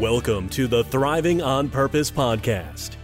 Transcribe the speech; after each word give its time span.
Welcome 0.00 0.48
to 0.48 0.66
the 0.66 0.82
Thriving 0.82 1.40
on 1.40 1.68
Purpose 1.68 2.10
podcast, 2.10 2.96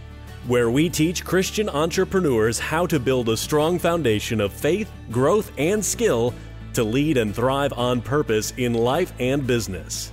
where 0.45 0.69
we 0.69 0.89
teach 0.89 1.23
Christian 1.23 1.69
entrepreneurs 1.69 2.59
how 2.59 2.85
to 2.87 2.99
build 2.99 3.29
a 3.29 3.37
strong 3.37 3.79
foundation 3.79 4.41
of 4.41 4.51
faith, 4.51 4.91
growth, 5.09 5.53
and 5.57 5.83
skill 5.85 6.33
to 6.73 6.83
lead 6.83 7.15
and 7.15 7.33
thrive 7.33 7.71
on 7.77 8.01
purpose 8.01 8.51
in 8.57 8.73
life 8.73 9.13
and 9.21 9.47
business. 9.47 10.11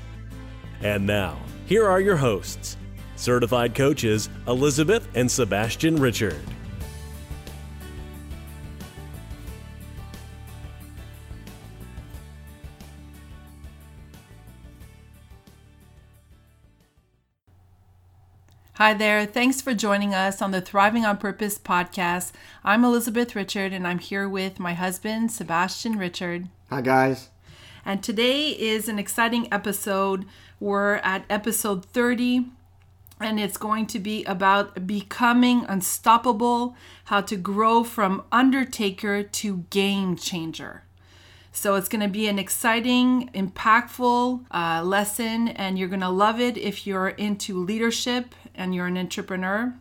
And 0.80 1.04
now, 1.04 1.36
here 1.66 1.84
are 1.84 2.00
your 2.00 2.16
hosts, 2.16 2.76
certified 3.16 3.74
coaches 3.74 4.28
Elizabeth 4.46 5.08
and 5.16 5.28
Sebastian 5.28 5.96
Richard. 5.96 6.40
Hi 18.78 18.94
there. 18.94 19.26
Thanks 19.26 19.60
for 19.60 19.74
joining 19.74 20.14
us 20.14 20.40
on 20.40 20.52
the 20.52 20.60
Thriving 20.60 21.04
on 21.04 21.16
Purpose 21.16 21.58
podcast. 21.58 22.30
I'm 22.62 22.84
Elizabeth 22.84 23.34
Richard 23.34 23.72
and 23.72 23.84
I'm 23.84 23.98
here 23.98 24.28
with 24.28 24.60
my 24.60 24.74
husband, 24.74 25.32
Sebastian 25.32 25.98
Richard. 25.98 26.46
Hi, 26.70 26.80
guys. 26.80 27.30
And 27.84 28.04
today 28.04 28.50
is 28.50 28.88
an 28.88 29.00
exciting 29.00 29.52
episode. 29.52 30.26
We're 30.60 30.98
at 30.98 31.24
episode 31.28 31.86
30 31.86 32.52
and 33.18 33.40
it's 33.40 33.56
going 33.56 33.88
to 33.88 33.98
be 33.98 34.24
about 34.26 34.86
becoming 34.86 35.64
unstoppable, 35.68 36.76
how 37.06 37.20
to 37.22 37.36
grow 37.36 37.82
from 37.82 38.22
undertaker 38.30 39.24
to 39.24 39.64
game 39.70 40.14
changer. 40.14 40.84
So 41.58 41.74
it's 41.74 41.88
going 41.88 42.02
to 42.02 42.08
be 42.08 42.28
an 42.28 42.38
exciting, 42.38 43.30
impactful 43.34 44.44
uh, 44.52 44.84
lesson, 44.84 45.48
and 45.48 45.76
you're 45.76 45.88
going 45.88 46.02
to 46.02 46.08
love 46.08 46.38
it 46.38 46.56
if 46.56 46.86
you're 46.86 47.08
into 47.08 47.58
leadership 47.58 48.32
and 48.54 48.76
you're 48.76 48.86
an 48.86 48.96
entrepreneur. 48.96 49.74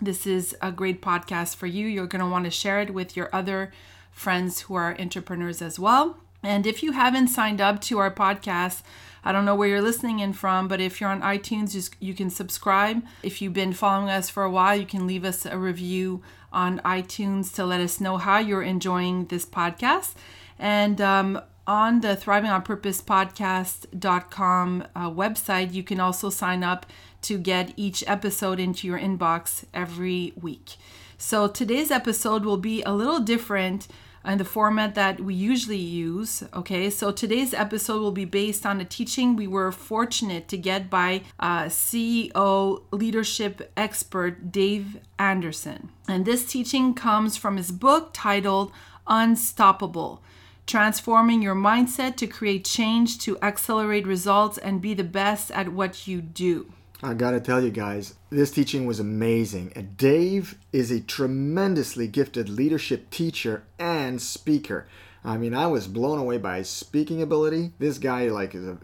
This 0.00 0.28
is 0.28 0.54
a 0.62 0.70
great 0.70 1.02
podcast 1.02 1.56
for 1.56 1.66
you. 1.66 1.88
You're 1.88 2.06
going 2.06 2.24
to 2.24 2.30
want 2.30 2.44
to 2.44 2.52
share 2.52 2.80
it 2.80 2.94
with 2.94 3.16
your 3.16 3.30
other 3.32 3.72
friends 4.12 4.60
who 4.60 4.76
are 4.76 4.96
entrepreneurs 4.96 5.60
as 5.60 5.76
well. 5.76 6.18
And 6.44 6.68
if 6.68 6.84
you 6.84 6.92
haven't 6.92 7.26
signed 7.26 7.60
up 7.60 7.80
to 7.80 7.98
our 7.98 8.14
podcast, 8.14 8.82
I 9.24 9.32
don't 9.32 9.44
know 9.44 9.56
where 9.56 9.68
you're 9.68 9.82
listening 9.82 10.20
in 10.20 10.34
from, 10.34 10.68
but 10.68 10.80
if 10.80 11.00
you're 11.00 11.10
on 11.10 11.22
iTunes, 11.22 11.72
just, 11.72 11.96
you 11.98 12.14
can 12.14 12.30
subscribe. 12.30 13.02
If 13.24 13.42
you've 13.42 13.52
been 13.52 13.72
following 13.72 14.08
us 14.08 14.30
for 14.30 14.44
a 14.44 14.50
while, 14.50 14.76
you 14.76 14.86
can 14.86 15.04
leave 15.04 15.24
us 15.24 15.44
a 15.44 15.58
review 15.58 16.22
on 16.52 16.78
iTunes 16.84 17.52
to 17.56 17.66
let 17.66 17.80
us 17.80 18.00
know 18.00 18.18
how 18.18 18.38
you're 18.38 18.62
enjoying 18.62 19.26
this 19.26 19.44
podcast. 19.44 20.14
And 20.58 21.00
um, 21.00 21.40
on 21.66 22.00
the 22.00 22.16
Thriving 22.16 22.50
on 22.50 22.62
Purpose 22.62 23.02
podcast.com 23.02 24.84
uh, 24.94 25.10
website, 25.10 25.72
you 25.72 25.82
can 25.82 26.00
also 26.00 26.30
sign 26.30 26.64
up 26.64 26.86
to 27.22 27.38
get 27.38 27.72
each 27.76 28.02
episode 28.06 28.58
into 28.58 28.86
your 28.86 28.98
inbox 28.98 29.64
every 29.74 30.32
week. 30.40 30.76
So 31.18 31.48
today's 31.48 31.90
episode 31.90 32.44
will 32.44 32.56
be 32.56 32.82
a 32.82 32.92
little 32.92 33.20
different 33.20 33.88
in 34.24 34.38
the 34.38 34.44
format 34.44 34.94
that 34.94 35.20
we 35.20 35.34
usually 35.34 35.76
use. 35.76 36.42
Okay, 36.54 36.90
so 36.90 37.10
today's 37.10 37.54
episode 37.54 38.00
will 38.00 38.12
be 38.12 38.24
based 38.24 38.66
on 38.66 38.80
a 38.80 38.84
teaching 38.84 39.36
we 39.36 39.46
were 39.46 39.72
fortunate 39.72 40.48
to 40.48 40.56
get 40.56 40.90
by 40.90 41.22
uh, 41.40 41.64
CEO 41.64 42.82
leadership 42.92 43.72
expert 43.76 44.52
Dave 44.52 44.98
Anderson. 45.18 45.90
And 46.08 46.24
this 46.24 46.44
teaching 46.44 46.94
comes 46.94 47.36
from 47.36 47.56
his 47.56 47.70
book 47.72 48.10
titled 48.12 48.72
Unstoppable 49.06 50.22
transforming 50.68 51.42
your 51.42 51.54
mindset 51.54 52.16
to 52.16 52.26
create 52.26 52.64
change 52.64 53.18
to 53.18 53.40
accelerate 53.40 54.06
results 54.06 54.58
and 54.58 54.80
be 54.80 54.94
the 54.94 55.02
best 55.02 55.50
at 55.50 55.72
what 55.72 56.06
you 56.06 56.20
do. 56.20 56.72
I 57.02 57.14
gotta 57.14 57.40
tell 57.40 57.62
you 57.62 57.70
guys, 57.70 58.14
this 58.28 58.50
teaching 58.50 58.84
was 58.84 59.00
amazing. 59.00 59.72
And 59.74 59.96
Dave 59.96 60.58
is 60.72 60.90
a 60.90 61.00
tremendously 61.00 62.08
gifted 62.08 62.48
leadership 62.48 63.10
teacher 63.10 63.64
and 63.78 64.20
speaker. 64.20 64.86
I 65.24 65.36
mean, 65.36 65.54
I 65.54 65.66
was 65.66 65.86
blown 65.86 66.18
away 66.18 66.38
by 66.38 66.58
his 66.58 66.68
speaking 66.68 67.22
ability. 67.22 67.72
This 67.78 67.98
guy, 67.98 68.28
like, 68.28 68.54
a, 68.54 68.78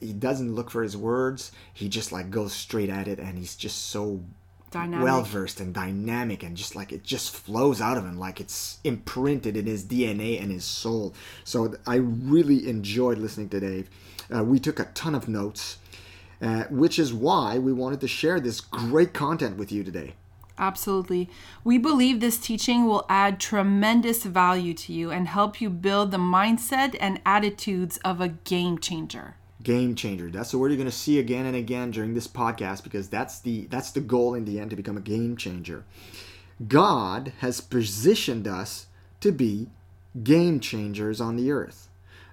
he 0.00 0.12
doesn't 0.12 0.54
look 0.54 0.70
for 0.70 0.82
his 0.82 0.96
words. 0.96 1.52
He 1.72 1.88
just 1.88 2.12
like 2.12 2.30
goes 2.30 2.52
straight 2.52 2.88
at 2.88 3.08
it, 3.08 3.18
and 3.18 3.38
he's 3.38 3.56
just 3.56 3.86
so 3.88 4.22
well 4.74 5.22
versed 5.22 5.60
and 5.60 5.72
dynamic 5.72 6.42
and 6.42 6.56
just 6.56 6.74
like 6.74 6.92
it 6.92 7.02
just 7.02 7.34
flows 7.34 7.80
out 7.80 7.96
of 7.96 8.04
him 8.04 8.18
like 8.18 8.40
it's 8.40 8.78
imprinted 8.84 9.56
in 9.56 9.66
his 9.66 9.84
DNA 9.84 10.40
and 10.40 10.50
his 10.50 10.64
soul. 10.64 11.14
So 11.44 11.74
I 11.86 11.96
really 11.96 12.68
enjoyed 12.68 13.18
listening 13.18 13.48
to 13.50 13.60
Dave. 13.60 13.90
Uh, 14.34 14.44
we 14.44 14.58
took 14.58 14.80
a 14.80 14.86
ton 14.86 15.14
of 15.14 15.28
notes, 15.28 15.78
uh, 16.42 16.64
which 16.64 16.98
is 16.98 17.14
why 17.14 17.58
we 17.58 17.72
wanted 17.72 18.00
to 18.00 18.08
share 18.08 18.40
this 18.40 18.60
great 18.60 19.14
content 19.14 19.56
with 19.56 19.70
you 19.70 19.84
today. 19.84 20.14
Absolutely. 20.58 21.28
We 21.64 21.76
believe 21.76 22.20
this 22.20 22.38
teaching 22.38 22.86
will 22.86 23.04
add 23.08 23.38
tremendous 23.38 24.24
value 24.24 24.72
to 24.74 24.92
you 24.92 25.10
and 25.10 25.28
help 25.28 25.60
you 25.60 25.68
build 25.68 26.10
the 26.10 26.16
mindset 26.16 26.96
and 26.98 27.20
attitudes 27.26 27.98
of 27.98 28.20
a 28.20 28.28
game 28.28 28.78
changer 28.78 29.36
game 29.66 29.96
changer. 29.96 30.30
That's 30.30 30.52
the 30.52 30.58
word 30.58 30.68
you're 30.68 30.76
going 30.76 30.86
to 30.88 30.92
see 30.92 31.18
again 31.18 31.44
and 31.44 31.56
again 31.56 31.90
during 31.90 32.14
this 32.14 32.28
podcast 32.28 32.84
because 32.84 33.08
that's 33.08 33.40
the 33.40 33.66
that's 33.66 33.90
the 33.90 34.00
goal 34.00 34.32
in 34.32 34.44
the 34.44 34.60
end 34.60 34.70
to 34.70 34.76
become 34.76 34.96
a 34.96 35.00
game 35.00 35.36
changer. 35.36 35.84
God 36.68 37.32
has 37.40 37.60
positioned 37.60 38.46
us 38.46 38.86
to 39.20 39.32
be 39.32 39.66
game 40.22 40.60
changers 40.60 41.20
on 41.20 41.34
the 41.34 41.50
earth. 41.50 41.88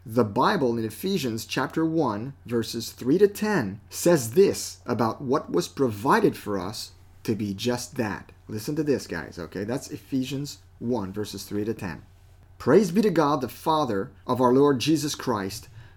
The 0.05 0.23
Bible 0.23 0.77
in 0.77 0.85
Ephesians 0.85 1.47
chapter 1.47 1.83
1 1.83 2.33
verses 2.45 2.91
3 2.91 3.17
to 3.17 3.27
10 3.27 3.81
says 3.89 4.31
this 4.31 4.81
about 4.85 5.19
what 5.19 5.51
was 5.51 5.67
provided 5.67 6.37
for 6.37 6.59
us 6.59 6.91
to 7.23 7.33
be 7.33 7.55
just 7.55 7.97
that. 7.97 8.31
Listen 8.47 8.75
to 8.75 8.83
this 8.83 9.07
guys, 9.07 9.39
okay? 9.39 9.63
That's 9.63 9.89
Ephesians 9.89 10.59
1 10.77 11.11
verses 11.11 11.45
3 11.45 11.65
to 11.65 11.73
10. 11.73 12.03
Praise 12.59 12.91
be 12.91 13.01
to 13.01 13.09
God 13.09 13.41
the 13.41 13.49
Father 13.49 14.11
of 14.27 14.39
our 14.39 14.53
Lord 14.53 14.79
Jesus 14.79 15.15
Christ 15.15 15.67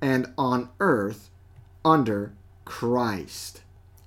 and 0.00 0.32
on 0.36 0.68
earth 0.80 1.30
under 1.84 2.32
Christ. 2.64 3.62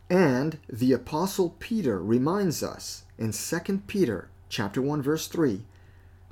And 0.10 0.60
the 0.68 0.94
apostle 0.94 1.56
Peter 1.60 2.02
reminds 2.02 2.62
us 2.62 3.04
in 3.18 3.32
2 3.32 3.78
Peter 3.88 4.30
chapter 4.50 4.82
1 4.82 5.02
verse 5.02 5.28
3, 5.28 5.62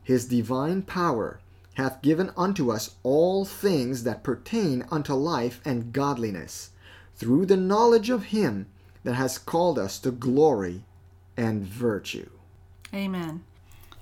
his 0.04 0.26
divine 0.26 0.82
power 0.82 1.40
hath 1.76 2.02
given 2.02 2.32
unto 2.36 2.72
us 2.72 2.96
all 3.04 3.46
things 3.46 4.04
that 4.04 4.24
pertain 4.24 4.86
unto 4.92 5.14
life 5.14 5.62
and 5.64 5.94
godliness 5.94 6.72
through 7.16 7.46
the 7.46 7.58
knowledge 7.58 8.10
of 8.10 8.26
him 8.26 8.68
that 9.04 9.14
has 9.14 9.38
called 9.38 9.80
us 9.80 9.98
to 10.00 10.12
glory 10.12 10.84
and 11.38 11.64
virtue. 11.64 12.30
Amen. 12.94 13.44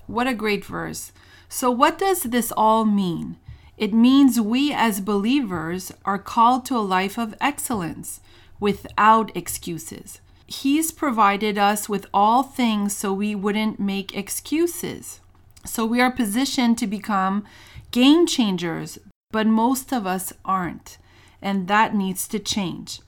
What 0.08 0.28
a 0.28 0.34
great 0.34 0.66
verse. 0.66 1.12
So 1.50 1.70
what 1.70 2.00
does 2.00 2.24
this 2.24 2.52
all 2.56 2.84
mean? 2.84 3.38
It 3.78 3.94
means 3.94 4.42
we 4.42 4.74
as 4.74 5.00
believers 5.00 5.92
are 6.04 6.18
called 6.18 6.66
to 6.66 6.78
a 6.78 6.80
life 6.80 7.18
of 7.18 7.36
excellence 7.40 8.20
without 8.60 9.36
excuses. 9.36 10.20
He's 10.48 10.92
provided 10.92 11.58
us 11.58 11.88
with 11.88 12.08
all 12.14 12.42
things 12.42 12.96
so 12.96 13.14
we 13.14 13.36
wouldn't 13.36 13.80
make 13.80 14.18
excuses. 14.18 15.20
So 15.66 15.86
we 15.86 16.02
are 16.02 16.12
positioned 16.12 16.78
to 16.80 16.88
become 16.88 17.46
game 17.92 18.26
changers, 18.26 18.98
but 19.32 19.46
most 19.46 19.92
of 19.92 20.08
us 20.08 20.34
aren't. 20.44 20.98
And 21.42 21.68
that 21.68 21.94
needs 21.94 22.28
to 22.30 22.40
change. 22.40 23.02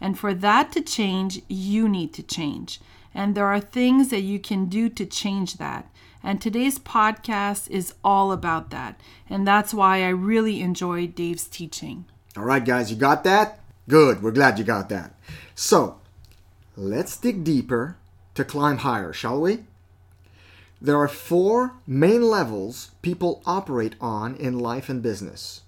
And 0.00 0.18
for 0.18 0.34
that 0.34 0.72
to 0.72 0.80
change, 0.80 1.40
you 1.48 1.88
need 1.88 2.12
to 2.14 2.22
change. 2.22 2.80
And 3.14 3.34
there 3.34 3.46
are 3.46 3.60
things 3.60 4.08
that 4.08 4.22
you 4.22 4.38
can 4.38 4.66
do 4.66 4.88
to 4.88 5.06
change 5.06 5.58
that. 5.58 5.88
And 6.26 6.40
today's 6.40 6.80
podcast 6.80 7.70
is 7.70 7.94
all 8.02 8.32
about 8.32 8.70
that. 8.70 9.00
And 9.30 9.46
that's 9.46 9.72
why 9.72 10.02
I 10.02 10.08
really 10.08 10.60
enjoyed 10.60 11.14
Dave's 11.14 11.46
teaching. 11.46 12.04
All 12.36 12.42
right, 12.42 12.64
guys, 12.64 12.90
you 12.90 12.96
got 12.96 13.22
that? 13.22 13.60
Good. 13.88 14.24
We're 14.24 14.32
glad 14.32 14.58
you 14.58 14.64
got 14.64 14.88
that. 14.88 15.14
So, 15.54 16.00
let's 16.76 17.16
dig 17.16 17.44
deeper 17.44 17.96
to 18.34 18.44
climb 18.44 18.78
higher, 18.78 19.12
shall 19.12 19.40
we? 19.40 19.66
There 20.82 20.96
are 20.96 21.06
four 21.06 21.74
main 21.86 22.22
levels 22.22 22.90
people 23.02 23.40
operate 23.46 23.94
on 24.00 24.34
in 24.34 24.58
life 24.58 24.88
and 24.88 25.00
business. 25.00 25.62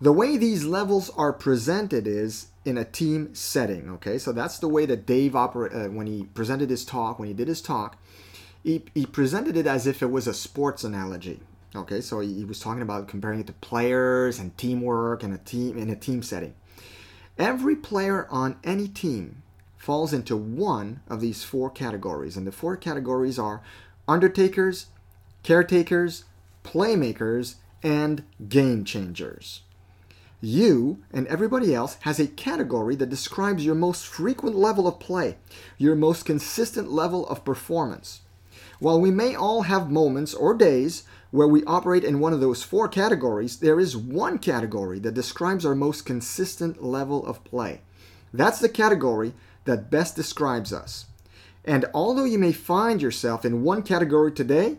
The 0.00 0.12
way 0.12 0.36
these 0.36 0.64
levels 0.64 1.10
are 1.16 1.32
presented 1.32 2.06
is 2.06 2.46
in 2.64 2.78
a 2.78 2.84
team 2.84 3.34
setting. 3.34 3.90
Okay, 3.90 4.18
so 4.18 4.30
that's 4.30 4.60
the 4.60 4.68
way 4.68 4.86
that 4.86 5.04
Dave 5.04 5.34
operated 5.34 5.76
uh, 5.76 5.88
when 5.90 6.06
he 6.06 6.26
presented 6.32 6.70
his 6.70 6.84
talk. 6.84 7.18
When 7.18 7.26
he 7.26 7.34
did 7.34 7.48
his 7.48 7.60
talk, 7.60 7.98
he, 8.62 8.84
he 8.94 9.06
presented 9.06 9.56
it 9.56 9.66
as 9.66 9.86
if 9.86 10.02
it 10.02 10.10
was 10.10 10.26
a 10.26 10.34
sports 10.34 10.84
analogy. 10.84 11.40
Okay, 11.74 12.00
so 12.00 12.20
he, 12.20 12.44
was 12.44 12.58
talking 12.58 12.82
about 12.82 13.06
comparing 13.06 13.40
it 13.40 13.46
to 13.46 13.52
players 13.54 14.38
and 14.38 14.56
teamwork 14.58 15.22
and 15.22 15.32
a 15.32 15.38
team 15.38 15.78
in 15.78 15.88
a 15.88 15.96
team 15.96 16.22
setting. 16.22 16.54
Every 17.38 17.76
player 17.76 18.26
on 18.28 18.58
any 18.64 18.88
team 18.88 19.42
falls 19.78 20.12
into 20.12 20.36
one 20.36 21.00
of 21.08 21.20
these 21.20 21.44
four 21.44 21.70
categories, 21.70 22.36
and 22.36 22.46
the 22.46 22.52
four 22.52 22.76
categories 22.76 23.38
are 23.38 23.62
undertakers, 24.08 24.86
caretakers, 25.42 26.24
playmakers, 26.64 27.54
and 27.82 28.24
game 28.48 28.84
changers. 28.84 29.62
You 30.40 31.02
and 31.12 31.26
everybody 31.28 31.74
else 31.74 31.98
has 32.00 32.18
a 32.18 32.26
category 32.26 32.96
that 32.96 33.10
describes 33.10 33.64
your 33.64 33.74
most 33.74 34.06
frequent 34.06 34.56
level 34.56 34.88
of 34.88 34.98
play, 34.98 35.36
your 35.78 35.94
most 35.94 36.24
consistent 36.24 36.90
level 36.90 37.28
of 37.28 37.44
performance. 37.44 38.22
While 38.80 38.98
we 38.98 39.10
may 39.10 39.34
all 39.34 39.62
have 39.62 39.90
moments 39.90 40.32
or 40.32 40.54
days 40.54 41.04
where 41.30 41.46
we 41.46 41.62
operate 41.64 42.02
in 42.02 42.18
one 42.18 42.32
of 42.32 42.40
those 42.40 42.62
four 42.62 42.88
categories, 42.88 43.58
there 43.58 43.78
is 43.78 43.94
one 43.94 44.38
category 44.38 44.98
that 45.00 45.12
describes 45.12 45.66
our 45.66 45.74
most 45.74 46.06
consistent 46.06 46.82
level 46.82 47.24
of 47.26 47.44
play. 47.44 47.82
That's 48.32 48.58
the 48.58 48.70
category 48.70 49.34
that 49.66 49.90
best 49.90 50.16
describes 50.16 50.72
us. 50.72 51.04
And 51.62 51.84
although 51.92 52.24
you 52.24 52.38
may 52.38 52.52
find 52.52 53.02
yourself 53.02 53.44
in 53.44 53.62
one 53.62 53.82
category 53.82 54.32
today, 54.32 54.78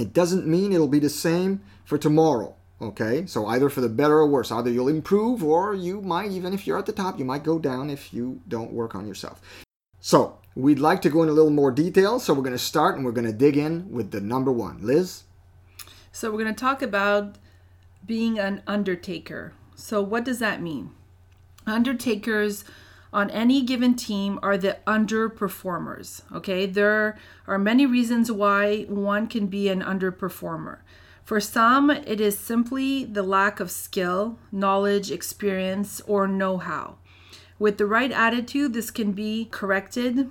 it 0.00 0.12
doesn't 0.12 0.48
mean 0.48 0.72
it'll 0.72 0.88
be 0.88 0.98
the 0.98 1.08
same 1.08 1.60
for 1.84 1.98
tomorrow. 1.98 2.56
Okay, 2.82 3.26
so 3.26 3.46
either 3.46 3.68
for 3.68 3.82
the 3.82 3.88
better 3.88 4.18
or 4.18 4.26
worse, 4.26 4.50
either 4.50 4.70
you'll 4.70 4.88
improve 4.88 5.44
or 5.44 5.74
you 5.74 6.00
might, 6.00 6.32
even 6.32 6.52
if 6.52 6.66
you're 6.66 6.78
at 6.78 6.86
the 6.86 6.92
top, 6.92 7.18
you 7.18 7.24
might 7.24 7.44
go 7.44 7.58
down 7.58 7.90
if 7.90 8.12
you 8.12 8.40
don't 8.48 8.72
work 8.72 8.94
on 8.94 9.06
yourself. 9.06 9.40
So, 10.00 10.39
we'd 10.54 10.78
like 10.78 11.02
to 11.02 11.10
go 11.10 11.22
in 11.22 11.28
a 11.28 11.32
little 11.32 11.50
more 11.50 11.70
detail, 11.70 12.18
so 12.18 12.34
we're 12.34 12.42
going 12.42 12.52
to 12.52 12.58
start 12.58 12.96
and 12.96 13.04
we're 13.04 13.12
going 13.12 13.26
to 13.26 13.32
dig 13.32 13.56
in 13.56 13.90
with 13.90 14.10
the 14.10 14.20
number 14.20 14.52
one. 14.52 14.78
Liz? 14.80 15.24
So, 16.12 16.30
we're 16.30 16.42
going 16.42 16.54
to 16.54 16.60
talk 16.60 16.82
about 16.82 17.36
being 18.04 18.38
an 18.38 18.62
undertaker. 18.66 19.52
So, 19.74 20.02
what 20.02 20.24
does 20.24 20.38
that 20.40 20.60
mean? 20.60 20.90
Undertakers 21.66 22.64
on 23.12 23.30
any 23.30 23.62
given 23.62 23.94
team 23.94 24.38
are 24.42 24.56
the 24.56 24.78
underperformers. 24.86 26.22
Okay, 26.32 26.66
there 26.66 27.18
are 27.46 27.58
many 27.58 27.86
reasons 27.86 28.30
why 28.30 28.82
one 28.84 29.26
can 29.26 29.46
be 29.46 29.68
an 29.68 29.82
underperformer. 29.82 30.78
For 31.24 31.40
some, 31.40 31.90
it 31.90 32.20
is 32.20 32.38
simply 32.38 33.04
the 33.04 33.22
lack 33.22 33.60
of 33.60 33.70
skill, 33.70 34.38
knowledge, 34.50 35.10
experience, 35.10 36.00
or 36.06 36.26
know 36.26 36.58
how. 36.58 36.96
With 37.58 37.78
the 37.78 37.86
right 37.86 38.10
attitude, 38.10 38.72
this 38.72 38.90
can 38.90 39.12
be 39.12 39.46
corrected, 39.50 40.30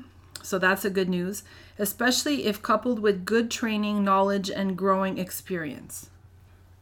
so 0.50 0.58
that's 0.58 0.84
a 0.84 0.90
good 0.90 1.10
news, 1.10 1.44
especially 1.78 2.46
if 2.46 2.62
coupled 2.62 3.00
with 3.00 3.24
good 3.24 3.52
training, 3.52 4.04
knowledge, 4.04 4.50
and 4.50 4.76
growing 4.76 5.20
experience. 5.20 6.10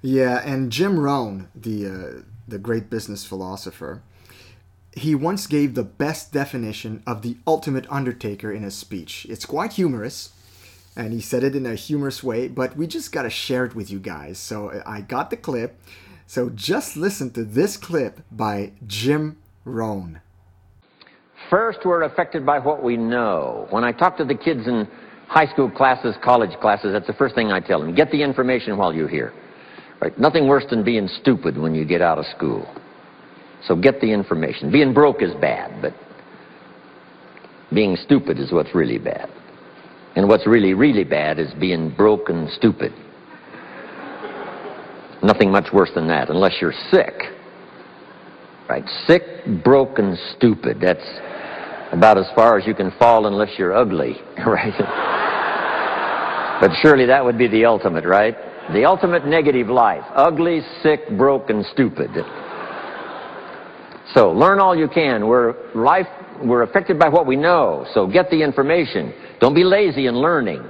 Yeah, 0.02 0.42
and 0.46 0.72
Jim 0.72 1.00
Rohn, 1.00 1.50
the 1.54 1.88
uh, 1.88 2.22
the 2.48 2.58
great 2.58 2.90
business 2.90 3.25
philosopher, 3.25 4.02
he 4.94 5.14
once 5.14 5.48
gave 5.48 5.74
the 5.74 5.84
best 5.84 6.31
definition 6.31 7.04
of 7.06 7.24
the 7.24 7.38
ultimate 7.46 7.86
undertaker 7.92 8.52
in 8.52 8.64
a 8.64 8.72
speech. 8.72 9.28
It's 9.30 9.46
quite 9.46 9.74
humorous, 9.74 10.31
and 10.96 11.12
he 11.12 11.19
said 11.19 11.44
it 11.44 11.56
in 11.56 11.66
a 11.66 11.75
humorous 11.75 12.24
way, 12.24 12.48
but 12.48 12.78
we 12.78 12.88
just 12.88 13.12
got 13.12 13.24
to 13.24 13.30
share 13.30 13.66
it 13.66 13.75
with 13.75 13.92
you 13.92 14.00
guys. 14.00 14.38
So 14.38 14.81
I 14.86 15.02
got 15.02 15.30
the 15.30 15.38
clip. 15.38 15.78
So 16.25 16.50
just 16.50 16.96
listen 16.96 17.31
to 17.31 17.44
this 17.44 17.75
clip 17.75 18.22
by 18.31 18.72
Jim 18.86 19.38
Rohn. 19.66 20.22
First, 21.49 21.79
we're 21.85 22.03
affected 22.03 22.45
by 22.45 22.59
what 22.59 22.83
we 22.83 22.97
know. 22.97 23.67
When 23.69 23.83
I 23.83 23.91
talk 23.91 24.17
to 24.17 24.25
the 24.25 24.35
kids 24.35 24.67
in 24.67 24.88
high 25.27 25.45
school 25.45 25.71
classes, 25.71 26.15
college 26.23 26.57
classes, 26.59 26.91
that's 26.91 27.07
the 27.07 27.13
first 27.13 27.35
thing 27.35 27.51
I 27.51 27.59
tell 27.59 27.79
them. 27.79 27.95
Get 27.95 28.11
the 28.11 28.21
information 28.21 28.77
while 28.77 28.94
you're 28.94 29.07
here. 29.07 29.33
Right? 30.01 30.17
Nothing 30.19 30.47
worse 30.47 30.65
than 30.69 30.83
being 30.83 31.07
stupid 31.21 31.57
when 31.57 31.73
you 31.73 31.85
get 31.85 32.01
out 32.01 32.17
of 32.17 32.25
school. 32.35 32.67
So 33.65 33.75
get 33.75 34.01
the 34.01 34.11
information. 34.11 34.71
Being 34.71 34.94
broke 34.94 35.21
is 35.21 35.33
bad, 35.41 35.81
but 35.81 35.94
being 37.73 37.95
stupid 37.95 38.39
is 38.39 38.51
what's 38.51 38.73
really 38.75 38.99
bad. 38.99 39.29
And 40.15 40.27
what's 40.27 40.45
really, 40.47 40.73
really 40.73 41.03
bad 41.03 41.39
is 41.39 41.53
being 41.59 41.94
broke 41.95 42.29
and 42.29 42.49
stupid. 42.51 42.91
Nothing 45.23 45.51
much 45.51 45.71
worse 45.73 45.91
than 45.95 46.07
that, 46.07 46.29
unless 46.29 46.55
you're 46.61 46.73
sick. 46.91 47.13
Right? 48.69 48.83
Sick, 49.07 49.23
broken, 49.63 50.17
stupid. 50.35 50.77
That's 50.81 51.05
about 51.97 52.17
as 52.17 52.27
far 52.35 52.57
as 52.57 52.67
you 52.67 52.73
can 52.73 52.91
fall 52.99 53.25
unless 53.25 53.49
you're 53.57 53.75
ugly. 53.75 54.15
Right? 54.45 54.73
but 56.61 56.71
surely 56.81 57.05
that 57.05 57.23
would 57.23 57.38
be 57.38 57.47
the 57.47 57.65
ultimate, 57.65 58.05
right? 58.05 58.35
The 58.73 58.85
ultimate 58.85 59.25
negative 59.25 59.67
life. 59.67 60.03
Ugly, 60.15 60.61
sick, 60.81 61.01
broken, 61.17 61.63
stupid. 61.73 62.09
So 64.15 64.31
learn 64.31 64.59
all 64.59 64.75
you 64.75 64.88
can. 64.88 65.27
We're 65.27 65.55
life 65.75 66.07
we're 66.44 66.63
affected 66.63 66.99
by 66.99 67.09
what 67.09 67.25
we 67.25 67.35
know. 67.35 67.85
So 67.94 68.07
get 68.07 68.29
the 68.29 68.41
information. 68.41 69.13
Don't 69.39 69.55
be 69.55 69.63
lazy 69.63 70.07
in 70.07 70.15
learning. 70.15 70.63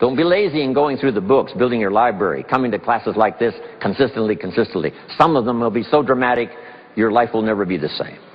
Don't 0.00 0.16
be 0.16 0.24
lazy 0.24 0.62
in 0.62 0.72
going 0.72 0.96
through 0.96 1.12
the 1.12 1.20
books, 1.20 1.52
building 1.56 1.80
your 1.80 1.92
library, 1.92 2.44
coming 2.48 2.72
to 2.72 2.78
classes 2.78 3.14
like 3.16 3.38
this 3.38 3.54
consistently, 3.80 4.34
consistently. 4.34 4.92
Some 5.16 5.36
of 5.36 5.44
them 5.44 5.60
will 5.60 5.70
be 5.70 5.84
so 5.84 6.02
dramatic, 6.02 6.50
your 6.96 7.12
life 7.12 7.30
will 7.32 7.42
never 7.42 7.64
be 7.64 7.76
the 7.76 7.88
same. 7.88 8.31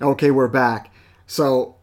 Okay, 0.00 0.30
we're 0.30 0.48
back. 0.48 0.92
So 1.26 1.76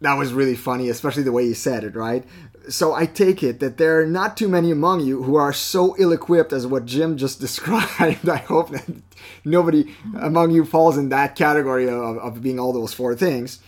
that 0.00 0.14
was 0.14 0.34
really 0.34 0.54
funny, 0.54 0.90
especially 0.90 1.22
the 1.22 1.32
way 1.32 1.44
you 1.44 1.54
said 1.54 1.82
it, 1.82 1.96
right? 1.96 2.24
So 2.68 2.94
I 2.94 3.06
take 3.06 3.42
it 3.42 3.60
that 3.60 3.78
there 3.78 4.00
are 4.00 4.06
not 4.06 4.36
too 4.36 4.48
many 4.48 4.70
among 4.70 5.00
you 5.00 5.22
who 5.22 5.36
are 5.36 5.52
so 5.52 5.94
ill 5.98 6.12
equipped 6.12 6.52
as 6.52 6.66
what 6.66 6.84
Jim 6.84 7.16
just 7.16 7.40
described. 7.46 8.28
I 8.28 8.36
hope 8.36 8.70
that 8.70 9.02
nobody 9.44 9.94
among 10.18 10.50
you 10.50 10.64
falls 10.64 10.98
in 10.98 11.08
that 11.08 11.36
category 11.36 11.88
of, 11.88 12.18
of 12.18 12.42
being 12.42 12.60
all 12.60 12.72
those 12.72 12.92
four 12.92 13.14
things. 13.14 13.60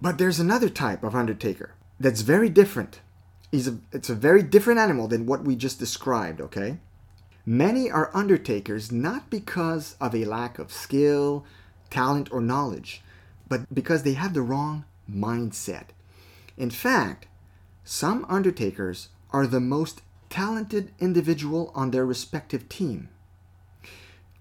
But 0.00 0.18
there's 0.18 0.38
another 0.38 0.68
type 0.68 1.02
of 1.02 1.16
undertaker 1.16 1.74
that's 1.98 2.20
very 2.20 2.48
different. 2.48 3.00
He's 3.50 3.66
a, 3.66 3.78
it's 3.92 4.10
a 4.10 4.14
very 4.14 4.42
different 4.42 4.78
animal 4.78 5.08
than 5.08 5.26
what 5.26 5.42
we 5.42 5.56
just 5.56 5.78
described, 5.78 6.40
okay? 6.40 6.78
Many 7.44 7.90
are 7.90 8.14
undertakers 8.14 8.92
not 8.92 9.30
because 9.30 9.96
of 10.00 10.14
a 10.14 10.24
lack 10.24 10.58
of 10.58 10.72
skill, 10.72 11.46
talent, 11.90 12.32
or 12.32 12.40
knowledge, 12.40 13.02
but 13.48 13.72
because 13.72 14.02
they 14.02 14.14
have 14.14 14.34
the 14.34 14.42
wrong 14.42 14.84
mindset. 15.10 15.86
In 16.56 16.70
fact, 16.70 17.26
some 17.84 18.24
undertakers 18.28 19.08
are 19.30 19.46
the 19.46 19.60
most 19.60 20.02
talented 20.30 20.92
individual 20.98 21.70
on 21.74 21.90
their 21.90 22.04
respective 22.04 22.68
team. 22.68 23.08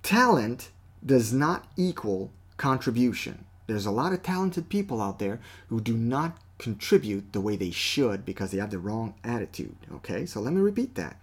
Talent 0.01 0.71
does 1.05 1.31
not 1.33 1.67
equal 1.77 2.31
contribution. 2.57 3.45
There's 3.67 3.85
a 3.85 3.91
lot 3.91 4.13
of 4.13 4.23
talented 4.23 4.69
people 4.69 5.01
out 5.01 5.19
there 5.19 5.39
who 5.69 5.81
do 5.81 5.95
not 5.95 6.37
contribute 6.57 7.33
the 7.33 7.41
way 7.41 7.55
they 7.55 7.71
should 7.71 8.25
because 8.25 8.51
they 8.51 8.59
have 8.59 8.71
the 8.71 8.79
wrong 8.79 9.15
attitude. 9.23 9.75
Okay, 9.95 10.25
so 10.25 10.39
let 10.39 10.53
me 10.53 10.61
repeat 10.61 10.95
that. 10.95 11.19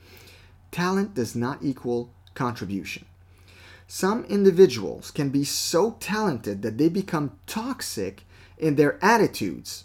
Talent 0.70 1.14
does 1.14 1.34
not 1.34 1.62
equal 1.62 2.10
contribution. 2.34 3.04
Some 3.94 4.24
individuals 4.24 5.10
can 5.10 5.28
be 5.28 5.44
so 5.44 5.98
talented 6.00 6.62
that 6.62 6.78
they 6.78 6.88
become 6.88 7.38
toxic 7.46 8.24
in 8.56 8.76
their 8.76 8.98
attitudes. 9.04 9.84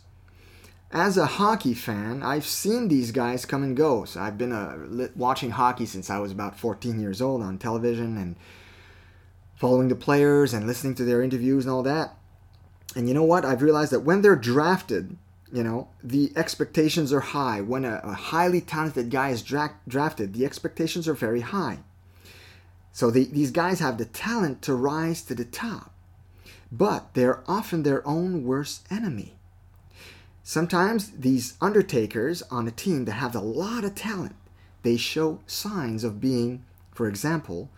As 0.94 1.18
a 1.18 1.26
hockey 1.26 1.74
fan, 1.74 2.24
I've 2.24 2.46
seen 2.46 2.88
these 2.88 3.12
guys 3.12 3.46
come 3.46 3.64
and 3.64 3.76
go. 3.76 4.06
So 4.06 4.22
I've 4.22 4.38
been 4.38 4.54
uh, 4.54 5.10
watching 5.14 5.52
hockey 5.52 5.86
since 5.86 6.10
I 6.10 6.20
was 6.20 6.32
about 6.32 6.58
14 6.58 7.02
years 7.02 7.22
old 7.22 7.42
on 7.42 7.58
television 7.58 8.16
and 8.16 8.38
following 9.58 9.90
the 9.90 9.96
players 9.96 10.54
and 10.54 10.66
listening 10.66 10.96
to 10.96 11.04
their 11.04 11.22
interviews 11.22 11.66
and 11.66 11.74
all 11.74 11.84
that. 11.84 12.16
And 12.96 13.10
you 13.10 13.14
know 13.14 13.26
what? 13.26 13.44
I've 13.44 13.62
realized 13.62 13.92
that 13.92 14.06
when 14.06 14.22
they're 14.22 14.38
drafted, 14.38 15.18
you 15.52 15.66
know, 15.66 15.90
the 16.02 16.32
expectations 16.38 17.12
are 17.12 17.20
high. 17.20 17.60
When 17.60 17.84
a, 17.84 18.00
a 18.06 18.14
highly 18.14 18.62
talented 18.62 19.10
guy 19.10 19.32
is 19.32 19.42
dra- 19.42 19.82
drafted, 19.86 20.34
the 20.34 20.46
expectations 20.46 21.10
are 21.10 21.14
very 21.14 21.42
high. 21.42 21.80
So 22.98 23.12
the, 23.12 23.25
these 23.25 23.51
guys 23.51 23.80
have 23.80 24.00
the 24.00 24.06
talent 24.06 24.63
to 24.63 24.74
rise 24.74 25.22
to 25.25 25.36
the 25.36 25.46
top. 25.46 25.94
but 26.72 27.13
they're 27.13 27.44
often 27.48 27.84
their 27.84 28.06
own 28.08 28.44
worst 28.44 28.86
enemy. 28.92 29.36
Sometimes 30.44 31.12
these 31.12 31.56
undertakers 31.62 32.42
on 32.44 32.68
a 32.68 32.72
team 32.72 33.06
that 33.06 33.13
have 33.13 33.36
a 33.36 33.39
lot 33.39 33.84
of 33.84 33.96
talent, 33.96 34.36
they 34.84 34.98
show 34.98 35.39
signs 35.46 36.04
of 36.04 36.22
being, 36.22 36.63
for 36.92 37.08
example, 37.08 37.70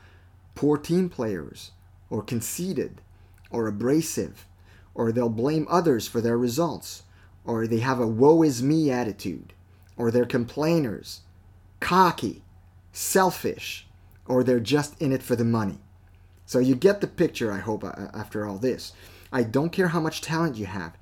poor 0.56 0.78
team 0.78 1.10
players, 1.10 1.72
or 2.10 2.22
conceited, 2.22 3.02
or 3.52 3.68
abrasive, 3.68 4.46
or 4.94 5.12
they'll 5.12 5.30
blame 5.30 5.68
others 5.70 6.08
for 6.08 6.22
their 6.22 6.38
results, 6.38 7.04
or 7.46 7.68
they 7.68 7.80
have 7.80 8.00
a 8.00 8.08
woe 8.08 8.44
is 8.44 8.62
me 8.62 8.92
attitude, 8.92 9.54
or 9.98 10.12
they're 10.12 10.26
complainers, 10.26 11.22
cocky, 11.80 12.44
selfish, 12.92 13.88
or 14.30 14.44
they're 14.44 14.62
just 14.62 15.00
in 15.02 15.12
it 15.12 15.24
for 15.24 15.36
the 15.36 15.44
money. 15.44 15.80
So 16.46 16.60
you 16.60 16.76
get 16.76 17.02
the 17.02 17.08
picture, 17.08 17.52
I 17.52 17.58
hope, 17.60 17.84
after 17.84 18.46
all 18.46 18.58
this. 18.58 18.94
I 19.32 19.44
don't 19.44 19.72
care 19.72 19.90
how 19.90 20.00
much 20.00 20.22
talent 20.22 20.56
you 20.56 20.68
have. 20.68 20.96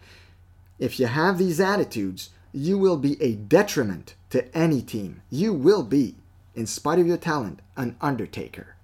If 0.80 1.00
you 1.00 1.06
have 1.06 1.38
these 1.38 1.60
attitudes, 1.60 2.32
you 2.52 2.78
will 2.78 2.98
be 2.98 3.22
a 3.22 3.34
detriment 3.36 4.16
to 4.32 4.58
any 4.58 4.82
team. 4.82 5.22
You 5.30 5.54
will 5.54 5.84
be, 5.84 6.16
in 6.56 6.66
spite 6.66 7.00
of 7.00 7.08
your 7.08 7.18
talent, 7.18 7.62
an 7.76 7.96
undertaker. 8.02 8.76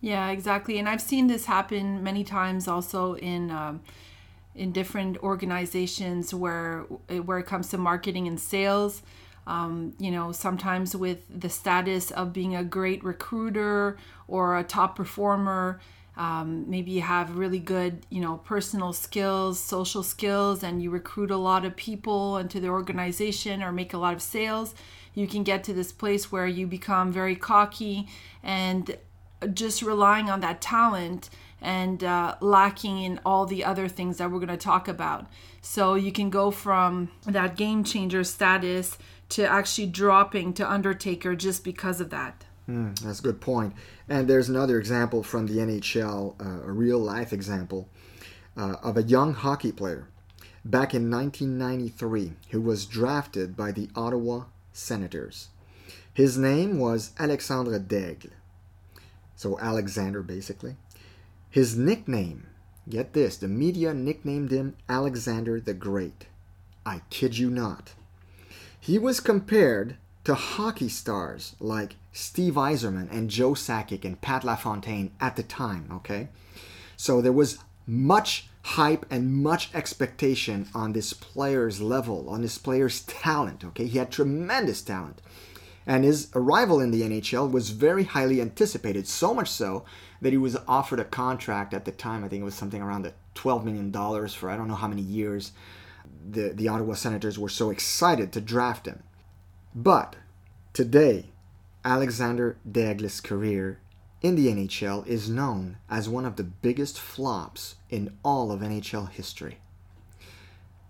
Yeah, 0.00 0.30
exactly. 0.30 0.78
And 0.78 0.88
I've 0.88 1.00
seen 1.00 1.26
this 1.26 1.46
happen 1.46 2.02
many 2.02 2.24
times 2.24 2.68
also 2.68 3.14
in 3.16 3.50
um, 3.50 3.80
in 4.54 4.72
different 4.72 5.18
organizations 5.18 6.32
where 6.32 6.80
where 7.08 7.38
it 7.38 7.46
comes 7.46 7.68
to 7.70 7.78
marketing 7.78 8.28
and 8.28 8.38
sales. 8.38 9.02
Um, 9.48 9.94
you 9.98 10.10
know, 10.10 10.30
sometimes 10.30 10.94
with 10.94 11.24
the 11.28 11.48
status 11.48 12.10
of 12.10 12.34
being 12.34 12.54
a 12.54 12.62
great 12.62 13.02
recruiter 13.02 13.96
or 14.28 14.58
a 14.58 14.62
top 14.62 14.94
performer, 14.94 15.80
um, 16.18 16.68
maybe 16.68 16.90
you 16.90 17.00
have 17.00 17.38
really 17.38 17.58
good, 17.58 18.04
you 18.10 18.20
know, 18.20 18.36
personal 18.44 18.92
skills, 18.92 19.58
social 19.58 20.02
skills, 20.02 20.62
and 20.62 20.82
you 20.82 20.90
recruit 20.90 21.30
a 21.30 21.36
lot 21.38 21.64
of 21.64 21.76
people 21.76 22.36
into 22.36 22.60
the 22.60 22.68
organization 22.68 23.62
or 23.62 23.72
make 23.72 23.94
a 23.94 23.98
lot 23.98 24.12
of 24.12 24.20
sales. 24.20 24.74
You 25.14 25.26
can 25.26 25.44
get 25.44 25.64
to 25.64 25.72
this 25.72 25.92
place 25.92 26.30
where 26.30 26.46
you 26.46 26.66
become 26.66 27.10
very 27.10 27.34
cocky 27.34 28.06
and 28.42 28.98
just 29.54 29.80
relying 29.80 30.28
on 30.28 30.40
that 30.40 30.60
talent 30.60 31.30
and 31.62 32.04
uh, 32.04 32.36
lacking 32.40 33.02
in 33.02 33.18
all 33.24 33.46
the 33.46 33.64
other 33.64 33.88
things 33.88 34.18
that 34.18 34.30
we're 34.30 34.38
going 34.38 34.48
to 34.48 34.56
talk 34.58 34.88
about. 34.88 35.26
So 35.62 35.94
you 35.94 36.12
can 36.12 36.28
go 36.30 36.50
from 36.50 37.10
that 37.26 37.56
game 37.56 37.82
changer 37.82 38.24
status 38.24 38.98
to 39.30 39.46
actually 39.46 39.86
dropping 39.86 40.52
to 40.54 40.70
Undertaker 40.70 41.36
just 41.36 41.64
because 41.64 42.00
of 42.00 42.10
that. 42.10 42.44
Mm, 42.68 42.98
that's 43.00 43.20
a 43.20 43.22
good 43.22 43.40
point. 43.40 43.74
And 44.08 44.28
there's 44.28 44.48
another 44.48 44.78
example 44.78 45.22
from 45.22 45.46
the 45.46 45.58
NHL, 45.58 46.40
uh, 46.40 46.66
a 46.66 46.72
real 46.72 46.98
life 46.98 47.32
example 47.32 47.88
uh, 48.56 48.76
of 48.82 48.96
a 48.96 49.02
young 49.02 49.34
hockey 49.34 49.72
player 49.72 50.08
back 50.64 50.94
in 50.94 51.10
1993 51.10 52.32
who 52.50 52.60
was 52.60 52.84
drafted 52.84 53.56
by 53.56 53.72
the 53.72 53.88
Ottawa 53.94 54.44
Senators. 54.72 55.48
His 56.12 56.36
name 56.36 56.78
was 56.78 57.12
Alexandre 57.18 57.78
Daigle. 57.78 58.32
So 59.36 59.58
Alexander, 59.60 60.22
basically. 60.22 60.76
His 61.48 61.76
nickname, 61.76 62.48
get 62.88 63.12
this, 63.12 63.36
the 63.36 63.48
media 63.48 63.94
nicknamed 63.94 64.50
him 64.50 64.76
Alexander 64.88 65.60
the 65.60 65.74
Great. 65.74 66.26
I 66.84 67.02
kid 67.08 67.38
you 67.38 67.50
not. 67.50 67.94
He 68.88 68.98
was 68.98 69.20
compared 69.20 69.98
to 70.24 70.34
hockey 70.34 70.88
stars 70.88 71.54
like 71.60 71.96
Steve 72.10 72.54
Yzerman 72.54 73.12
and 73.12 73.28
Joe 73.28 73.50
Sakic 73.50 74.02
and 74.02 74.18
Pat 74.18 74.44
LaFontaine 74.44 75.10
at 75.20 75.36
the 75.36 75.42
time, 75.42 75.90
okay? 75.92 76.28
So 76.96 77.20
there 77.20 77.30
was 77.30 77.58
much 77.86 78.48
hype 78.62 79.04
and 79.10 79.30
much 79.30 79.68
expectation 79.74 80.70
on 80.74 80.94
this 80.94 81.12
player's 81.12 81.82
level, 81.82 82.30
on 82.30 82.40
this 82.40 82.56
player's 82.56 83.02
talent, 83.02 83.62
okay? 83.62 83.84
He 83.84 83.98
had 83.98 84.10
tremendous 84.10 84.80
talent. 84.80 85.20
And 85.86 86.02
his 86.02 86.28
arrival 86.34 86.80
in 86.80 86.90
the 86.90 87.02
NHL 87.02 87.52
was 87.52 87.68
very 87.68 88.04
highly 88.04 88.40
anticipated, 88.40 89.06
so 89.06 89.34
much 89.34 89.50
so 89.50 89.84
that 90.22 90.32
he 90.32 90.38
was 90.38 90.56
offered 90.66 91.00
a 91.00 91.04
contract 91.04 91.74
at 91.74 91.84
the 91.84 91.92
time. 91.92 92.24
I 92.24 92.28
think 92.28 92.40
it 92.40 92.46
was 92.46 92.54
something 92.54 92.80
around 92.80 93.02
the 93.02 93.12
$12 93.34 93.64
million 93.64 93.92
for 94.30 94.48
I 94.48 94.56
don't 94.56 94.66
know 94.66 94.74
how 94.76 94.88
many 94.88 95.02
years. 95.02 95.52
The, 96.30 96.50
the 96.50 96.68
Ottawa 96.68 96.94
Senators 96.94 97.38
were 97.38 97.48
so 97.48 97.70
excited 97.70 98.32
to 98.32 98.40
draft 98.40 98.86
him. 98.86 99.02
But 99.74 100.16
today, 100.72 101.26
Alexander 101.84 102.56
Daigle's 102.70 103.20
career 103.20 103.80
in 104.20 104.34
the 104.34 104.48
NHL 104.48 105.06
is 105.06 105.30
known 105.30 105.76
as 105.88 106.08
one 106.08 106.24
of 106.24 106.36
the 106.36 106.44
biggest 106.44 106.98
flops 106.98 107.76
in 107.88 108.16
all 108.24 108.50
of 108.50 108.60
NHL 108.60 109.10
history. 109.10 109.58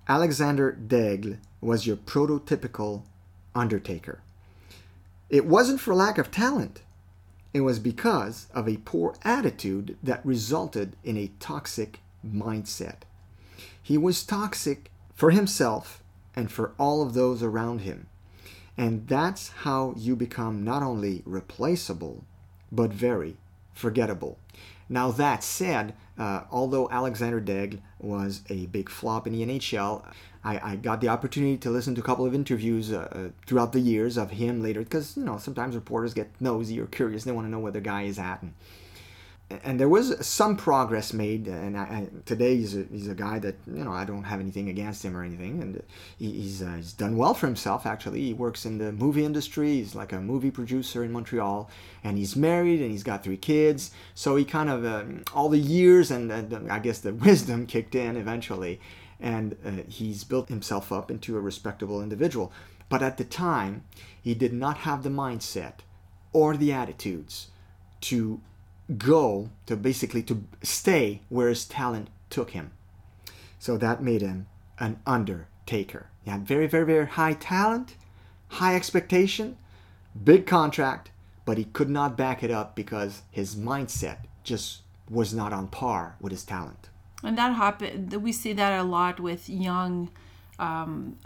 Alexander 0.08 0.72
Daigle 0.72 1.38
was 1.60 1.86
your 1.86 1.96
prototypical 1.96 3.02
Undertaker. 3.54 4.20
It 5.28 5.44
wasn't 5.44 5.80
for 5.80 5.94
lack 5.94 6.16
of 6.16 6.30
talent. 6.30 6.82
It 7.52 7.60
was 7.60 7.78
because 7.78 8.46
of 8.54 8.68
a 8.68 8.78
poor 8.78 9.16
attitude 9.22 9.98
that 10.02 10.24
resulted 10.24 10.96
in 11.02 11.16
a 11.16 11.32
toxic 11.40 12.00
mindset. 12.24 13.02
He 13.82 13.98
was 13.98 14.24
toxic 14.24 14.90
for 15.18 15.32
himself 15.32 16.00
and 16.36 16.48
for 16.48 16.70
all 16.78 17.02
of 17.02 17.12
those 17.12 17.42
around 17.42 17.80
him. 17.80 18.06
And 18.76 19.08
that's 19.08 19.48
how 19.48 19.92
you 19.96 20.14
become 20.14 20.62
not 20.62 20.84
only 20.84 21.22
replaceable, 21.26 22.22
but 22.70 22.92
very 22.92 23.36
forgettable. 23.74 24.38
Now, 24.88 25.10
that 25.10 25.42
said, 25.42 25.94
uh, 26.16 26.42
although 26.52 26.88
Alexander 26.88 27.40
Daigle 27.40 27.80
was 27.98 28.42
a 28.48 28.66
big 28.66 28.88
flop 28.88 29.26
in 29.26 29.32
the 29.32 29.44
NHL, 29.44 30.04
I, 30.44 30.72
I, 30.72 30.76
got 30.76 31.00
the 31.00 31.08
opportunity 31.08 31.56
to 31.56 31.70
listen 31.70 31.96
to 31.96 32.00
a 32.00 32.04
couple 32.04 32.24
of 32.24 32.32
interviews 32.32 32.92
uh, 32.92 33.30
throughout 33.44 33.72
the 33.72 33.80
years 33.80 34.16
of 34.16 34.30
him 34.30 34.62
later 34.62 34.84
because, 34.84 35.16
you 35.16 35.24
know, 35.24 35.36
sometimes 35.38 35.74
reporters 35.74 36.14
get 36.14 36.30
nosy 36.38 36.80
or 36.80 36.86
curious. 36.86 37.24
They 37.24 37.32
want 37.32 37.48
to 37.48 37.50
know 37.50 37.58
where 37.58 37.72
the 37.72 37.80
guy 37.80 38.02
is 38.02 38.20
at. 38.20 38.42
And 38.42 38.54
and 39.50 39.80
there 39.80 39.88
was 39.88 40.14
some 40.26 40.56
progress 40.56 41.12
made. 41.12 41.46
And 41.46 41.76
I, 41.76 41.82
I, 41.82 42.08
today 42.26 42.56
he's 42.56 42.76
a, 42.76 42.84
he's 42.90 43.08
a 43.08 43.14
guy 43.14 43.38
that 43.38 43.56
you 43.66 43.82
know 43.82 43.92
I 43.92 44.04
don't 44.04 44.24
have 44.24 44.40
anything 44.40 44.68
against 44.68 45.04
him 45.04 45.16
or 45.16 45.24
anything, 45.24 45.62
and 45.62 45.82
he, 46.18 46.32
he's 46.32 46.62
uh, 46.62 46.74
he's 46.76 46.92
done 46.92 47.16
well 47.16 47.34
for 47.34 47.46
himself. 47.46 47.86
Actually, 47.86 48.20
he 48.20 48.34
works 48.34 48.66
in 48.66 48.78
the 48.78 48.92
movie 48.92 49.24
industry. 49.24 49.74
He's 49.74 49.94
like 49.94 50.12
a 50.12 50.20
movie 50.20 50.50
producer 50.50 51.02
in 51.02 51.12
Montreal, 51.12 51.70
and 52.04 52.18
he's 52.18 52.36
married 52.36 52.80
and 52.80 52.90
he's 52.90 53.02
got 53.02 53.24
three 53.24 53.38
kids. 53.38 53.90
So 54.14 54.36
he 54.36 54.44
kind 54.44 54.68
of 54.68 54.84
uh, 54.84 55.04
all 55.32 55.48
the 55.48 55.58
years 55.58 56.10
and, 56.10 56.30
and, 56.30 56.70
I 56.70 56.78
guess 56.78 56.98
the 56.98 57.14
wisdom 57.28 57.66
kicked 57.66 57.94
in 57.94 58.16
eventually, 58.16 58.80
and 59.18 59.56
uh, 59.64 59.82
he's 59.88 60.24
built 60.24 60.50
himself 60.50 60.92
up 60.92 61.10
into 61.10 61.36
a 61.36 61.40
respectable 61.40 62.02
individual. 62.02 62.52
But 62.90 63.02
at 63.02 63.16
the 63.16 63.24
time, 63.24 63.84
he 64.20 64.34
did 64.34 64.52
not 64.52 64.78
have 64.78 65.02
the 65.02 65.10
mindset 65.10 65.80
or 66.32 66.56
the 66.56 66.72
attitudes 66.72 67.48
to 68.02 68.40
go 68.96 69.50
to 69.66 69.76
basically 69.76 70.22
to 70.22 70.44
stay 70.62 71.20
where 71.28 71.48
his 71.48 71.66
talent 71.66 72.08
took 72.30 72.50
him. 72.50 72.70
So 73.58 73.76
that 73.76 74.02
made 74.02 74.22
him 74.22 74.46
an 74.78 75.00
undertaker. 75.06 76.10
He 76.22 76.30
had 76.30 76.46
very, 76.46 76.66
very, 76.66 76.86
very 76.86 77.06
high 77.06 77.34
talent, 77.34 77.96
high 78.48 78.76
expectation, 78.76 79.58
big 80.22 80.46
contract, 80.46 81.10
but 81.44 81.58
he 81.58 81.64
could 81.64 81.90
not 81.90 82.16
back 82.16 82.42
it 82.42 82.50
up 82.50 82.74
because 82.74 83.22
his 83.30 83.56
mindset 83.56 84.18
just 84.44 84.82
was 85.10 85.34
not 85.34 85.52
on 85.52 85.68
par 85.68 86.16
with 86.20 86.32
his 86.32 86.44
talent. 86.44 86.88
And 87.22 87.36
that 87.36 87.54
happened. 87.54 88.12
We 88.14 88.32
see 88.32 88.52
that 88.52 88.78
a 88.78 88.84
lot 88.84 89.18
with 89.18 89.48
young, 89.48 90.10
um, 90.58 91.16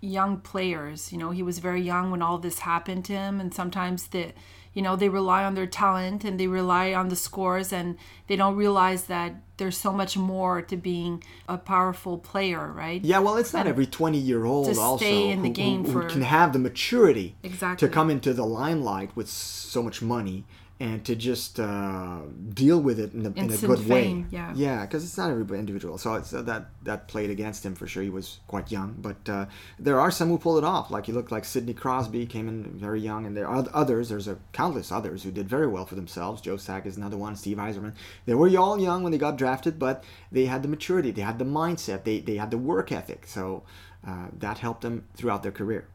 young 0.00 0.38
players. 0.38 1.12
You 1.12 1.18
know, 1.18 1.30
he 1.30 1.42
was 1.42 1.58
very 1.58 1.82
young 1.82 2.10
when 2.10 2.22
all 2.22 2.38
this 2.38 2.60
happened 2.60 3.04
to 3.06 3.14
him, 3.14 3.40
and 3.40 3.52
sometimes 3.52 4.06
the 4.08 4.32
you 4.72 4.82
know 4.82 4.96
they 4.96 5.08
rely 5.08 5.44
on 5.44 5.54
their 5.54 5.66
talent 5.66 6.24
and 6.24 6.38
they 6.38 6.46
rely 6.46 6.92
on 6.92 7.08
the 7.08 7.16
scores 7.16 7.72
and 7.72 7.96
they 8.26 8.36
don't 8.36 8.56
realize 8.56 9.04
that 9.04 9.34
there's 9.56 9.76
so 9.76 9.92
much 9.92 10.16
more 10.16 10.62
to 10.62 10.76
being 10.76 11.22
a 11.48 11.58
powerful 11.58 12.18
player 12.18 12.70
right 12.72 13.04
yeah 13.04 13.18
well 13.18 13.36
it's 13.36 13.52
not 13.52 13.60
and 13.60 13.68
every 13.68 13.86
20 13.86 14.18
year 14.18 14.44
old 14.44 14.76
also 14.78 15.04
in 15.04 15.42
the 15.42 15.48
who, 15.48 15.54
game 15.54 15.84
who, 15.84 15.92
who 15.92 16.02
for, 16.02 16.08
can 16.08 16.22
have 16.22 16.52
the 16.52 16.58
maturity 16.58 17.36
exactly. 17.42 17.86
to 17.86 17.92
come 17.92 18.10
into 18.10 18.32
the 18.32 18.46
limelight 18.46 19.14
with 19.16 19.28
so 19.28 19.82
much 19.82 20.00
money 20.00 20.44
and 20.80 21.04
to 21.04 21.14
just 21.14 21.60
uh, 21.60 22.20
deal 22.54 22.80
with 22.80 22.98
it 22.98 23.12
in 23.12 23.26
a, 23.26 23.30
in 23.32 23.52
a 23.52 23.56
good 23.58 23.78
fame, 23.80 24.22
way. 24.22 24.26
Yeah, 24.30 24.52
yeah, 24.56 24.80
because 24.86 25.04
it's 25.04 25.18
not 25.18 25.30
every 25.30 25.58
individual. 25.58 25.98
So 25.98 26.14
it's, 26.14 26.32
uh, 26.32 26.40
that 26.42 26.68
that 26.84 27.06
played 27.06 27.28
against 27.28 27.66
him 27.66 27.74
for 27.74 27.86
sure. 27.86 28.02
He 28.02 28.08
was 28.08 28.40
quite 28.46 28.72
young, 28.72 28.96
but 28.98 29.28
uh, 29.28 29.46
there 29.78 30.00
are 30.00 30.10
some 30.10 30.28
who 30.28 30.38
pulled 30.38 30.56
it 30.56 30.64
off. 30.64 30.90
Like 30.90 31.04
he 31.04 31.12
looked 31.12 31.30
like 31.30 31.44
Sidney 31.44 31.74
Crosby 31.74 32.24
came 32.24 32.48
in 32.48 32.64
very 32.64 33.00
young, 33.00 33.26
and 33.26 33.36
there 33.36 33.46
are 33.46 33.66
others. 33.74 34.08
There's 34.08 34.26
a 34.26 34.38
countless 34.52 34.90
others 34.90 35.22
who 35.22 35.30
did 35.30 35.48
very 35.48 35.66
well 35.66 35.84
for 35.84 35.96
themselves. 35.96 36.40
Joe 36.40 36.56
Sack 36.56 36.86
is 36.86 36.96
another 36.96 37.18
one. 37.18 37.36
Steve 37.36 37.58
Yzerman. 37.58 37.92
They 38.24 38.34
were 38.34 38.48
all 38.56 38.80
young 38.80 39.02
when 39.02 39.12
they 39.12 39.18
got 39.18 39.36
drafted, 39.36 39.78
but 39.78 40.02
they 40.32 40.46
had 40.46 40.62
the 40.62 40.68
maturity, 40.68 41.10
they 41.10 41.22
had 41.22 41.38
the 41.38 41.44
mindset, 41.44 42.04
they 42.04 42.20
they 42.20 42.36
had 42.36 42.50
the 42.50 42.58
work 42.58 42.90
ethic. 42.90 43.26
So 43.26 43.64
uh, 44.06 44.28
that 44.38 44.58
helped 44.58 44.80
them 44.80 45.04
throughout 45.14 45.42
their 45.42 45.52
career. 45.52 45.88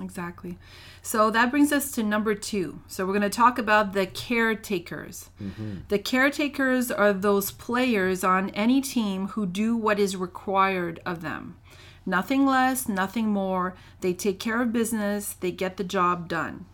Exactly. 0.00 0.58
So 1.02 1.30
that 1.30 1.50
brings 1.50 1.72
us 1.72 1.90
to 1.92 2.02
number 2.02 2.34
two. 2.34 2.80
So 2.86 3.06
we're 3.06 3.12
going 3.12 3.22
to 3.22 3.30
talk 3.30 3.58
about 3.58 3.92
the 3.92 4.06
caretakers. 4.06 5.30
Mm-hmm. 5.42 5.76
The 5.88 5.98
caretakers 5.98 6.90
are 6.90 7.12
those 7.12 7.50
players 7.50 8.22
on 8.24 8.50
any 8.50 8.80
team 8.80 9.28
who 9.28 9.46
do 9.46 9.76
what 9.76 9.98
is 9.98 10.16
required 10.16 11.00
of 11.06 11.22
them. 11.22 11.56
Nothing 12.04 12.46
less, 12.46 12.88
nothing 12.88 13.28
more. 13.28 13.74
They 14.00 14.14
take 14.14 14.40
care 14.40 14.62
of 14.62 14.72
business, 14.72 15.34
they 15.34 15.50
get 15.50 15.76
the 15.76 15.84
job 15.84 16.28
done. 16.28 16.66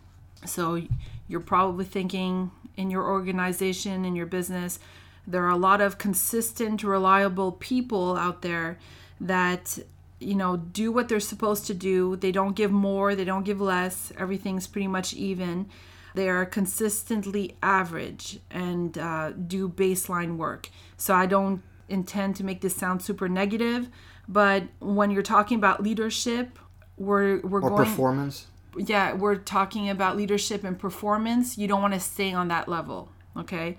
So 0.45 0.81
you're 1.27 1.39
probably 1.39 1.85
thinking 1.85 2.51
in 2.77 2.89
your 2.89 3.03
organization, 3.03 4.05
in 4.05 4.15
your 4.15 4.25
business, 4.25 4.79
there 5.27 5.43
are 5.43 5.49
a 5.49 5.57
lot 5.57 5.81
of 5.81 5.97
consistent, 5.97 6.83
reliable 6.83 7.51
people 7.51 8.15
out 8.15 8.41
there 8.41 8.77
that 9.19 9.79
you 10.25 10.35
know 10.35 10.57
do 10.57 10.91
what 10.91 11.07
they're 11.09 11.19
supposed 11.33 11.65
to 11.67 11.73
do. 11.73 12.15
They 12.15 12.31
don't 12.31 12.55
give 12.55 12.71
more, 12.71 13.15
they 13.15 13.25
don't 13.25 13.43
give 13.45 13.61
less. 13.61 14.11
Everything's 14.17 14.67
pretty 14.67 14.87
much 14.87 15.13
even. 15.13 15.67
They 16.15 16.29
are 16.29 16.45
consistently 16.45 17.57
average 17.61 18.39
and 18.49 18.97
uh, 18.97 19.31
do 19.31 19.67
baseline 19.69 20.37
work. 20.37 20.69
So 20.97 21.13
I 21.13 21.25
don't 21.25 21.61
intend 21.89 22.35
to 22.37 22.43
make 22.43 22.61
this 22.61 22.75
sound 22.75 23.01
super 23.01 23.27
negative, 23.27 23.89
but 24.27 24.63
when 24.79 25.11
you're 25.11 25.21
talking 25.35 25.57
about 25.57 25.83
leadership, 25.83 26.57
we're 26.97 27.41
we're 27.41 27.61
Or 27.61 27.69
going 27.69 27.85
performance. 27.85 28.47
yeah, 28.77 29.13
we're 29.13 29.35
talking 29.35 29.89
about 29.89 30.15
leadership 30.17 30.63
and 30.63 30.79
performance. 30.79 31.57
You 31.57 31.67
don't 31.67 31.81
want 31.81 31.93
to 31.93 31.99
stay 31.99 32.33
on 32.33 32.47
that 32.47 32.67
level, 32.69 33.09
okay? 33.37 33.77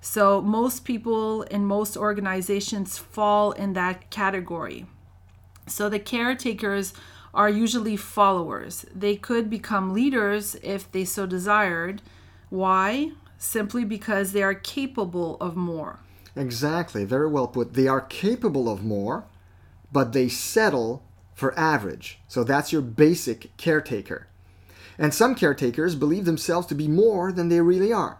So, 0.00 0.40
most 0.42 0.84
people 0.84 1.42
in 1.42 1.64
most 1.66 1.96
organizations 1.96 2.98
fall 2.98 3.52
in 3.52 3.72
that 3.74 4.10
category. 4.10 4.86
So, 5.66 5.88
the 5.88 5.98
caretakers 5.98 6.92
are 7.34 7.50
usually 7.50 7.96
followers. 7.96 8.86
They 8.94 9.16
could 9.16 9.50
become 9.50 9.92
leaders 9.92 10.56
if 10.62 10.90
they 10.90 11.04
so 11.04 11.26
desired. 11.26 12.00
Why? 12.48 13.12
Simply 13.36 13.84
because 13.84 14.32
they 14.32 14.42
are 14.42 14.54
capable 14.54 15.36
of 15.40 15.54
more. 15.54 15.98
Exactly. 16.34 17.04
Very 17.04 17.28
well 17.28 17.48
put. 17.48 17.74
They 17.74 17.88
are 17.88 18.00
capable 18.00 18.68
of 18.68 18.84
more, 18.84 19.24
but 19.92 20.12
they 20.12 20.28
settle 20.28 21.02
for 21.34 21.58
average. 21.58 22.18
So 22.28 22.44
that's 22.44 22.72
your 22.72 22.82
basic 22.82 23.54
caretaker. 23.56 24.26
And 24.98 25.12
some 25.12 25.34
caretakers 25.34 25.94
believe 25.94 26.24
themselves 26.24 26.66
to 26.68 26.74
be 26.74 26.88
more 26.88 27.32
than 27.32 27.50
they 27.50 27.60
really 27.60 27.92
are. 27.92 28.18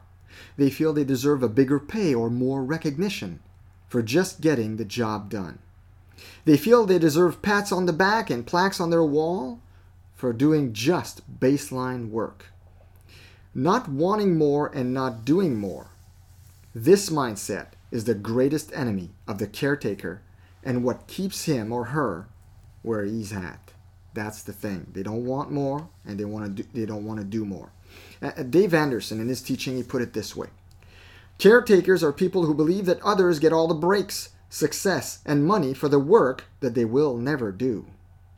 They 0.59 0.69
feel 0.69 0.93
they 0.93 1.05
deserve 1.05 1.43
a 1.43 1.49
bigger 1.49 1.81
pay 1.81 2.15
or 2.15 2.29
more 2.29 2.62
recognition 2.62 3.41
for 3.88 4.03
just 4.03 4.43
getting 4.43 4.76
the 4.76 4.85
job 4.85 5.31
done. 5.31 5.59
They 6.44 6.56
feel 6.56 6.87
they 6.87 6.99
deserve 6.99 7.42
pats 7.42 7.73
on 7.73 7.87
the 7.87 7.92
back 7.92 8.30
and 8.30 8.46
plaques 8.46 8.80
on 8.80 8.90
their 8.90 9.04
wall 9.04 9.61
for 10.14 10.32
doing 10.32 10.73
just 10.73 11.40
baseline 11.40 12.11
work. 12.11 12.46
Not 13.54 13.88
wanting 13.88 14.37
more 14.37 14.68
and 14.68 14.92
not 14.92 15.25
doing 15.25 15.56
more. 15.56 15.90
This 16.75 17.11
mindset 17.11 17.68
is 17.90 18.04
the 18.04 18.14
greatest 18.14 18.73
enemy 18.75 19.11
of 19.26 19.38
the 19.38 19.46
caretaker 19.46 20.23
and 20.62 20.85
what 20.85 21.06
keeps 21.06 21.44
him 21.44 21.73
or 21.73 21.87
her 21.87 22.28
where 22.82 23.04
he's 23.04 23.32
at. 23.32 23.73
That's 24.14 24.42
the 24.42 24.52
thing. 24.52 24.88
They 24.92 25.02
don't 25.02 25.25
want 25.25 25.50
more 25.50 25.88
and 26.04 26.18
they 26.18 26.25
want 26.25 26.56
to 26.56 26.62
do, 26.62 26.68
they 26.73 26.87
don't 26.87 27.04
want 27.04 27.20
to 27.20 27.25
do 27.25 27.44
more. 27.44 27.70
Uh, 28.20 28.42
Dave 28.42 28.75
Anderson 28.75 29.20
in 29.20 29.28
his 29.28 29.42
teaching 29.42 29.76
he 29.76 29.82
put 29.82 30.02
it 30.02 30.12
this 30.12 30.35
way. 30.35 30.49
Caretakers 31.38 32.02
are 32.02 32.12
people 32.12 32.46
who 32.46 32.54
believe 32.54 32.87
that 32.87 33.02
others 33.02 33.38
get 33.38 33.52
all 33.52 33.68
the 33.68 33.75
breaks, 33.75 34.30
success, 34.49 35.21
and 35.26 35.47
money 35.47 35.75
for 35.75 35.88
the 35.88 35.99
work 35.99 36.45
that 36.61 36.75
they 36.75 36.85
will 36.85 37.17
never 37.17 37.53
do. 37.53 37.87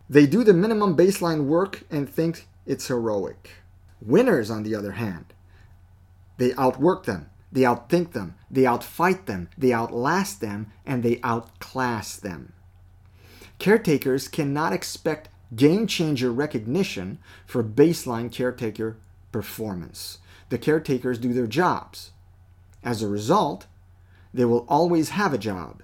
They 0.09 0.27
do 0.27 0.43
the 0.43 0.55
minimum 0.55 0.97
baseline 0.97 1.45
work 1.45 1.85
and 1.91 2.09
think 2.09 2.49
it's 2.67 2.89
heroic. 2.89 3.51
Winners, 4.01 4.51
on 4.51 4.63
the 4.63 4.75
other 4.75 4.93
hand, 4.93 5.35
they 6.39 6.55
outwork 6.55 7.05
them, 7.05 7.29
they 7.51 7.63
outthink 7.63 8.13
them, 8.13 8.37
they 8.51 8.63
outfight 8.63 9.27
them, 9.27 9.49
they 9.59 9.73
outlast 9.73 10.41
them, 10.41 10.73
and 10.87 11.03
they 11.03 11.21
outclass 11.23 12.17
them. 12.17 12.53
Caretakers 13.59 14.29
cannot 14.29 14.73
expect 14.73 15.29
game 15.57 15.87
changer 15.87 16.31
recognition 16.31 17.19
for 17.47 17.65
baseline 17.65 18.31
caretaker 18.31 18.97
performance. 19.33 20.19
The 20.49 20.59
caretakers 20.59 21.19
do 21.19 21.33
their 21.33 21.47
jobs. 21.47 22.13
As 22.85 23.03
a 23.03 23.09
result, 23.09 23.67
they 24.33 24.45
will 24.45 24.65
always 24.69 25.11
have 25.11 25.33
a 25.33 25.39
job, 25.39 25.83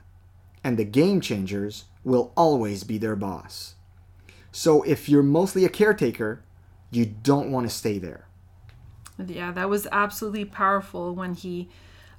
and 0.65 0.79
the 0.79 0.85
game 0.85 1.21
changers 1.21 1.85
will 2.03 2.33
always 2.37 2.83
be 2.83 2.99
their 2.99 3.15
boss. 3.15 3.75
So 4.51 4.83
if 4.83 5.09
you're 5.09 5.23
mostly 5.23 5.65
a 5.65 5.69
caretaker, 5.69 6.43
you 6.91 7.05
don't 7.05 7.53
want 7.53 7.69
to 7.69 7.75
stay 7.75 7.99
there. 7.99 8.27
Yeah, 9.25 9.53
that 9.53 9.69
was 9.69 9.87
absolutely 9.93 10.45
powerful 10.45 11.15
when 11.15 11.35
he 11.35 11.69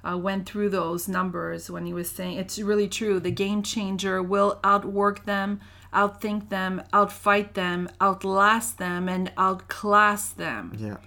uh, 0.08 0.16
went 0.16 0.48
through 0.48 0.70
those 0.70 1.08
numbers 1.08 1.70
when 1.70 1.84
he 1.84 1.92
was 1.92 2.08
saying 2.10 2.38
it's 2.38 2.58
really 2.58 2.88
true. 2.88 3.18
The 3.18 3.30
game 3.30 3.62
changer 3.62 4.22
will 4.22 4.60
outwork 4.62 5.24
them, 5.24 5.60
outthink 5.92 6.48
them, 6.48 6.82
outfight 6.92 7.54
them, 7.54 7.88
outlast 8.00 8.78
them, 8.78 9.08
and 9.08 9.32
outclass 9.36 10.28
them. 10.28 10.76
Yeah. 10.78 10.98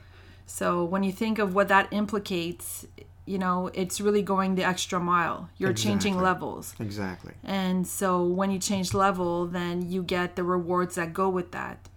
So 0.45 0.84
when 0.84 1.04
you 1.04 1.12
think 1.12 1.39
of 1.39 1.54
what 1.54 1.67
that 1.67 1.88
implicates, 1.91 2.88
you 3.30 3.38
know, 3.38 3.70
it's 3.76 4.02
really 4.02 4.24
going 4.24 4.56
the 4.56 4.63
extra 4.63 5.00
mile. 5.00 5.52
You're 5.60 5.72
changing 5.72 6.18
levels. 6.18 6.74
Exactly. 6.80 7.34
And 7.44 7.86
so 7.86 8.24
when 8.24 8.50
you 8.50 8.58
change 8.58 8.96
level, 8.96 9.46
then 9.46 9.92
you 9.92 10.02
get 10.02 10.36
the 10.36 10.44
rewards 10.44 10.96
that 10.96 11.13
go 11.13 11.30
with 11.30 11.52
that. 11.52 11.89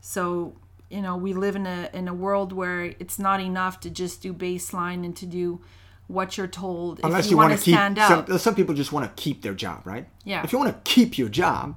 So, 0.00 0.56
you 0.90 1.00
know, 1.00 1.16
we 1.16 1.34
live 1.34 1.54
in 1.54 1.68
a 1.68 1.88
in 1.92 2.08
a 2.08 2.14
world 2.14 2.52
where 2.52 2.96
it's 2.98 3.16
not 3.16 3.40
enough 3.40 3.78
to 3.80 3.90
just 3.90 4.22
do 4.22 4.34
baseline 4.34 5.04
and 5.04 5.16
to 5.18 5.24
do 5.24 5.60
what 6.08 6.36
you're 6.36 6.48
told. 6.48 6.98
Unless 7.04 7.26
if 7.26 7.30
you, 7.30 7.36
you, 7.36 7.36
want 7.36 7.56
to 7.56 7.64
keep 7.64 7.74
stand 7.74 8.00
out. 8.00 8.26
some, 8.26 8.38
some 8.38 8.54
people 8.56 8.74
just 8.74 8.90
want 8.90 9.04
to 9.06 9.22
keep 9.22 9.42
their 9.42 9.54
job, 9.54 9.86
right? 9.86 10.08
Yeah. 10.24 10.42
If 10.42 10.50
you 10.50 10.58
want 10.58 10.74
to 10.74 10.90
keep 10.90 11.16
your 11.16 11.28
job, 11.28 11.76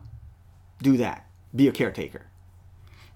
do 0.82 0.98
that. 0.98 1.28
Be 1.56 1.68
a 1.68 1.72
caretaker. 1.72 2.26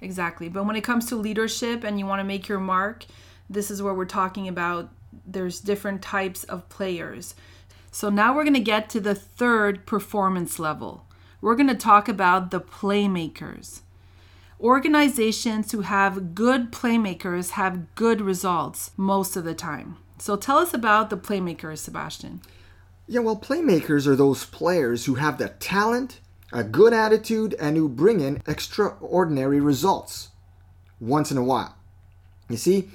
Exactly. 0.01 0.49
But 0.49 0.67
when 0.67 0.75
it 0.75 0.83
comes 0.83 1.07
to 1.07 1.15
leadership 1.15 1.83
and 1.83 1.97
you 1.97 2.05
want 2.05 2.19
to 2.19 2.23
make 2.23 2.47
your 2.47 2.59
mark, 2.59 3.05
this 3.49 3.71
is 3.71 3.81
where 3.81 3.95
we're 3.95 4.05
talking 4.05 4.47
about 4.47 4.91
there's 5.25 5.59
different 5.59 6.01
types 6.01 6.43
of 6.45 6.69
players. 6.69 7.35
So 7.91 8.09
now 8.09 8.35
we're 8.35 8.43
going 8.43 8.53
to 8.53 8.59
get 8.59 8.89
to 8.91 8.99
the 8.99 9.15
third 9.15 9.85
performance 9.85 10.59
level. 10.59 11.05
We're 11.41 11.55
going 11.55 11.67
to 11.67 11.75
talk 11.75 12.07
about 12.07 12.51
the 12.51 12.61
playmakers. 12.61 13.81
Organizations 14.59 15.71
who 15.71 15.81
have 15.81 16.35
good 16.35 16.71
playmakers 16.71 17.51
have 17.51 17.95
good 17.95 18.19
results 18.19 18.91
most 18.97 19.37
of 19.37 19.45
the 19.45 19.55
time. 19.55 19.97
So 20.17 20.35
tell 20.35 20.57
us 20.57 20.73
about 20.73 21.09
the 21.09 21.17
playmakers, 21.17 21.77
Sebastian. 21.77 22.41
Yeah, 23.07 23.21
well, 23.21 23.37
playmakers 23.37 24.05
are 24.05 24.15
those 24.15 24.45
players 24.45 25.05
who 25.05 25.15
have 25.15 25.37
the 25.37 25.47
talent, 25.47 26.19
a 26.51 26.63
good 26.63 26.93
attitude, 26.93 27.55
and 27.59 27.77
who 27.77 27.87
bring 27.87 28.19
in 28.19 28.43
extraordinary 28.45 29.61
results 29.61 30.29
once 30.99 31.31
in 31.31 31.37
a 31.37 31.43
while. 31.43 31.75
You 32.49 32.57
see, 32.57 32.89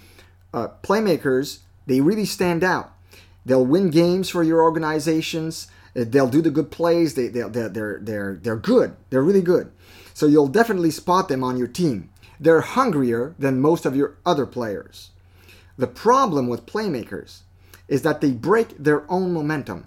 uh, 0.53 0.69
playmakers, 0.83 1.61
they 1.87 2.01
really 2.01 2.25
stand 2.25 2.65
out. 2.65 2.93
They'll 3.47 3.67
win 3.67 3.91
games 3.91 4.31
for 4.31 4.43
your 4.43 4.63
organizations. 4.63 5.69
uh, 5.95 6.05
They'll 6.07 6.29
do 6.29 6.41
the 6.43 6.51
good 6.51 6.71
plays. 6.71 7.15
They, 7.15 7.29
they're, 7.29 7.49
they're, 7.49 7.69
they're, 7.69 7.99
they're, 8.01 8.41
they're 8.43 8.57
good. 8.57 8.97
They're 9.11 9.23
really 9.23 9.43
good. 9.43 9.71
So 10.15 10.27
you'll 10.27 10.49
definitely 10.49 10.91
spot 10.91 11.29
them 11.29 11.45
on 11.45 11.57
your 11.57 11.67
team. 11.67 12.11
They're 12.41 12.63
hungrier 12.63 13.35
than 13.39 13.61
most 13.61 13.85
of 13.85 13.97
your 13.97 14.17
other 14.25 14.47
players. 14.47 15.11
The 15.77 15.87
problem 15.87 16.49
with 16.49 16.67
playmakers 16.67 17.41
is 17.89 18.03
that 18.03 18.21
they 18.21 18.31
break 18.31 18.79
their 18.79 19.11
own 19.11 19.33
momentum. 19.33 19.87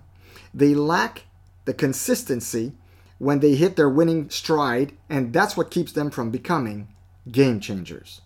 They 0.54 0.76
lack 0.76 1.24
the 1.66 1.74
consistency 1.74 2.74
when 3.18 3.40
they 3.40 3.56
hit 3.56 3.76
their 3.76 3.90
winning 3.90 4.30
stride, 4.30 4.94
and 5.10 5.34
that's 5.34 5.58
what 5.58 5.72
keeps 5.72 5.92
them 5.92 6.12
from 6.12 6.30
becoming 6.30 6.88
game 7.32 7.60
changers. 7.60 8.22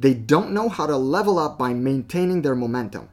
They 0.00 0.14
don't 0.14 0.52
know 0.52 0.70
how 0.70 0.86
to 0.86 0.96
level 0.96 1.38
up 1.38 1.58
by 1.58 1.74
maintaining 1.74 2.40
their 2.40 2.54
momentum. 2.54 3.10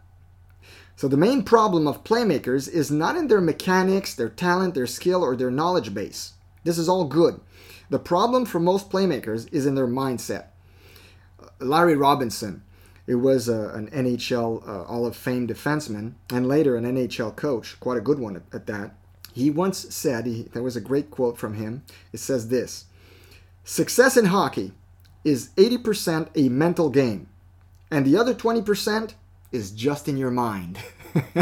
So, 0.96 1.10
the 1.10 1.18
main 1.18 1.44
problem 1.44 1.86
of 1.86 2.06
playmakers 2.06 2.70
is 2.70 2.90
not 2.90 3.18
in 3.18 3.28
their 3.28 3.42
mechanics, 3.42 4.16
their 4.16 4.30
talent, 4.30 4.74
their 4.74 4.88
skill, 4.88 5.22
or 5.22 5.36
their 5.36 5.52
knowledge 5.52 5.94
base. 5.94 6.34
This 6.64 6.78
is 6.78 6.88
all 6.88 7.04
good. 7.04 7.42
The 7.90 8.00
problem 8.00 8.46
for 8.46 8.60
most 8.60 8.90
playmakers 8.90 9.52
is 9.52 9.66
in 9.66 9.76
their 9.76 9.88
mindset. 9.88 10.46
Larry 11.60 11.96
Robinson, 11.96 12.64
it 13.06 13.16
was 13.16 13.50
uh, 13.50 13.74
an 13.74 13.90
NHL 13.92 14.64
uh, 14.64 14.86
Hall 14.86 15.06
of 15.06 15.16
Fame 15.16 15.46
defenseman 15.46 16.14
and 16.32 16.48
later 16.48 16.78
an 16.78 16.86
NHL 16.86 17.36
coach, 17.36 17.78
quite 17.82 17.98
a 17.98 18.02
good 18.02 18.20
one 18.20 18.38
at, 18.38 18.44
at 18.54 18.68
that. 18.68 18.96
He 19.34 19.50
once 19.50 19.94
said, 19.94 20.26
he, 20.26 20.44
there 20.54 20.64
was 20.64 20.78
a 20.78 20.82
great 20.82 21.12
quote 21.12 21.38
from 21.38 21.56
him. 21.56 21.84
It 22.14 22.22
says 22.22 22.48
this 22.48 22.86
Success 23.66 24.16
in 24.16 24.26
hockey 24.26 24.72
is 25.28 25.50
80% 25.58 26.30
a 26.36 26.48
mental 26.48 26.90
game, 26.90 27.28
and 27.92 28.06
the 28.06 28.16
other 28.16 28.34
20% 28.34 29.14
is 29.52 29.72
just 29.72 30.08
in 30.08 30.18
your 30.18 30.32
mind. 30.32 30.80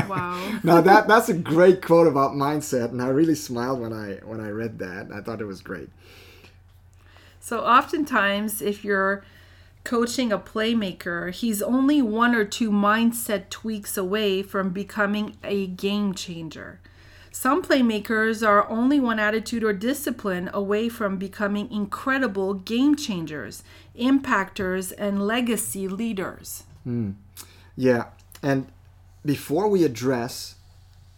Wow. 0.08 0.60
now 0.64 0.80
that 0.80 1.10
that's 1.10 1.28
a 1.28 1.34
great 1.34 1.82
quote 1.82 2.08
about 2.08 2.32
mindset, 2.32 2.92
and 2.92 3.02
I 3.02 3.08
really 3.08 3.36
smiled 3.36 3.82
when 3.82 3.92
I 3.92 4.20
when 4.24 4.40
I 4.40 4.48
read 4.48 4.80
that. 4.80 5.12
I 5.14 5.20
thought 5.20 5.42
it 5.42 5.46
was 5.46 5.62
great. 5.62 5.90
So 7.42 7.60
oftentimes, 7.60 8.62
if 8.62 8.86
you're 8.86 9.26
coaching 9.84 10.32
a 10.32 10.40
playmaker, 10.40 11.30
he's 11.30 11.62
only 11.62 12.02
one 12.02 12.34
or 12.34 12.46
two 12.46 12.72
mindset 12.72 13.50
tweaks 13.50 13.98
away 13.98 14.42
from 14.42 14.70
becoming 14.70 15.36
a 15.44 15.68
game 15.68 16.14
changer. 16.14 16.80
Some 17.36 17.62
playmakers 17.62 18.48
are 18.48 18.66
only 18.70 18.98
one 18.98 19.20
attitude 19.20 19.62
or 19.62 19.74
discipline 19.74 20.50
away 20.54 20.88
from 20.88 21.18
becoming 21.18 21.70
incredible 21.70 22.54
game 22.54 22.96
changers, 22.96 23.62
impactors, 24.00 24.94
and 24.98 25.28
legacy 25.28 25.90
leaders. 25.90 26.64
Yeah, 27.76 28.06
and 28.42 28.68
before 29.26 29.68
we 29.68 29.84
address 29.84 30.56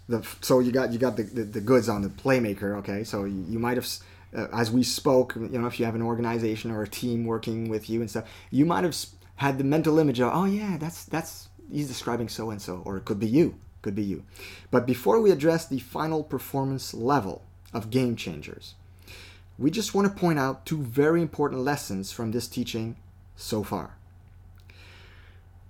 the, 0.09 0.27
so 0.41 0.59
you 0.59 0.71
got 0.71 0.91
you 0.91 0.97
got 0.97 1.17
the, 1.17 1.23
the, 1.23 1.43
the 1.43 1.61
goods 1.61 1.87
on 1.87 2.01
the 2.01 2.09
playmaker. 2.09 2.75
Okay, 2.77 3.03
so 3.03 3.25
you, 3.25 3.45
you 3.47 3.59
might 3.59 3.77
have, 3.77 3.87
uh, 4.35 4.47
as 4.51 4.71
we 4.71 4.81
spoke, 4.81 5.35
you 5.35 5.59
know, 5.59 5.67
if 5.67 5.79
you 5.79 5.85
have 5.85 5.93
an 5.93 6.01
organization 6.01 6.71
or 6.71 6.81
a 6.81 6.87
team 6.87 7.25
working 7.25 7.69
with 7.69 7.91
you 7.91 8.01
and 8.01 8.09
stuff, 8.09 8.27
you 8.49 8.65
might 8.65 8.83
have 8.83 8.97
had 9.35 9.59
the 9.59 9.63
mental 9.63 9.99
image 9.99 10.19
of, 10.19 10.31
oh 10.33 10.45
yeah, 10.45 10.77
that's 10.79 11.05
that's 11.05 11.49
he's 11.71 11.87
describing 11.87 12.27
so 12.27 12.49
and 12.49 12.59
so, 12.59 12.81
or 12.85 12.97
it 12.97 13.05
could 13.05 13.19
be 13.19 13.27
you, 13.27 13.53
could 13.87 13.95
be 13.95 14.03
you. 14.03 14.25
But 14.69 14.85
before 14.85 15.21
we 15.21 15.31
address 15.31 15.65
the 15.65 15.79
final 15.79 16.21
performance 16.21 16.93
level 16.93 17.43
of 17.73 17.89
game 17.89 18.17
changers, 18.17 18.75
we 19.57 19.71
just 19.71 19.95
want 19.95 20.13
to 20.13 20.19
point 20.19 20.37
out 20.37 20.65
two 20.65 20.81
very 20.83 21.21
important 21.21 21.61
lessons 21.61 22.11
from 22.11 22.31
this 22.31 22.49
teaching 22.49 22.97
so 23.37 23.63
far. 23.63 23.95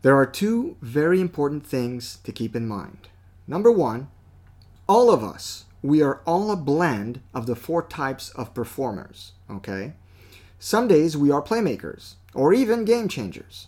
There 0.02 0.16
are 0.16 0.26
two 0.26 0.78
very 0.82 1.22
important 1.22 1.64
things 1.64 2.18
to 2.24 2.32
keep 2.32 2.56
in 2.56 2.68
mind. 2.68 3.08
Number 3.46 3.72
one, 3.72 4.08
all 4.88 5.12
of 5.12 5.24
us, 5.24 5.66
we 5.84 6.02
are 6.02 6.22
all 6.26 6.50
a 6.50 6.56
blend 6.56 7.22
of 7.36 7.46
the 7.46 7.56
four 7.56 7.84
types 7.84 8.32
of 8.32 8.56
performers, 8.56 9.34
okay? 9.48 9.94
Some 10.58 10.88
days 10.88 11.16
we 11.16 11.30
are 11.30 11.42
playmakers 11.42 12.16
or 12.34 12.52
even 12.52 12.84
game 12.84 13.10
changers. 13.10 13.68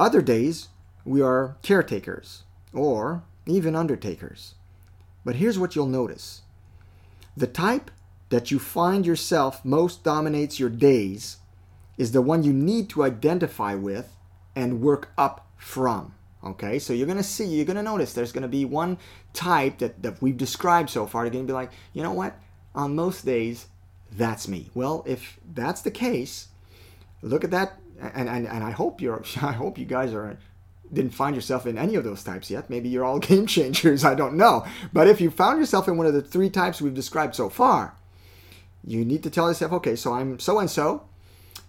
Other 0.00 0.22
days 0.22 0.68
we 1.04 1.20
are 1.20 1.56
caretakers 1.60 2.44
or 2.72 3.24
even 3.46 3.76
undertakers. 3.76 4.54
But 5.24 5.36
here's 5.36 5.58
what 5.58 5.76
you'll 5.76 5.86
notice 5.86 6.42
the 7.36 7.46
type 7.46 7.90
that 8.28 8.50
you 8.50 8.58
find 8.58 9.06
yourself 9.06 9.64
most 9.64 10.02
dominates 10.02 10.58
your 10.58 10.70
days 10.70 11.38
is 11.98 12.12
the 12.12 12.22
one 12.22 12.42
you 12.42 12.52
need 12.52 12.88
to 12.90 13.02
identify 13.02 13.74
with 13.74 14.16
and 14.56 14.80
work 14.80 15.12
up 15.16 15.46
from. 15.56 16.14
Okay, 16.44 16.78
so 16.78 16.92
you're 16.92 17.06
gonna 17.06 17.22
see, 17.22 17.44
you're 17.44 17.64
gonna 17.64 17.82
notice 17.82 18.12
there's 18.12 18.32
gonna 18.32 18.48
be 18.48 18.64
one 18.64 18.98
type 19.32 19.78
that, 19.78 20.02
that 20.02 20.20
we've 20.20 20.36
described 20.36 20.90
so 20.90 21.06
far. 21.06 21.24
You're 21.24 21.32
gonna 21.32 21.44
be 21.44 21.52
like, 21.52 21.70
you 21.92 22.02
know 22.02 22.12
what? 22.12 22.36
On 22.74 22.96
most 22.96 23.24
days, 23.24 23.66
that's 24.10 24.48
me. 24.48 24.70
Well, 24.74 25.04
if 25.06 25.38
that's 25.54 25.82
the 25.82 25.90
case, 25.90 26.48
look 27.22 27.44
at 27.44 27.50
that, 27.52 27.78
and, 28.00 28.28
and, 28.28 28.48
and 28.48 28.64
I 28.64 28.72
hope 28.72 29.00
you're, 29.00 29.22
I 29.42 29.52
hope 29.52 29.78
you 29.78 29.84
guys 29.84 30.12
are 30.12 30.36
didn't 30.92 31.14
find 31.14 31.34
yourself 31.34 31.66
in 31.66 31.78
any 31.78 31.94
of 31.94 32.04
those 32.04 32.22
types 32.22 32.50
yet. 32.50 32.68
Maybe 32.68 32.88
you're 32.88 33.04
all 33.04 33.18
game 33.30 33.46
changers. 33.46 34.04
I 34.04 34.14
don't 34.14 34.36
know. 34.36 34.66
But 34.92 35.08
if 35.08 35.20
you 35.20 35.30
found 35.30 35.58
yourself 35.58 35.88
in 35.88 35.96
one 35.96 36.06
of 36.06 36.14
the 36.14 36.22
three 36.22 36.50
types 36.50 36.80
we've 36.80 36.94
described 36.94 37.34
so 37.34 37.48
far, 37.48 37.94
you 38.84 39.04
need 39.04 39.22
to 39.22 39.30
tell 39.30 39.48
yourself, 39.48 39.72
okay, 39.72 39.96
so 39.96 40.12
I'm 40.12 40.38
so 40.38 40.58
and 40.58 40.70
so, 40.70 41.04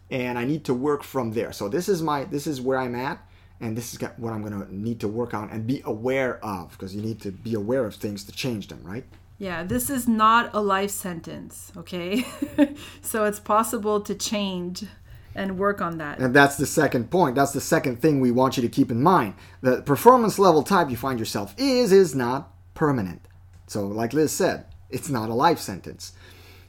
and 0.09 0.37
I 0.37 0.45
need 0.45 0.65
to 0.65 0.73
work 0.73 1.03
from 1.03 1.31
there. 1.31 1.51
So 1.53 1.69
this 1.69 1.87
is 1.87 2.01
my 2.01 2.23
this 2.25 2.47
is 2.47 2.59
where 2.59 2.79
I'm 2.79 2.95
at, 2.95 3.19
and 3.61 3.77
this 3.77 3.93
is 3.93 4.01
what 4.17 4.33
I'm 4.33 4.41
gonna 4.41 4.67
need 4.69 4.99
to 5.01 5.07
work 5.07 5.33
on 5.33 5.49
and 5.49 5.67
be 5.67 5.81
aware 5.85 6.43
of 6.43 6.71
because 6.71 6.95
you 6.95 7.01
need 7.01 7.21
to 7.21 7.31
be 7.31 7.53
aware 7.53 7.85
of 7.85 7.95
things 7.95 8.23
to 8.25 8.31
change 8.31 8.67
them, 8.67 8.81
right? 8.83 9.05
Yeah, 9.37 9.63
this 9.63 9.89
is 9.89 10.07
not 10.07 10.51
a 10.53 10.61
life 10.61 10.91
sentence, 10.91 11.71
okay? 11.75 12.25
so 13.01 13.25
it's 13.25 13.39
possible 13.39 13.99
to 14.01 14.15
change 14.15 14.85
and 15.35 15.57
work 15.57 15.81
on 15.81 15.97
that. 15.97 16.19
And 16.19 16.33
that's 16.33 16.57
the 16.57 16.65
second 16.65 17.09
point. 17.09 17.35
That's 17.35 17.53
the 17.53 17.61
second 17.61 18.01
thing 18.01 18.19
we 18.19 18.31
want 18.31 18.57
you 18.57 18.61
to 18.61 18.69
keep 18.69 18.91
in 18.91 19.01
mind. 19.01 19.35
The 19.61 19.81
performance 19.81 20.37
level 20.39 20.63
type 20.63 20.89
you 20.89 20.97
find 20.97 21.19
yourself 21.19 21.53
is 21.57 21.91
is 21.91 22.15
not 22.15 22.51
permanent. 22.73 23.27
So, 23.67 23.87
like 23.87 24.13
Liz 24.13 24.31
said, 24.31 24.65
it's 24.89 25.09
not 25.09 25.29
a 25.29 25.33
life 25.33 25.59
sentence. 25.59 26.13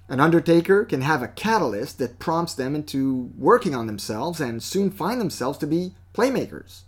An 0.09 0.21
undertaker 0.21 0.85
can 0.85 1.01
have 1.01 1.23
a 1.23 1.29
catalyst 1.29 1.99
that 1.99 2.19
prompts 2.19 2.55
them 2.55 2.75
into 2.75 3.31
working 3.39 3.75
on 3.75 3.87
themselves 3.87 4.41
and 4.41 4.63
soon 4.63 4.91
find 4.91 5.21
themselves 5.21 5.59
to 5.59 5.67
be 5.67 5.95
playmakers. 6.13 6.83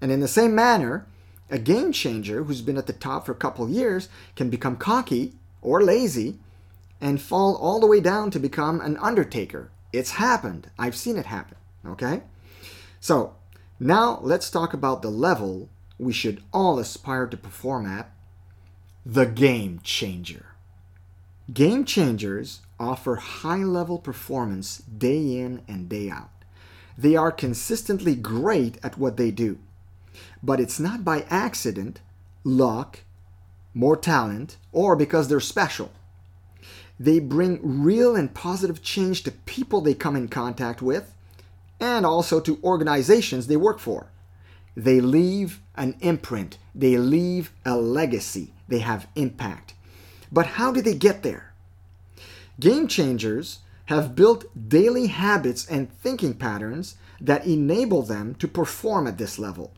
And 0.00 0.10
in 0.10 0.20
the 0.20 0.28
same 0.28 0.54
manner, 0.54 1.06
a 1.50 1.58
game 1.58 1.92
changer 1.92 2.44
who's 2.44 2.62
been 2.62 2.78
at 2.78 2.86
the 2.86 2.92
top 2.92 3.26
for 3.26 3.32
a 3.32 3.36
couple 3.36 3.68
years 3.68 4.08
can 4.34 4.50
become 4.50 4.76
cocky 4.76 5.34
or 5.62 5.82
lazy 5.82 6.38
and 7.00 7.20
fall 7.20 7.56
all 7.56 7.78
the 7.78 7.86
way 7.86 8.00
down 8.00 8.30
to 8.30 8.38
become 8.38 8.80
an 8.80 8.96
undertaker. 8.98 9.70
It's 9.92 10.12
happened. 10.12 10.70
I've 10.78 10.96
seen 10.96 11.16
it 11.16 11.26
happen. 11.26 11.56
Okay? 11.86 12.22
So, 13.00 13.36
now 13.78 14.18
let's 14.22 14.50
talk 14.50 14.72
about 14.74 15.02
the 15.02 15.10
level 15.10 15.68
we 15.98 16.12
should 16.12 16.42
all 16.52 16.78
aspire 16.78 17.26
to 17.26 17.36
perform 17.36 17.86
at 17.86 18.10
the 19.04 19.26
game 19.26 19.80
changer. 19.82 20.46
Game 21.52 21.84
changers 21.84 22.60
offer 22.78 23.16
high 23.16 23.62
level 23.62 23.98
performance 23.98 24.78
day 24.78 25.38
in 25.38 25.62
and 25.68 25.88
day 25.88 26.10
out. 26.10 26.30
They 26.98 27.14
are 27.14 27.30
consistently 27.30 28.16
great 28.16 28.78
at 28.82 28.98
what 28.98 29.16
they 29.16 29.30
do. 29.30 29.58
But 30.42 30.60
it's 30.60 30.80
not 30.80 31.04
by 31.04 31.26
accident, 31.30 32.00
luck, 32.42 33.00
more 33.74 33.96
talent, 33.96 34.56
or 34.72 34.96
because 34.96 35.28
they're 35.28 35.40
special. 35.40 35.92
They 36.98 37.18
bring 37.18 37.82
real 37.82 38.16
and 38.16 38.32
positive 38.32 38.82
change 38.82 39.22
to 39.24 39.30
people 39.30 39.80
they 39.80 39.94
come 39.94 40.16
in 40.16 40.28
contact 40.28 40.80
with 40.80 41.12
and 41.78 42.06
also 42.06 42.40
to 42.40 42.58
organizations 42.64 43.46
they 43.46 43.56
work 43.56 43.78
for. 43.78 44.08
They 44.76 45.00
leave 45.00 45.60
an 45.74 45.96
imprint, 46.00 46.58
they 46.74 46.96
leave 46.96 47.52
a 47.64 47.76
legacy, 47.76 48.52
they 48.68 48.80
have 48.80 49.08
impact. 49.14 49.74
But 50.32 50.46
how 50.46 50.72
do 50.72 50.80
they 50.80 50.94
get 50.94 51.22
there? 51.22 51.52
Game 52.58 52.88
changers 52.88 53.60
have 53.86 54.16
built 54.16 54.46
daily 54.68 55.06
habits 55.06 55.66
and 55.66 55.92
thinking 55.92 56.34
patterns 56.34 56.96
that 57.20 57.46
enable 57.46 58.02
them 58.02 58.34
to 58.36 58.48
perform 58.48 59.06
at 59.06 59.18
this 59.18 59.38
level. 59.38 59.72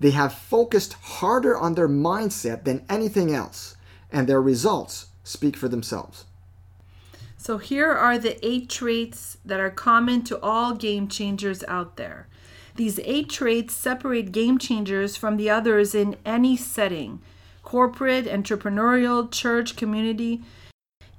They 0.00 0.10
have 0.10 0.34
focused 0.34 0.94
harder 0.94 1.56
on 1.56 1.74
their 1.74 1.88
mindset 1.88 2.64
than 2.64 2.84
anything 2.88 3.32
else, 3.34 3.76
and 4.10 4.26
their 4.26 4.42
results 4.42 5.06
speak 5.24 5.56
for 5.56 5.68
themselves. 5.68 6.24
So 7.40 7.58
here 7.58 7.92
are 7.92 8.18
the 8.18 8.44
eight 8.44 8.68
traits 8.68 9.38
that 9.44 9.60
are 9.60 9.70
common 9.70 10.22
to 10.24 10.40
all 10.42 10.74
game 10.74 11.06
changers 11.08 11.62
out 11.68 11.96
there. 11.96 12.26
These 12.74 12.98
eight 13.04 13.30
traits 13.30 13.74
separate 13.74 14.32
game 14.32 14.58
changers 14.58 15.16
from 15.16 15.36
the 15.36 15.48
others 15.48 15.94
in 15.94 16.16
any 16.26 16.56
setting 16.56 17.20
corporate, 17.62 18.24
entrepreneurial, 18.24 19.30
church, 19.30 19.76
community. 19.76 20.42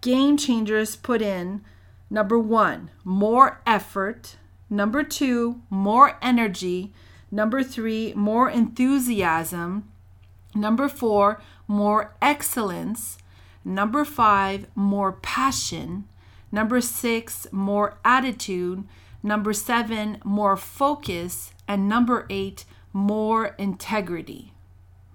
Game 0.02 0.36
changers 0.36 0.96
put 0.96 1.22
in 1.22 1.62
number 2.10 2.40
one, 2.40 2.90
more 3.04 3.62
effort. 3.68 4.36
Number 4.70 5.04
two, 5.04 5.62
more 5.70 6.18
energy. 6.22 6.92
Number 7.32 7.62
three, 7.62 8.14
more 8.16 8.50
enthusiasm. 8.50 9.92
Number 10.56 10.90
four, 10.90 11.42
more 11.68 12.16
excellence. 12.22 13.20
Number 13.70 14.04
five, 14.04 14.66
more 14.74 15.12
passion. 15.12 16.06
Number 16.52 16.82
six, 16.82 17.46
more 17.52 18.00
attitude. 18.04 18.84
Number 19.22 19.54
seven, 19.54 20.18
more 20.24 20.58
focus. 20.58 21.54
And 21.68 21.88
number 21.88 22.26
eight, 22.32 22.66
more 22.94 23.54
integrity. 23.60 24.54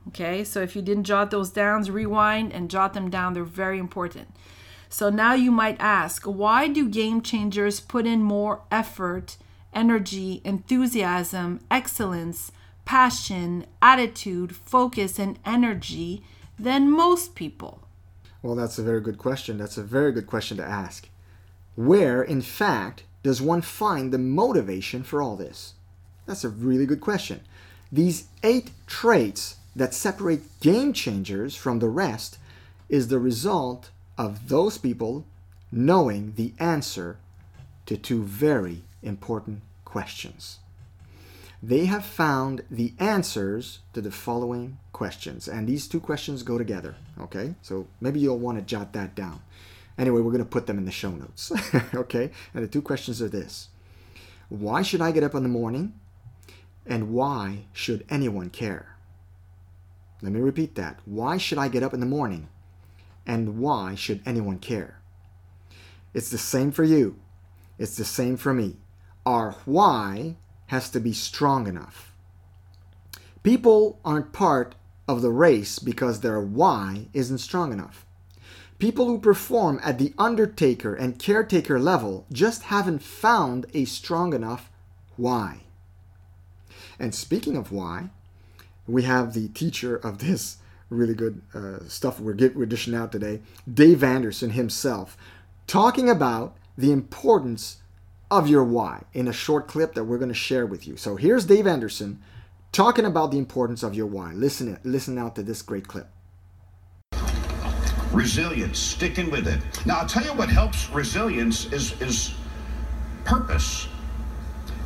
Okay, 0.07 0.45
so 0.45 0.61
if 0.61 0.77
you 0.77 0.83
didn't 0.83 1.03
jot 1.03 1.33
those 1.33 1.51
down, 1.51 1.83
rewind 1.83 2.53
and 2.53 2.71
jot 2.71 2.95
them 2.95 3.11
down. 3.11 3.33
They're 3.33 3.43
very 3.43 3.81
important. 3.81 4.29
So 4.88 5.11
now 5.11 5.35
you 5.35 5.51
might 5.51 5.81
ask, 5.81 6.23
why 6.23 6.69
do 6.69 6.88
game 6.88 7.23
changers 7.23 7.81
put 7.81 8.07
in 8.07 8.23
more 8.23 8.62
effort, 8.71 9.37
energy, 9.73 10.43
enthusiasm, 10.45 11.59
excellence, 11.73 12.53
passion, 12.85 13.67
attitude, 13.83 14.55
focus, 14.55 15.19
and 15.19 15.40
energy 15.45 16.23
than 16.57 16.88
most 16.88 17.35
people? 17.35 17.84
Well, 18.44 18.57
that's 18.57 18.78
a 18.78 18.83
very 18.83 19.00
good 19.00 19.16
question. 19.16 19.57
That's 19.57 19.78
a 19.78 19.83
very 19.83 20.12
good 20.12 20.26
question 20.26 20.59
to 20.59 20.62
ask. 20.62 21.09
Where, 21.76 22.22
in 22.22 22.42
fact, 22.42 23.04
does 23.22 23.40
one 23.40 23.62
find 23.62 24.12
the 24.12 24.18
motivation 24.18 25.02
for 25.02 25.22
all 25.22 25.35
this? 25.35 25.72
That's 26.26 26.44
a 26.44 26.50
really 26.50 26.85
good 26.85 27.00
question. 27.00 27.40
These 27.90 28.26
eight 28.42 28.70
traits 28.87 29.57
that 29.74 29.94
separate 29.94 30.61
game 30.61 30.92
changers 30.92 31.57
from 31.57 31.78
the 31.78 31.88
rest 31.88 32.37
is 32.90 33.09
the 33.09 33.18
result 33.18 33.88
of 34.18 34.50
those 34.50 34.76
people 34.76 35.24
knowing 35.72 36.35
the 36.37 36.52
answer 36.59 37.16
to 37.87 37.96
two 37.96 38.24
very 38.24 38.83
important 39.02 39.62
questions. 39.87 40.59
They 41.66 41.87
have 41.87 42.05
found 42.05 42.62
the 42.70 42.92
answers 42.98 43.79
to 43.94 44.03
the 44.03 44.11
following 44.11 44.77
questions, 44.92 45.48
and 45.48 45.66
these 45.66 45.88
two 45.88 45.98
questions 45.98 46.42
go 46.42 46.59
together. 46.59 46.94
Okay, 47.18 47.55
so 47.62 47.87
maybe 48.03 48.20
you'll 48.20 48.38
want 48.38 48.59
to 48.59 48.64
jot 48.64 48.92
that 48.92 49.14
down. 49.14 49.40
Anyway, 49.96 50.20
we're 50.20 50.31
going 50.31 50.44
to 50.44 50.50
put 50.50 50.66
them 50.66 50.77
in 50.77 50.85
the 50.85 50.90
show 50.90 51.11
notes. 51.11 51.50
okay? 51.94 52.31
And 52.53 52.62
the 52.62 52.68
two 52.68 52.83
questions 52.83 53.22
are 53.22 53.31
this 53.31 53.70
Why 54.50 54.83
should 54.83 55.00
I 55.00 55.11
get 55.11 55.22
up 55.22 55.35
in 55.35 55.42
the 55.42 55.48
morning? 55.48 55.94
And 56.85 57.14
why 57.14 57.61
should 57.72 58.05
anyone 58.11 58.50
care? 58.50 58.96
Let 60.20 60.33
me 60.33 60.40
repeat 60.40 60.74
that. 60.74 61.00
Why 61.07 61.38
should 61.38 61.57
I 61.57 61.68
get 61.68 61.83
up 61.83 61.94
in 61.94 62.00
the 62.00 62.07
morning? 62.07 62.48
And 63.27 63.59
why 63.59 63.94
should 63.94 64.20
anyone 64.27 64.59
care? 64.59 65.00
It's 66.12 66.29
the 66.29 66.37
same 66.37 66.72
for 66.72 66.85
you. 66.85 67.16
It's 67.79 67.96
the 67.96 68.05
same 68.05 68.37
for 68.37 68.53
me. 68.53 68.77
Our 69.24 69.53
why 69.64 70.37
has 70.66 70.90
to 70.90 71.00
be 71.00 71.12
strong 71.12 71.66
enough. 71.66 72.12
People 73.42 74.00
aren't 74.05 74.33
part 74.33 74.74
of 75.07 75.22
the 75.22 75.31
race 75.31 75.79
because 75.79 76.20
their 76.20 76.40
why 76.40 77.09
isn't 77.12 77.38
strong 77.38 77.72
enough. 77.72 78.07
People 78.79 79.07
who 79.07 79.18
perform 79.18 79.81
at 79.83 79.98
the 79.98 80.12
undertaker 80.18 80.94
and 80.94 81.18
caretaker 81.18 81.79
level 81.79 82.27
just 82.33 82.64
haven't 82.64 83.03
found 83.03 83.66
a 83.74 83.85
strong 83.85 84.33
enough 84.33 84.70
why. 85.16 85.61
And 86.98 87.14
speaking 87.14 87.57
of 87.57 87.70
why, 87.70 88.11
we 88.87 89.03
have 89.03 89.33
the 89.33 89.48
teacher 89.48 89.96
of 89.96 90.18
this 90.18 90.59
really 90.90 91.14
good 91.14 91.42
uh, 91.55 91.81
stuff 91.88 92.20
we're, 92.20 92.35
get, 92.35 92.57
we're 92.57 92.66
dishing 92.66 92.94
out 92.94 93.12
today, 93.12 93.40
Dave 93.72 94.05
Anderson 94.05 94.50
himself, 94.50 95.16
talking 95.66 96.09
about 96.09 96.57
the 96.77 96.92
importance 96.92 97.79
of 98.38 98.49
your 98.49 98.64
why 98.64 99.05
in 99.12 99.29
a 99.29 99.33
short 99.33 99.68
clip 99.68 99.94
that 99.94 100.05
we're 100.05 100.18
going 100.18 100.29
to 100.29 100.35
share 100.35 100.66
with 100.66 100.88
you. 100.88 100.97
So 100.97 101.14
here's 101.14 101.44
Dave 101.44 101.68
Anderson 101.68 102.20
talking 102.73 103.05
about 103.05 103.31
the 103.31 103.38
importance 103.38 103.85
of 103.85 103.94
your 103.94 104.07
why. 104.07 104.33
Listen, 104.33 104.77
listen 104.83 105.18
out 105.18 105.37
to 105.37 105.42
this 105.44 105.62
great 105.62 105.87
clip. 105.87 106.09
Resilience, 108.12 108.79
sticking 108.79 109.31
with 109.31 109.47
it. 109.47 109.61
Now 109.87 110.01
I'll 110.01 110.09
tell 110.09 110.25
you 110.25 110.33
what 110.33 110.49
helps 110.49 110.90
resilience 110.90 111.73
is 111.73 112.01
is 112.01 112.35
purpose. 113.25 113.85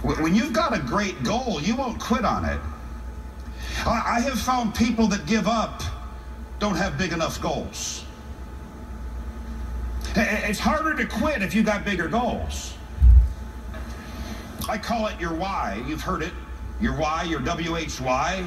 When 0.03 0.35
you've 0.35 0.53
got 0.53 0.77
a 0.77 0.81
great 0.81 1.23
goal, 1.25 1.61
you 1.61 1.75
won't 1.75 1.99
quit 1.99 2.25
on 2.25 2.45
it. 2.45 2.61
I 3.87 4.21
have 4.21 4.39
found 4.39 4.75
people 4.75 5.07
that 5.09 5.27
give 5.27 5.49
up 5.49 5.83
don't 6.59 6.77
have 6.77 6.99
big 6.99 7.13
enough 7.13 7.41
goals. 7.41 8.05
It's 10.15 10.59
harder 10.59 10.95
to 10.95 11.07
quit 11.07 11.43
if 11.43 11.55
you've 11.55 11.67
got 11.67 11.85
bigger 11.85 12.09
goals. 12.09 12.78
I 14.69 14.77
call 14.77 15.07
it 15.07 15.19
your 15.19 15.35
why. 15.35 15.83
You've 15.87 16.03
heard 16.03 16.23
it. 16.23 16.33
Your 16.81 16.93
why, 16.93 17.23
your 17.25 17.41
WHY. 17.41 18.47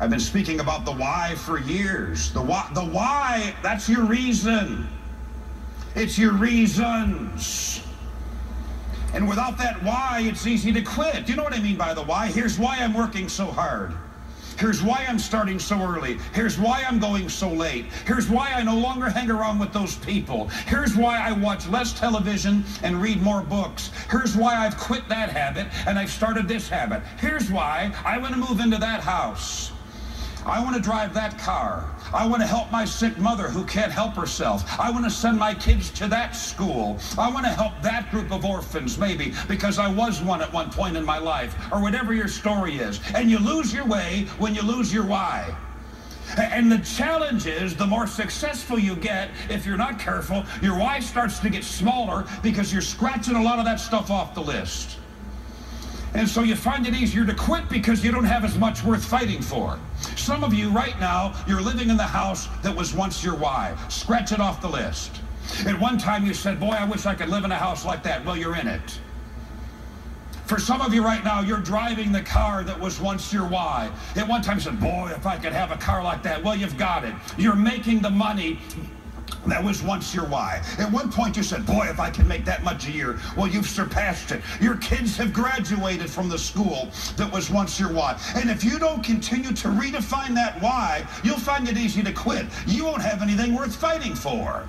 I've 0.00 0.10
been 0.10 0.18
speaking 0.18 0.60
about 0.60 0.84
the 0.84 0.92
why 0.92 1.34
for 1.36 1.58
years. 1.58 2.32
The 2.32 2.40
why, 2.40 2.68
the 2.74 2.84
why, 2.84 3.54
that's 3.62 3.88
your 3.88 4.04
reason. 4.04 4.88
It's 5.94 6.16
your 6.16 6.32
reasons. 6.32 7.82
And 9.12 9.28
without 9.28 9.58
that 9.58 9.82
why, 9.82 10.22
it's 10.24 10.46
easy 10.46 10.72
to 10.72 10.82
quit. 10.82 11.28
You 11.28 11.36
know 11.36 11.42
what 11.42 11.52
I 11.52 11.60
mean 11.60 11.76
by 11.76 11.92
the 11.92 12.02
why? 12.02 12.28
Here's 12.28 12.58
why 12.58 12.78
I'm 12.78 12.94
working 12.94 13.28
so 13.28 13.46
hard. 13.46 13.92
Here's 14.60 14.82
why 14.82 15.06
I'm 15.08 15.18
starting 15.18 15.58
so 15.58 15.80
early. 15.80 16.18
Here's 16.34 16.58
why 16.58 16.84
I'm 16.86 16.98
going 16.98 17.30
so 17.30 17.48
late. 17.48 17.86
Here's 18.06 18.28
why 18.28 18.52
I 18.52 18.62
no 18.62 18.76
longer 18.76 19.08
hang 19.08 19.30
around 19.30 19.58
with 19.58 19.72
those 19.72 19.96
people. 19.96 20.48
Here's 20.66 20.94
why 20.94 21.16
I 21.18 21.32
watch 21.32 21.66
less 21.70 21.98
television 21.98 22.62
and 22.82 23.00
read 23.00 23.22
more 23.22 23.40
books. 23.40 23.90
Here's 24.10 24.36
why 24.36 24.54
I've 24.54 24.76
quit 24.76 25.08
that 25.08 25.30
habit 25.30 25.68
and 25.86 25.98
I've 25.98 26.10
started 26.10 26.46
this 26.46 26.68
habit. 26.68 27.02
Here's 27.18 27.50
why 27.50 27.90
I 28.04 28.18
want 28.18 28.34
to 28.34 28.38
move 28.38 28.60
into 28.60 28.76
that 28.76 29.00
house. 29.00 29.72
I 30.44 30.62
want 30.62 30.76
to 30.76 30.82
drive 30.82 31.14
that 31.14 31.38
car. 31.38 31.90
I 32.12 32.26
want 32.26 32.42
to 32.42 32.46
help 32.46 32.70
my 32.72 32.84
sick 32.84 33.16
mother 33.18 33.48
who 33.48 33.64
can't 33.64 33.92
help 33.92 34.14
herself. 34.14 34.64
I 34.80 34.90
want 34.90 35.04
to 35.04 35.10
send 35.10 35.38
my 35.38 35.54
kids 35.54 35.90
to 35.90 36.08
that 36.08 36.34
school. 36.34 36.98
I 37.16 37.30
want 37.30 37.46
to 37.46 37.52
help 37.52 37.72
that 37.82 38.10
group 38.10 38.32
of 38.32 38.44
orphans, 38.44 38.98
maybe, 38.98 39.32
because 39.48 39.78
I 39.78 39.88
was 39.92 40.20
one 40.20 40.42
at 40.42 40.52
one 40.52 40.70
point 40.70 40.96
in 40.96 41.04
my 41.04 41.18
life, 41.18 41.56
or 41.72 41.80
whatever 41.80 42.12
your 42.12 42.28
story 42.28 42.78
is. 42.78 43.00
And 43.14 43.30
you 43.30 43.38
lose 43.38 43.72
your 43.72 43.86
way 43.86 44.26
when 44.38 44.54
you 44.54 44.62
lose 44.62 44.92
your 44.92 45.06
why. 45.06 45.54
And 46.36 46.70
the 46.70 46.78
challenge 46.78 47.46
is 47.46 47.74
the 47.74 47.86
more 47.86 48.06
successful 48.06 48.78
you 48.78 48.94
get, 48.96 49.30
if 49.48 49.66
you're 49.66 49.76
not 49.76 49.98
careful, 49.98 50.44
your 50.62 50.78
why 50.78 51.00
starts 51.00 51.38
to 51.40 51.50
get 51.50 51.64
smaller 51.64 52.24
because 52.42 52.72
you're 52.72 52.82
scratching 52.82 53.34
a 53.34 53.42
lot 53.42 53.58
of 53.58 53.64
that 53.64 53.80
stuff 53.80 54.10
off 54.10 54.34
the 54.34 54.42
list. 54.42 54.99
And 56.14 56.28
so 56.28 56.42
you 56.42 56.56
find 56.56 56.86
it 56.86 56.94
easier 56.94 57.24
to 57.24 57.34
quit 57.34 57.68
because 57.68 58.04
you 58.04 58.10
don't 58.10 58.24
have 58.24 58.44
as 58.44 58.58
much 58.58 58.82
worth 58.82 59.04
fighting 59.04 59.40
for. 59.40 59.78
Some 60.16 60.42
of 60.42 60.52
you 60.52 60.70
right 60.70 60.98
now, 60.98 61.34
you're 61.46 61.60
living 61.60 61.88
in 61.88 61.96
the 61.96 62.02
house 62.02 62.48
that 62.62 62.74
was 62.74 62.94
once 62.94 63.22
your 63.22 63.36
why. 63.36 63.76
Scratch 63.88 64.32
it 64.32 64.40
off 64.40 64.60
the 64.60 64.68
list. 64.68 65.20
At 65.66 65.78
one 65.78 65.98
time 65.98 66.26
you 66.26 66.34
said, 66.34 66.58
boy, 66.58 66.72
I 66.72 66.84
wish 66.84 67.06
I 67.06 67.14
could 67.14 67.28
live 67.28 67.44
in 67.44 67.52
a 67.52 67.56
house 67.56 67.84
like 67.84 68.02
that. 68.04 68.24
Well, 68.24 68.36
you're 68.36 68.56
in 68.56 68.66
it. 68.66 69.00
For 70.46 70.58
some 70.58 70.80
of 70.80 70.92
you 70.92 71.04
right 71.04 71.22
now, 71.24 71.42
you're 71.42 71.60
driving 71.60 72.10
the 72.10 72.22
car 72.22 72.64
that 72.64 72.78
was 72.78 73.00
once 73.00 73.32
your 73.32 73.46
why. 73.46 73.88
At 74.16 74.26
one 74.26 74.42
time 74.42 74.56
you 74.56 74.62
said, 74.62 74.80
boy, 74.80 75.12
if 75.14 75.24
I 75.24 75.38
could 75.38 75.52
have 75.52 75.70
a 75.70 75.76
car 75.76 76.02
like 76.02 76.24
that. 76.24 76.42
Well, 76.42 76.56
you've 76.56 76.76
got 76.76 77.04
it. 77.04 77.14
You're 77.38 77.54
making 77.54 78.00
the 78.00 78.10
money 78.10 78.58
that 79.46 79.62
was 79.62 79.82
once 79.82 80.14
your 80.14 80.26
why. 80.26 80.62
At 80.78 80.90
one 80.92 81.10
point 81.10 81.36
you 81.36 81.42
said, 81.42 81.64
boy, 81.64 81.86
if 81.88 81.98
I 81.98 82.10
can 82.10 82.28
make 82.28 82.44
that 82.44 82.62
much 82.62 82.86
a 82.88 82.90
year. 82.90 83.18
Well, 83.36 83.46
you've 83.46 83.68
surpassed 83.68 84.32
it. 84.32 84.42
Your 84.60 84.76
kids 84.76 85.16
have 85.16 85.32
graduated 85.32 86.10
from 86.10 86.28
the 86.28 86.38
school 86.38 86.90
that 87.16 87.30
was 87.32 87.50
once 87.50 87.80
your 87.80 87.92
why. 87.92 88.20
And 88.36 88.50
if 88.50 88.62
you 88.62 88.78
don't 88.78 89.02
continue 89.02 89.52
to 89.52 89.68
redefine 89.68 90.34
that 90.34 90.60
why, 90.60 91.06
you'll 91.24 91.38
find 91.38 91.68
it 91.68 91.78
easy 91.78 92.02
to 92.02 92.12
quit. 92.12 92.46
You 92.66 92.84
won't 92.84 93.02
have 93.02 93.22
anything 93.22 93.54
worth 93.54 93.74
fighting 93.74 94.14
for. 94.14 94.66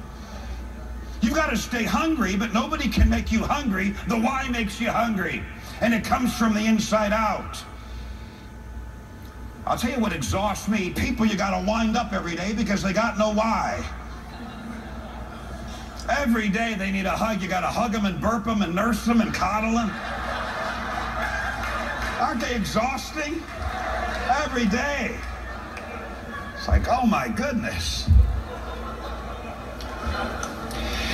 You've 1.22 1.36
got 1.36 1.50
to 1.52 1.58
stay 1.58 1.84
hungry, 1.84 2.36
but 2.36 2.54
nobody 2.54 2.88
can 2.88 3.10
make 3.10 3.32
you 3.32 3.44
hungry. 3.44 3.94
The 4.08 4.18
why 4.18 4.48
makes 4.50 4.82
you 4.82 4.90
hungry. 4.90 5.44
And 5.82 5.94
it 5.94 6.04
comes 6.04 6.36
from 6.36 6.54
the 6.54 6.66
inside 6.66 7.14
out. 7.14 7.64
I'll 9.66 9.78
tell 9.78 9.92
you 9.92 10.00
what 10.00 10.14
exhausts 10.14 10.68
me. 10.68 10.90
People 10.90 11.26
you 11.26 11.38
got 11.38 11.60
to 11.60 11.66
wind 11.68 11.96
up 11.96 12.14
every 12.14 12.36
day 12.36 12.54
because 12.54 12.82
they 12.82 12.94
got 12.94 13.20
no 13.20 13.32
why. 13.32 13.84
Every 16.10 16.50
day 16.50 16.76
they 16.78 16.92
need 16.92 17.06
a 17.06 17.12
hug. 17.12 17.42
You 17.42 17.48
got 17.48 17.62
to 17.62 17.68
hug 17.68 17.92
them 17.92 18.06
and 18.06 18.20
burp 18.20 18.46
them 18.46 18.62
and 18.62 18.74
nurse 18.74 19.06
them 19.06 19.22
and 19.22 19.34
coddle 19.34 19.74
them. 19.74 19.92
Aren't 22.20 22.42
they 22.42 22.56
exhausting? 22.56 23.42
Every 24.44 24.66
day. 24.66 25.18
It's 26.56 26.68
like, 26.68 26.88
oh 26.90 27.06
my 27.06 27.28
goodness. 27.28 28.10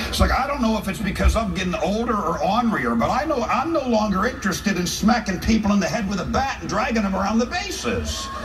It's 0.07 0.19
like, 0.19 0.31
I 0.31 0.47
don't 0.47 0.61
know 0.61 0.77
if 0.77 0.87
it's 0.87 0.99
because 0.99 1.35
I'm 1.35 1.53
getting 1.53 1.75
older 1.75 2.15
or 2.15 2.39
ornerier, 2.39 2.97
but 2.97 3.09
I 3.09 3.25
know 3.25 3.43
I'm 3.43 3.71
no 3.71 3.87
longer 3.87 4.25
interested 4.25 4.77
in 4.77 4.87
smacking 4.87 5.39
people 5.39 5.73
in 5.73 5.79
the 5.79 5.87
head 5.87 6.09
with 6.09 6.19
a 6.19 6.25
bat 6.25 6.57
and 6.61 6.69
dragging 6.69 7.03
them 7.03 7.15
around 7.15 7.39
the 7.39 7.45
bases. 7.45 8.27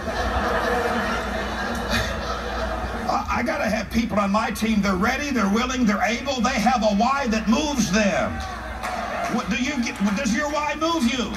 I 3.34 3.42
got 3.44 3.58
to 3.58 3.68
have 3.68 3.81
people 3.92 4.18
on 4.18 4.30
my 4.30 4.50
team. 4.50 4.82
They're 4.82 4.96
ready, 4.96 5.30
they're 5.30 5.52
willing, 5.52 5.84
they're 5.84 6.02
able. 6.02 6.40
They 6.40 6.58
have 6.60 6.82
a 6.82 6.94
why 6.96 7.26
that 7.28 7.48
moves 7.48 7.92
them. 7.92 8.32
What 9.36 9.48
do 9.50 9.56
you 9.56 9.82
get? 9.82 9.96
Does 10.16 10.34
your 10.34 10.50
why 10.50 10.74
move 10.76 11.04
you? 11.12 11.32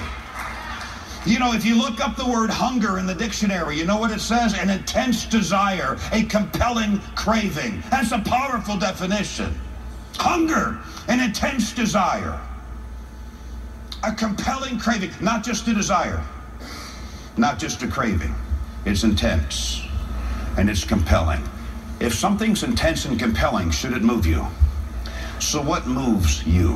You 1.26 1.40
know, 1.40 1.54
if 1.54 1.66
you 1.66 1.76
look 1.76 2.00
up 2.02 2.16
the 2.16 2.26
word 2.26 2.52
hunger 2.52 3.00
in 3.00 3.08
the 3.08 3.16
dictionary, 3.16 3.78
you 3.78 3.86
know 3.86 3.98
what 3.98 4.12
it 4.12 4.20
says? 4.20 4.54
An 4.54 4.70
intense 4.70 5.26
desire, 5.26 5.98
a 6.12 6.24
compelling 6.24 7.00
craving. 7.16 7.82
That's 7.90 8.12
a 8.12 8.20
powerful 8.20 8.78
definition. 8.78 9.60
Hunger, 10.18 10.80
an 11.08 11.20
intense 11.20 11.74
desire, 11.74 12.40
a 14.04 14.14
compelling 14.14 14.78
craving, 14.78 15.12
not 15.20 15.44
just 15.44 15.68
a 15.68 15.74
desire, 15.74 16.24
not 17.38 17.58
just 17.58 17.82
a 17.82 17.88
craving. 17.88 18.34
It's 18.86 19.04
intense 19.04 19.82
and 20.58 20.70
it's 20.70 20.84
compelling. 20.84 21.42
If 22.00 22.14
something's 22.14 22.64
intense 22.64 23.06
and 23.06 23.18
compelling, 23.18 23.72
should 23.72 23.94
it 23.94 24.02
move 24.02 24.26
you? 24.26 24.46
So 25.40 25.62
what 25.62 25.88
moves 25.88 26.46
you? 26.46 26.74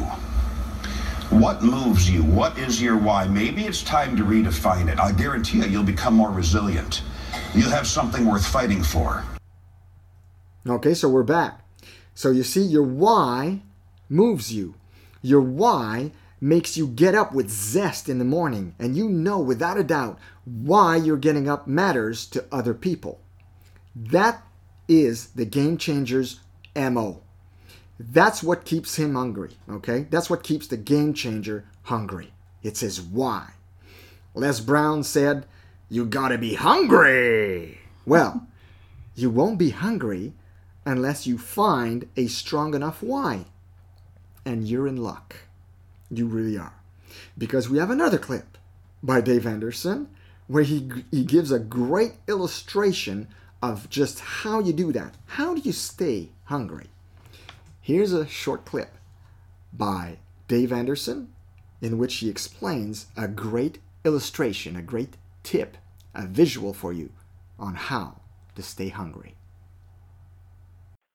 What 1.30 1.62
moves 1.62 2.10
you? 2.10 2.24
What 2.24 2.58
is 2.58 2.82
your 2.82 2.98
why? 2.98 3.28
Maybe 3.28 3.66
it's 3.66 3.84
time 3.84 4.16
to 4.18 4.24
redefine 4.24 4.92
it. 4.92 5.00
I 5.00 5.12
guarantee 5.12 5.60
you, 5.60 5.66
you'll 5.66 5.84
become 5.84 6.16
more 6.16 6.32
resilient. 6.32 7.04
You'll 7.54 7.70
have 7.70 7.86
something 7.86 8.26
worth 8.26 8.48
fighting 8.48 8.82
for. 8.82 9.24
Okay, 10.68 10.94
so 10.94 11.10
we're 11.10 11.24
back. 11.24 11.62
So 12.16 12.32
you 12.32 12.44
see, 12.44 12.62
your 12.62 12.84
why 12.84 13.62
moves 14.10 14.52
you. 14.54 14.76
Your 15.22 15.42
why 15.42 16.12
makes 16.42 16.78
you 16.78 16.88
get 16.88 17.14
up 17.14 17.34
with 17.34 17.50
zest 17.50 18.08
in 18.10 18.20
the 18.20 18.26
morning, 18.26 18.74
and 18.80 18.96
you 18.96 19.10
know 19.10 19.40
without 19.40 19.78
a 19.78 19.84
doubt 19.84 20.18
why 20.46 20.96
you're 20.96 21.18
getting 21.18 21.50
up 21.50 21.68
matters 21.68 22.26
to 22.28 22.46
other 22.52 22.74
people. 22.74 23.20
That 23.96 24.42
is 24.90 25.28
the 25.28 25.46
game 25.46 25.78
changer's 25.78 26.42
MO. 26.76 27.22
That's 28.00 28.42
what 28.44 28.66
keeps 28.66 28.96
him 28.96 29.16
hungry, 29.16 29.52
okay? 29.70 30.08
That's 30.10 30.30
what 30.30 30.44
keeps 30.44 30.68
the 30.68 30.78
game 30.78 31.14
changer 31.14 31.66
hungry. 31.84 32.34
It's 32.64 32.80
his 32.80 33.00
why. 33.02 33.52
Les 34.34 34.60
Brown 34.60 35.04
said, 35.04 35.46
You 35.90 36.06
gotta 36.06 36.38
be 36.38 36.56
hungry. 36.56 37.80
Well, 38.06 38.48
you 39.16 39.30
won't 39.30 39.60
be 39.60 39.72
hungry 39.72 40.34
unless 40.86 41.28
you 41.28 41.38
find 41.38 42.08
a 42.16 42.28
strong 42.28 42.74
enough 42.74 43.04
why. 43.04 43.46
And 44.46 44.68
you're 44.68 44.88
in 44.88 44.98
luck. 44.98 45.36
You 46.10 46.26
really 46.26 46.58
are. 46.58 46.74
Because 47.38 47.70
we 47.70 47.78
have 47.78 47.90
another 47.92 48.18
clip 48.18 48.58
by 49.04 49.22
Dave 49.22 49.46
Anderson 49.46 50.08
where 50.48 50.64
he, 50.64 50.90
he 51.12 51.24
gives 51.24 51.52
a 51.52 51.60
great 51.60 52.14
illustration 52.28 53.28
of 53.62 53.90
just 53.90 54.20
how 54.20 54.60
you 54.60 54.74
do 54.74 54.92
that. 54.94 55.16
How 55.26 55.56
do 55.56 55.62
you 55.62 55.72
stay 55.72 56.30
hungry? 56.46 56.88
Here's 57.82 58.14
a 58.14 58.28
short 58.28 58.66
clip 58.66 58.96
by 59.74 60.18
Dave 60.48 60.72
Anderson 60.72 61.34
in 61.82 61.98
which 61.98 62.18
he 62.18 62.30
explains 62.30 63.08
a 63.16 63.28
great 63.28 63.80
illustration, 64.04 64.76
a 64.76 64.82
great 64.82 65.16
tip, 65.44 65.78
a 66.14 66.26
visual 66.26 66.74
for 66.74 66.92
you 66.94 67.10
on 67.58 67.76
how 67.76 68.22
to 68.56 68.62
stay 68.62 68.90
hungry. 68.90 69.36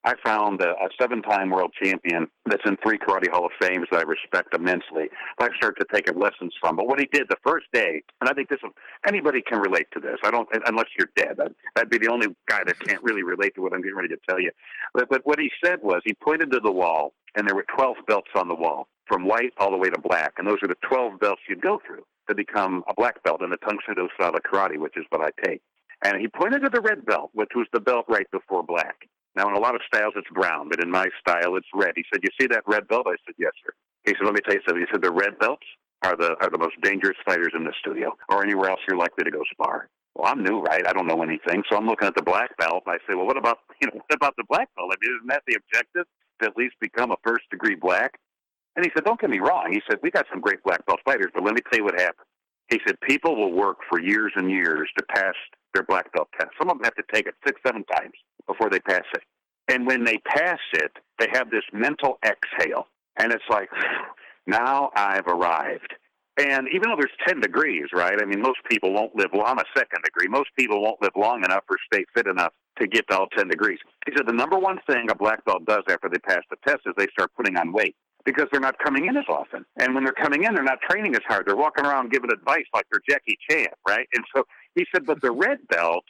I 0.04 0.14
found 0.24 0.60
a, 0.60 0.70
a 0.70 0.88
seven-time 1.00 1.50
world 1.50 1.72
champion 1.82 2.26
that's 2.46 2.62
in 2.66 2.76
three 2.82 2.98
Karate 2.98 3.30
Hall 3.30 3.46
of 3.46 3.52
Fames 3.60 3.86
that 3.90 4.00
I 4.00 4.02
respect 4.02 4.54
immensely. 4.54 5.08
I 5.38 5.48
started 5.56 5.80
to 5.80 5.86
take 5.94 6.14
lessons 6.14 6.52
from. 6.60 6.76
But 6.76 6.86
what 6.86 7.00
he 7.00 7.06
did 7.10 7.26
the 7.28 7.38
first 7.44 7.66
day, 7.72 8.02
and 8.20 8.28
I 8.28 8.34
think 8.34 8.50
this 8.50 8.60
anybody 9.08 9.40
can 9.40 9.60
relate 9.60 9.86
to 9.94 10.00
this. 10.00 10.16
I 10.22 10.30
don't 10.30 10.48
unless 10.66 10.88
you're 10.98 11.08
dead. 11.16 11.38
I'd 11.76 11.90
be 11.90 11.98
the 11.98 12.10
only 12.10 12.28
guy 12.48 12.62
that 12.66 12.78
can't 12.80 13.02
really 13.02 13.22
relate 13.22 13.54
to 13.54 13.62
what 13.62 13.72
I'm 13.72 13.80
getting 13.80 13.96
ready 13.96 14.08
to 14.08 14.18
tell 14.28 14.40
you. 14.40 14.50
But, 14.92 15.08
but 15.08 15.22
what 15.24 15.38
he 15.38 15.50
said 15.64 15.78
was 15.82 16.02
he 16.04 16.14
pointed 16.14 16.50
to 16.52 16.60
the 16.60 16.72
wall, 16.72 17.14
and 17.34 17.48
there 17.48 17.54
were 17.54 17.66
12 17.74 17.96
belts 18.06 18.30
on 18.34 18.48
the 18.48 18.54
wall, 18.54 18.88
from 19.06 19.26
white 19.26 19.52
all 19.58 19.70
the 19.70 19.76
way 19.76 19.90
to 19.90 20.00
black, 20.00 20.34
and 20.38 20.46
those 20.46 20.58
are 20.62 20.68
the 20.68 20.76
12 20.88 21.18
belts 21.18 21.42
you'd 21.48 21.62
go 21.62 21.80
through 21.86 22.04
to 22.28 22.34
become 22.34 22.82
a 22.88 22.94
black 22.94 23.22
belt 23.22 23.42
in 23.42 23.50
the 23.50 23.58
Soo 23.62 24.08
style 24.14 24.34
of 24.34 24.42
karate, 24.42 24.78
which 24.78 24.96
is 24.96 25.04
what 25.10 25.20
I 25.20 25.30
take. 25.44 25.60
And 26.02 26.20
he 26.20 26.28
pointed 26.28 26.62
to 26.62 26.70
the 26.70 26.80
red 26.80 27.04
belt, 27.04 27.30
which 27.32 27.50
was 27.54 27.66
the 27.72 27.80
belt 27.80 28.04
right 28.08 28.30
before 28.30 28.62
black. 28.62 29.08
Now, 29.36 29.48
in 29.48 29.54
a 29.54 29.58
lot 29.58 29.74
of 29.74 29.80
styles, 29.86 30.14
it's 30.16 30.30
brown, 30.30 30.68
but 30.68 30.82
in 30.82 30.90
my 30.90 31.06
style, 31.20 31.56
it's 31.56 31.66
red. 31.74 31.94
He 31.96 32.04
said, 32.12 32.22
"You 32.22 32.30
see 32.40 32.46
that 32.48 32.62
red 32.66 32.86
belt?" 32.86 33.06
I 33.08 33.16
said, 33.26 33.34
"Yes, 33.36 33.52
sir." 33.64 33.72
He 34.04 34.12
said, 34.12 34.24
"Let 34.24 34.34
me 34.34 34.40
tell 34.40 34.54
you 34.54 34.62
something." 34.66 34.86
He 34.86 34.92
said, 34.92 35.02
"The 35.02 35.10
red 35.10 35.38
belts 35.38 35.66
are 36.02 36.16
the 36.16 36.36
are 36.42 36.50
the 36.50 36.58
most 36.58 36.80
dangerous 36.82 37.16
fighters 37.26 37.52
in 37.54 37.64
the 37.64 37.72
studio, 37.80 38.16
or 38.28 38.42
anywhere 38.42 38.70
else 38.70 38.80
you're 38.86 38.96
likely 38.96 39.24
to 39.24 39.30
go 39.30 39.42
spar." 39.50 39.88
Well, 40.14 40.30
I'm 40.30 40.44
new, 40.44 40.60
right? 40.60 40.86
I 40.86 40.92
don't 40.92 41.08
know 41.08 41.22
anything, 41.22 41.64
so 41.68 41.76
I'm 41.76 41.86
looking 41.86 42.06
at 42.06 42.14
the 42.14 42.22
black 42.22 42.56
belt. 42.56 42.84
And 42.86 42.94
I 42.94 42.98
say, 43.08 43.16
"Well, 43.16 43.26
what 43.26 43.36
about 43.36 43.58
you 43.80 43.88
know 43.88 43.94
what 43.94 44.14
about 44.14 44.36
the 44.36 44.44
black 44.48 44.68
belt? 44.76 44.92
I 44.92 44.96
mean, 45.00 45.16
isn't 45.16 45.28
that 45.28 45.42
the 45.46 45.56
objective 45.56 46.06
to 46.40 46.46
at 46.46 46.56
least 46.56 46.74
become 46.80 47.10
a 47.10 47.16
first 47.24 47.50
degree 47.50 47.74
black?" 47.74 48.12
And 48.76 48.84
he 48.84 48.92
said, 48.94 49.04
"Don't 49.04 49.20
get 49.20 49.30
me 49.30 49.40
wrong." 49.40 49.72
He 49.72 49.82
said, 49.90 49.98
"We 50.02 50.10
got 50.10 50.26
some 50.30 50.40
great 50.40 50.62
black 50.62 50.86
belt 50.86 51.00
fighters, 51.04 51.32
but 51.34 51.42
let 51.42 51.54
me 51.54 51.60
tell 51.68 51.78
you 51.78 51.84
what 51.84 51.98
happened." 51.98 52.26
He 52.68 52.80
said, 52.86 53.00
"People 53.00 53.34
will 53.36 53.52
work 53.52 53.78
for 53.90 54.00
years 54.00 54.32
and 54.36 54.50
years 54.50 54.88
to 54.96 55.04
pass 55.06 55.34
their 55.74 55.84
black 55.84 56.12
belt 56.12 56.28
test. 56.38 56.52
Some 56.58 56.70
of 56.70 56.78
them 56.78 56.84
have 56.84 56.94
to 56.94 57.04
take 57.12 57.26
it 57.26 57.34
six, 57.46 57.60
seven 57.66 57.84
times 57.84 58.14
before 58.46 58.70
they 58.70 58.80
pass 58.80 59.04
it." 59.14 59.22
And 59.68 59.86
when 59.86 60.04
they 60.04 60.18
pass 60.18 60.58
it, 60.72 60.92
they 61.18 61.28
have 61.32 61.50
this 61.50 61.64
mental 61.72 62.18
exhale. 62.24 62.86
And 63.16 63.32
it's 63.32 63.44
like, 63.48 63.68
now 64.46 64.90
I've 64.94 65.26
arrived. 65.26 65.94
And 66.36 66.66
even 66.74 66.90
though 66.90 66.96
there's 66.98 67.14
10 67.28 67.40
degrees, 67.40 67.86
right? 67.94 68.20
I 68.20 68.24
mean, 68.24 68.40
most 68.40 68.58
people 68.68 68.92
won't 68.92 69.14
live 69.14 69.30
long, 69.32 69.46
I'm 69.46 69.58
a 69.58 69.64
second 69.76 70.02
degree. 70.02 70.26
Most 70.26 70.50
people 70.58 70.82
won't 70.82 71.00
live 71.00 71.12
long 71.16 71.44
enough 71.44 71.62
or 71.70 71.76
stay 71.92 72.04
fit 72.14 72.26
enough 72.26 72.52
to 72.80 72.88
get 72.88 73.08
to 73.08 73.18
all 73.18 73.28
10 73.36 73.48
degrees. 73.48 73.78
He 74.04 74.12
said 74.16 74.26
the 74.26 74.32
number 74.32 74.58
one 74.58 74.80
thing 74.88 75.06
a 75.10 75.14
black 75.14 75.44
belt 75.44 75.64
does 75.64 75.84
after 75.88 76.08
they 76.08 76.18
pass 76.18 76.40
the 76.50 76.56
test 76.66 76.80
is 76.86 76.92
they 76.96 77.06
start 77.12 77.30
putting 77.36 77.56
on 77.56 77.72
weight 77.72 77.94
because 78.24 78.46
they're 78.50 78.60
not 78.60 78.78
coming 78.82 79.06
in 79.06 79.16
as 79.16 79.26
often. 79.28 79.64
And 79.76 79.94
when 79.94 80.02
they're 80.02 80.12
coming 80.12 80.42
in, 80.42 80.54
they're 80.54 80.64
not 80.64 80.80
training 80.80 81.14
as 81.14 81.20
hard. 81.28 81.46
They're 81.46 81.56
walking 81.56 81.86
around 81.86 82.10
giving 82.10 82.32
advice 82.32 82.64
like 82.74 82.86
they're 82.90 83.02
Jackie 83.08 83.38
Chan, 83.48 83.68
right? 83.86 84.08
And 84.14 84.24
so 84.34 84.44
he 84.74 84.84
said, 84.92 85.06
but 85.06 85.20
the 85.22 85.30
red 85.32 85.58
belt 85.68 86.04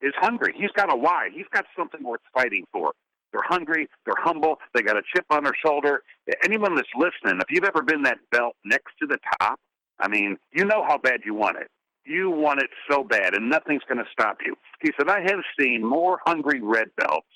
is 0.00 0.12
hungry. 0.16 0.54
He's 0.56 0.70
got 0.76 0.92
a 0.92 0.96
why. 0.96 1.28
He's 1.32 1.46
got 1.52 1.64
something 1.76 2.02
worth 2.02 2.20
fighting 2.32 2.64
for. 2.72 2.92
They're 3.32 3.42
hungry. 3.44 3.88
They're 4.04 4.14
humble. 4.18 4.58
They 4.74 4.82
got 4.82 4.96
a 4.96 5.02
chip 5.14 5.24
on 5.30 5.44
their 5.44 5.56
shoulder. 5.64 6.02
Anyone 6.44 6.76
that's 6.76 6.88
listening, 6.96 7.40
if 7.40 7.46
you've 7.50 7.64
ever 7.64 7.82
been 7.82 8.02
that 8.02 8.18
belt 8.30 8.54
next 8.64 8.92
to 9.00 9.06
the 9.06 9.18
top, 9.40 9.58
I 9.98 10.08
mean, 10.08 10.36
you 10.52 10.64
know 10.64 10.84
how 10.86 10.98
bad 10.98 11.20
you 11.24 11.34
want 11.34 11.56
it. 11.58 11.68
You 12.04 12.30
want 12.30 12.60
it 12.60 12.70
so 12.90 13.02
bad, 13.02 13.34
and 13.34 13.48
nothing's 13.48 13.82
going 13.88 13.98
to 13.98 14.10
stop 14.12 14.38
you. 14.44 14.54
He 14.82 14.92
said, 14.98 15.08
I 15.08 15.20
have 15.22 15.40
seen 15.58 15.84
more 15.84 16.20
hungry 16.26 16.60
red 16.60 16.88
belts 16.96 17.26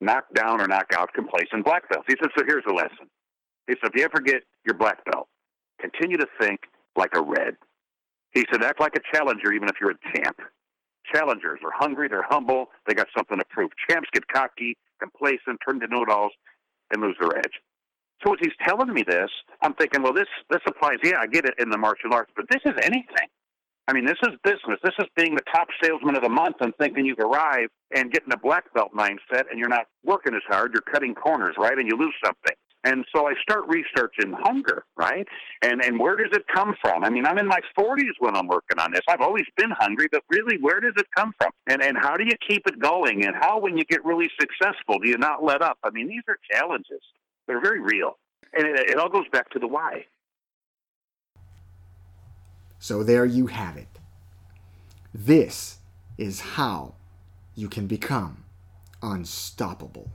knock 0.00 0.24
down 0.34 0.60
or 0.60 0.68
knock 0.68 0.92
out 0.96 1.12
complacent 1.14 1.64
black 1.64 1.88
belts. 1.88 2.06
He 2.08 2.14
said, 2.22 2.30
so 2.36 2.44
here's 2.46 2.64
a 2.68 2.72
lesson. 2.72 3.08
He 3.66 3.74
said, 3.80 3.90
if 3.92 3.96
you 3.96 4.04
ever 4.04 4.20
get 4.20 4.44
your 4.64 4.76
black 4.76 5.04
belt, 5.10 5.28
continue 5.80 6.16
to 6.16 6.26
think 6.40 6.60
like 6.96 7.10
a 7.14 7.22
red. 7.22 7.56
He 8.34 8.44
said, 8.50 8.62
act 8.62 8.80
like 8.80 8.96
a 8.96 9.16
challenger 9.16 9.52
even 9.52 9.68
if 9.68 9.76
you're 9.80 9.92
a 9.92 10.12
champ. 10.14 10.38
Challengers 11.12 11.60
are 11.64 11.72
hungry, 11.72 12.08
they're 12.08 12.26
humble, 12.28 12.70
they 12.86 12.94
got 12.94 13.06
something 13.16 13.38
to 13.38 13.44
prove. 13.50 13.70
Champs 13.88 14.08
get 14.12 14.26
cocky, 14.28 14.76
complacent, 15.00 15.60
turn 15.66 15.80
to 15.80 15.86
know-it-alls, 15.86 16.32
and 16.90 17.02
lose 17.02 17.16
their 17.20 17.36
edge. 17.36 17.60
So 18.24 18.32
as 18.32 18.38
he's 18.40 18.56
telling 18.66 18.92
me 18.92 19.04
this, 19.06 19.30
I'm 19.60 19.74
thinking, 19.74 20.02
well, 20.02 20.14
this 20.14 20.28
this 20.48 20.62
applies. 20.66 20.96
Yeah, 21.02 21.18
I 21.20 21.26
get 21.26 21.44
it 21.44 21.54
in 21.58 21.68
the 21.70 21.76
martial 21.76 22.14
arts, 22.14 22.32
but 22.34 22.46
this 22.50 22.62
is 22.64 22.72
anything. 22.82 23.28
I 23.86 23.92
mean, 23.92 24.06
this 24.06 24.16
is 24.22 24.30
business. 24.42 24.80
This 24.82 24.94
is 24.98 25.06
being 25.14 25.34
the 25.34 25.42
top 25.52 25.68
salesman 25.82 26.16
of 26.16 26.22
the 26.22 26.30
month 26.30 26.56
and 26.60 26.72
thinking 26.76 27.04
you've 27.04 27.18
arrived 27.18 27.70
and 27.94 28.10
getting 28.10 28.32
a 28.32 28.38
black 28.38 28.72
belt 28.72 28.92
mindset, 28.96 29.44
and 29.50 29.58
you're 29.58 29.68
not 29.68 29.86
working 30.04 30.34
as 30.34 30.40
hard. 30.48 30.72
You're 30.72 30.80
cutting 30.90 31.14
corners, 31.14 31.54
right? 31.58 31.76
And 31.76 31.86
you 31.86 31.98
lose 31.98 32.14
something. 32.24 32.56
And 32.84 33.04
so 33.14 33.26
I 33.26 33.32
start 33.40 33.64
researching 33.66 34.34
hunger, 34.38 34.84
right? 34.96 35.26
And 35.62 35.82
and 35.82 35.98
where 35.98 36.16
does 36.16 36.32
it 36.32 36.44
come 36.54 36.74
from? 36.82 37.02
I 37.02 37.08
mean, 37.08 37.24
I'm 37.26 37.38
in 37.38 37.46
my 37.46 37.60
40s 37.78 38.12
when 38.18 38.36
I'm 38.36 38.46
working 38.46 38.78
on 38.78 38.92
this. 38.92 39.00
I've 39.08 39.22
always 39.22 39.46
been 39.56 39.70
hungry, 39.70 40.06
but 40.12 40.22
really, 40.28 40.58
where 40.60 40.80
does 40.80 40.92
it 40.96 41.06
come 41.16 41.32
from? 41.38 41.50
And 41.66 41.82
and 41.82 41.96
how 41.96 42.16
do 42.16 42.24
you 42.24 42.36
keep 42.46 42.66
it 42.66 42.78
going? 42.78 43.24
And 43.24 43.34
how, 43.34 43.58
when 43.58 43.78
you 43.78 43.84
get 43.86 44.04
really 44.04 44.28
successful, 44.38 44.98
do 44.98 45.08
you 45.08 45.16
not 45.16 45.42
let 45.42 45.62
up? 45.62 45.78
I 45.82 45.90
mean, 45.90 46.08
these 46.08 46.22
are 46.28 46.38
challenges. 46.50 47.00
They're 47.46 47.60
very 47.60 47.80
real, 47.80 48.18
and 48.52 48.66
it, 48.66 48.90
it 48.90 48.98
all 48.98 49.08
goes 49.08 49.28
back 49.32 49.48
to 49.50 49.58
the 49.58 49.66
why. 49.66 50.04
So 52.78 53.02
there 53.02 53.24
you 53.24 53.46
have 53.46 53.78
it. 53.78 53.88
This 55.14 55.78
is 56.18 56.40
how 56.40 56.96
you 57.54 57.68
can 57.68 57.86
become 57.86 58.44
unstoppable. 59.02 60.10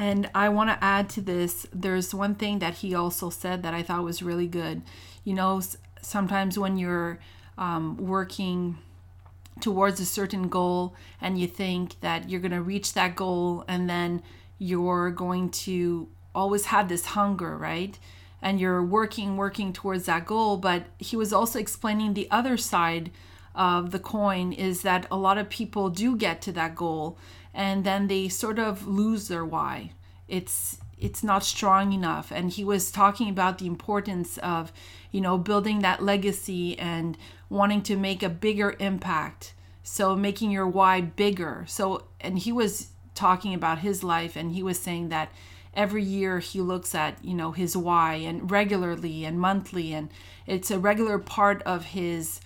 And 0.00 0.30
I 0.34 0.48
want 0.48 0.70
to 0.70 0.82
add 0.82 1.10
to 1.10 1.20
this 1.20 1.66
there's 1.74 2.14
one 2.14 2.34
thing 2.34 2.60
that 2.60 2.76
he 2.76 2.94
also 2.94 3.28
said 3.28 3.62
that 3.64 3.74
I 3.74 3.82
thought 3.82 4.02
was 4.02 4.22
really 4.22 4.46
good. 4.46 4.80
You 5.24 5.34
know, 5.34 5.60
sometimes 6.00 6.58
when 6.58 6.78
you're 6.78 7.20
um, 7.58 7.98
working 7.98 8.78
towards 9.60 10.00
a 10.00 10.06
certain 10.06 10.48
goal 10.48 10.94
and 11.20 11.38
you 11.38 11.46
think 11.46 12.00
that 12.00 12.30
you're 12.30 12.40
going 12.40 12.50
to 12.52 12.62
reach 12.62 12.94
that 12.94 13.14
goal 13.14 13.62
and 13.68 13.90
then 13.90 14.22
you're 14.58 15.10
going 15.10 15.50
to 15.50 16.08
always 16.34 16.64
have 16.64 16.88
this 16.88 17.04
hunger, 17.04 17.54
right? 17.58 17.98
And 18.40 18.58
you're 18.58 18.82
working, 18.82 19.36
working 19.36 19.74
towards 19.74 20.06
that 20.06 20.24
goal. 20.24 20.56
But 20.56 20.84
he 20.98 21.14
was 21.14 21.30
also 21.30 21.58
explaining 21.58 22.14
the 22.14 22.30
other 22.30 22.56
side 22.56 23.10
of 23.54 23.90
the 23.90 23.98
coin 23.98 24.54
is 24.54 24.80
that 24.80 25.06
a 25.10 25.16
lot 25.18 25.36
of 25.36 25.50
people 25.50 25.90
do 25.90 26.16
get 26.16 26.40
to 26.40 26.52
that 26.52 26.74
goal 26.74 27.18
and 27.54 27.84
then 27.84 28.06
they 28.06 28.28
sort 28.28 28.58
of 28.58 28.86
lose 28.86 29.28
their 29.28 29.44
why. 29.44 29.92
It's 30.28 30.78
it's 30.98 31.24
not 31.24 31.42
strong 31.42 31.92
enough. 31.92 32.30
And 32.30 32.50
he 32.50 32.62
was 32.62 32.90
talking 32.90 33.30
about 33.30 33.58
the 33.58 33.66
importance 33.66 34.38
of 34.38 34.72
you 35.10 35.20
know 35.20 35.38
building 35.38 35.80
that 35.80 36.02
legacy 36.02 36.78
and 36.78 37.16
wanting 37.48 37.82
to 37.82 37.96
make 37.96 38.22
a 38.22 38.28
bigger 38.28 38.76
impact. 38.78 39.54
So 39.82 40.14
making 40.14 40.50
your 40.50 40.68
why 40.68 41.00
bigger. 41.00 41.64
So 41.68 42.04
and 42.20 42.38
he 42.38 42.52
was 42.52 42.88
talking 43.14 43.54
about 43.54 43.80
his 43.80 44.04
life 44.04 44.36
and 44.36 44.52
he 44.52 44.62
was 44.62 44.78
saying 44.78 45.08
that 45.08 45.32
every 45.74 46.02
year 46.02 46.38
he 46.38 46.60
looks 46.60 46.94
at 46.94 47.24
you 47.24 47.34
know 47.34 47.52
his 47.52 47.76
why 47.76 48.14
and 48.14 48.50
regularly 48.50 49.24
and 49.24 49.40
monthly. 49.40 49.92
And 49.92 50.10
it's 50.46 50.70
a 50.70 50.78
regular 50.78 51.18
part 51.18 51.62
of 51.62 51.86
his 51.86 52.40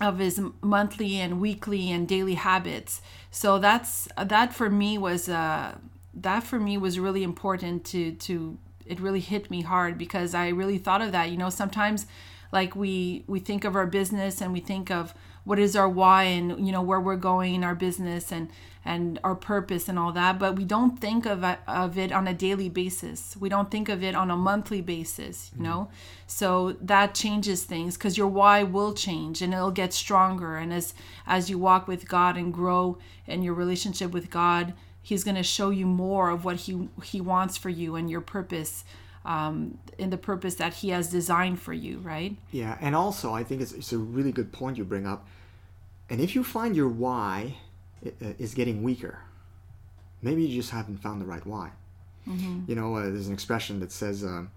of 0.00 0.18
his 0.18 0.40
monthly 0.62 1.16
and 1.16 1.40
weekly 1.40 1.90
and 1.90 2.08
daily 2.08 2.34
habits. 2.34 3.02
So 3.30 3.58
that's 3.58 4.08
that 4.16 4.54
for 4.54 4.70
me 4.70 4.98
was 4.98 5.28
uh 5.28 5.76
that 6.14 6.42
for 6.42 6.58
me 6.58 6.76
was 6.78 6.98
really 6.98 7.22
important 7.22 7.84
to 7.86 8.12
to 8.12 8.58
it 8.86 8.98
really 9.00 9.20
hit 9.20 9.50
me 9.50 9.62
hard 9.62 9.96
because 9.96 10.34
i 10.34 10.48
really 10.48 10.78
thought 10.78 11.02
of 11.02 11.12
that. 11.12 11.30
You 11.30 11.36
know 11.36 11.50
sometimes 11.50 12.06
like 12.52 12.74
we 12.74 13.24
we 13.26 13.40
think 13.40 13.64
of 13.64 13.76
our 13.76 13.86
business 13.86 14.40
and 14.40 14.52
we 14.52 14.60
think 14.60 14.90
of 14.90 15.14
what 15.44 15.58
is 15.58 15.76
our 15.76 15.88
why 15.88 16.24
and 16.24 16.66
you 16.66 16.72
know 16.72 16.82
where 16.82 17.00
we're 17.00 17.16
going 17.16 17.54
in 17.54 17.64
our 17.64 17.74
business 17.74 18.32
and 18.32 18.48
and 18.84 19.18
our 19.22 19.34
purpose 19.34 19.88
and 19.88 19.98
all 19.98 20.12
that 20.12 20.38
but 20.38 20.56
we 20.56 20.64
don't 20.64 20.98
think 20.98 21.26
of 21.26 21.44
it, 21.44 21.58
of 21.66 21.98
it 21.98 22.12
on 22.12 22.26
a 22.26 22.34
daily 22.34 22.68
basis. 22.68 23.36
We 23.38 23.48
don't 23.48 23.70
think 23.70 23.88
of 23.88 24.02
it 24.02 24.14
on 24.14 24.30
a 24.30 24.36
monthly 24.36 24.80
basis 24.80 25.50
you 25.56 25.62
know? 25.62 25.90
So 26.26 26.72
that 26.80 27.14
changes 27.14 27.64
things 27.64 27.96
because 27.96 28.16
your 28.16 28.28
why 28.28 28.62
will 28.62 28.94
change 28.94 29.42
and 29.42 29.52
it'll 29.52 29.70
get 29.70 29.92
stronger. 29.92 30.56
And 30.56 30.72
as 30.72 30.94
as 31.26 31.50
you 31.50 31.58
walk 31.58 31.86
with 31.86 32.08
god 32.08 32.36
and 32.36 32.52
grow 32.52 32.98
in 33.26 33.42
your 33.42 33.54
relationship 33.54 34.12
with 34.12 34.30
god 34.30 34.74
he's 35.02 35.24
going 35.24 35.36
to 35.36 35.42
show 35.42 35.70
you 35.70 35.86
more 35.86 36.30
of 36.30 36.44
what 36.44 36.56
he 36.56 36.88
he 37.02 37.20
wants 37.20 37.56
for 37.56 37.68
you 37.68 37.96
and 37.96 38.10
your 38.10 38.20
purpose 38.20 38.84
um, 39.24 39.78
in 39.98 40.08
the 40.08 40.16
purpose 40.16 40.54
that 40.54 40.72
he 40.74 40.88
has 40.90 41.10
designed 41.10 41.60
for 41.60 41.72
you 41.72 41.98
right? 41.98 42.36
Yeah, 42.50 42.76
and 42.80 42.94
also 42.94 43.32
I 43.34 43.44
think 43.44 43.60
it's, 43.60 43.72
it's 43.72 43.92
a 43.92 43.98
really 43.98 44.32
good 44.32 44.52
point 44.52 44.78
you 44.78 44.84
bring 44.84 45.06
up. 45.06 45.26
And 46.08 46.20
if 46.20 46.34
you 46.34 46.42
find 46.42 46.74
your 46.74 46.88
why 46.88 47.56
is 48.02 48.54
getting 48.54 48.82
weaker, 48.82 49.20
maybe 50.22 50.42
you 50.42 50.60
just 50.60 50.70
haven't 50.70 50.98
found 50.98 51.20
the 51.20 51.26
right 51.26 51.44
why. 51.46 51.70
You 52.68 52.74
know, 52.74 52.94
uh, 52.96 53.04
there's 53.04 53.26
an 53.26 53.32
expression 53.32 53.80
that 53.80 53.90
says 53.90 54.22
um, 54.22 54.50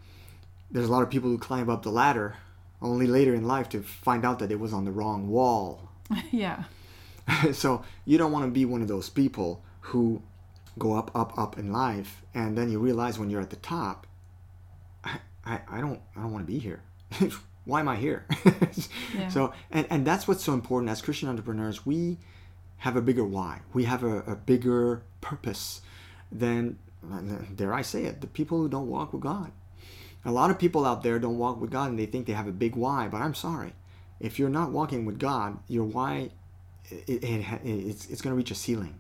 there's 0.71 0.87
a 0.87 0.91
lot 0.91 1.01
of 1.01 1.09
people 1.09 1.29
who 1.29 1.37
climb 1.37 1.69
up 1.69 1.83
the 1.83 1.91
ladder 1.91 2.35
only 2.81 3.07
later 3.07 3.33
in 3.33 3.47
life 3.47 3.69
to 3.69 3.81
find 3.81 4.25
out 4.25 4.39
that 4.39 4.51
it 4.51 4.59
was 4.59 4.73
on 4.73 4.85
the 4.85 4.91
wrong 4.91 5.29
wall. 5.29 5.89
yeah. 6.31 6.63
so 7.53 7.83
you 8.05 8.17
don't 8.17 8.31
want 8.31 8.45
to 8.45 8.51
be 8.51 8.65
one 8.65 8.81
of 8.81 8.87
those 8.87 9.09
people 9.09 9.63
who 9.81 10.21
go 10.77 10.93
up, 10.93 11.11
up, 11.15 11.37
up 11.37 11.57
in 11.57 11.71
life, 11.71 12.21
and 12.33 12.57
then 12.57 12.69
you 12.69 12.79
realize 12.79 13.17
when 13.17 13.29
you're 13.29 13.41
at 13.41 13.49
the 13.49 13.55
top, 13.57 14.07
I, 15.03 15.19
I, 15.45 15.61
I 15.69 15.81
don't, 15.81 16.01
I 16.15 16.21
don't 16.21 16.31
want 16.31 16.45
to 16.45 16.51
be 16.51 16.59
here. 16.59 16.81
Why 17.65 17.79
am 17.79 17.87
I 17.87 17.95
here? 17.95 18.25
Yeah. 19.15 19.29
So, 19.29 19.53
and, 19.71 19.87
and 19.89 20.05
that's 20.05 20.27
what's 20.27 20.43
so 20.43 20.53
important 20.53 20.91
as 20.91 21.01
Christian 21.01 21.29
entrepreneurs. 21.29 21.85
We 21.85 22.17
have 22.83 22.97
a 22.97 23.01
bigger 23.01 23.23
why. 23.23 23.61
We 23.71 23.85
have 23.85 24.03
a, 24.03 24.17
a 24.23 24.35
bigger 24.35 25.03
purpose 25.21 25.81
than, 26.29 26.77
dare 27.55 27.73
I 27.73 27.81
say 27.81 28.03
it, 28.03 28.19
the 28.19 28.27
people 28.27 28.57
who 28.57 28.67
don't 28.67 28.89
walk 28.89 29.13
with 29.13 29.21
God. 29.21 29.53
A 30.25 30.31
lot 30.33 30.51
of 30.51 30.59
people 30.59 30.85
out 30.85 31.01
there 31.01 31.17
don't 31.17 31.37
walk 31.37 31.61
with 31.61 31.71
God 31.71 31.91
and 31.91 31.97
they 31.97 32.05
think 32.05 32.27
they 32.27 32.33
have 32.33 32.47
a 32.47 32.51
big 32.51 32.75
why, 32.75 33.07
but 33.07 33.21
I'm 33.21 33.35
sorry. 33.35 33.71
If 34.19 34.37
you're 34.37 34.49
not 34.49 34.71
walking 34.71 35.05
with 35.05 35.17
God, 35.17 35.59
your 35.69 35.85
why, 35.85 36.31
it, 36.89 37.23
it, 37.23 37.45
it's, 37.63 38.09
it's 38.09 38.21
going 38.21 38.33
to 38.33 38.37
reach 38.37 38.51
a 38.51 38.55
ceiling. 38.55 38.99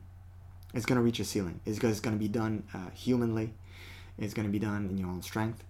It's 0.73 0.85
going 0.85 0.95
to 0.95 1.03
reach 1.03 1.19
a 1.19 1.25
ceiling. 1.25 1.59
It's, 1.65 1.77
it's 1.83 1.99
going 1.99 2.15
to 2.15 2.19
be 2.19 2.29
done 2.29 2.63
uh, 2.73 2.89
humanly. 2.93 3.53
It's 4.17 4.33
going 4.33 4.47
to 4.47 4.51
be 4.51 4.59
done 4.59 4.87
in 4.89 4.97
your 4.97 5.09
own 5.09 5.21
strength. 5.21 5.61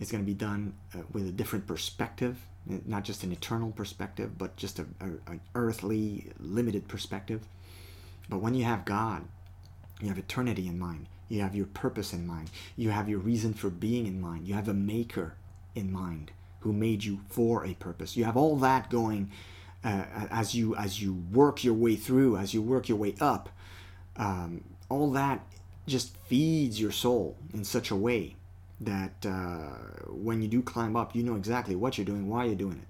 It's 0.00 0.10
going 0.10 0.24
to 0.24 0.26
be 0.26 0.34
done 0.34 0.74
uh, 0.92 1.02
with 1.12 1.28
a 1.28 1.32
different 1.32 1.68
perspective, 1.68 2.36
not 2.84 3.04
just 3.04 3.22
an 3.22 3.30
eternal 3.30 3.70
perspective, 3.70 4.36
but 4.36 4.56
just 4.56 4.80
a, 4.80 4.86
a, 5.00 5.30
an 5.30 5.40
earthly, 5.54 6.32
limited 6.40 6.88
perspective. 6.88 7.46
But 8.30 8.40
when 8.40 8.54
you 8.54 8.64
have 8.64 8.84
God, 8.84 9.24
you 10.00 10.08
have 10.08 10.18
eternity 10.18 10.66
in 10.66 10.78
mind. 10.78 11.06
You 11.28 11.42
have 11.42 11.54
your 11.54 11.66
purpose 11.66 12.12
in 12.12 12.26
mind. 12.26 12.50
You 12.76 12.90
have 12.90 13.08
your 13.08 13.18
reason 13.18 13.52
for 13.52 13.68
being 13.70 14.06
in 14.06 14.20
mind. 14.20 14.48
You 14.48 14.54
have 14.54 14.68
a 14.68 14.74
maker 14.74 15.34
in 15.74 15.92
mind 15.92 16.30
who 16.60 16.72
made 16.72 17.04
you 17.04 17.20
for 17.28 17.66
a 17.66 17.74
purpose. 17.74 18.16
You 18.16 18.24
have 18.24 18.36
all 18.36 18.56
that 18.56 18.88
going 18.88 19.30
uh, 19.84 20.04
as 20.30 20.54
you 20.54 20.74
as 20.76 21.02
you 21.02 21.14
work 21.32 21.64
your 21.64 21.74
way 21.74 21.96
through, 21.96 22.36
as 22.36 22.54
you 22.54 22.62
work 22.62 22.88
your 22.88 22.98
way 22.98 23.14
up. 23.20 23.48
Um, 24.16 24.64
all 24.88 25.10
that 25.12 25.44
just 25.86 26.16
feeds 26.16 26.80
your 26.80 26.92
soul 26.92 27.36
in 27.52 27.64
such 27.64 27.90
a 27.90 27.96
way 27.96 28.36
that 28.80 29.26
uh, 29.26 30.06
when 30.08 30.42
you 30.42 30.48
do 30.48 30.62
climb 30.62 30.96
up, 30.96 31.14
you 31.14 31.22
know 31.22 31.36
exactly 31.36 31.74
what 31.74 31.98
you're 31.98 32.04
doing, 32.04 32.28
why 32.28 32.44
you're 32.44 32.54
doing 32.54 32.78
it. 32.82 32.88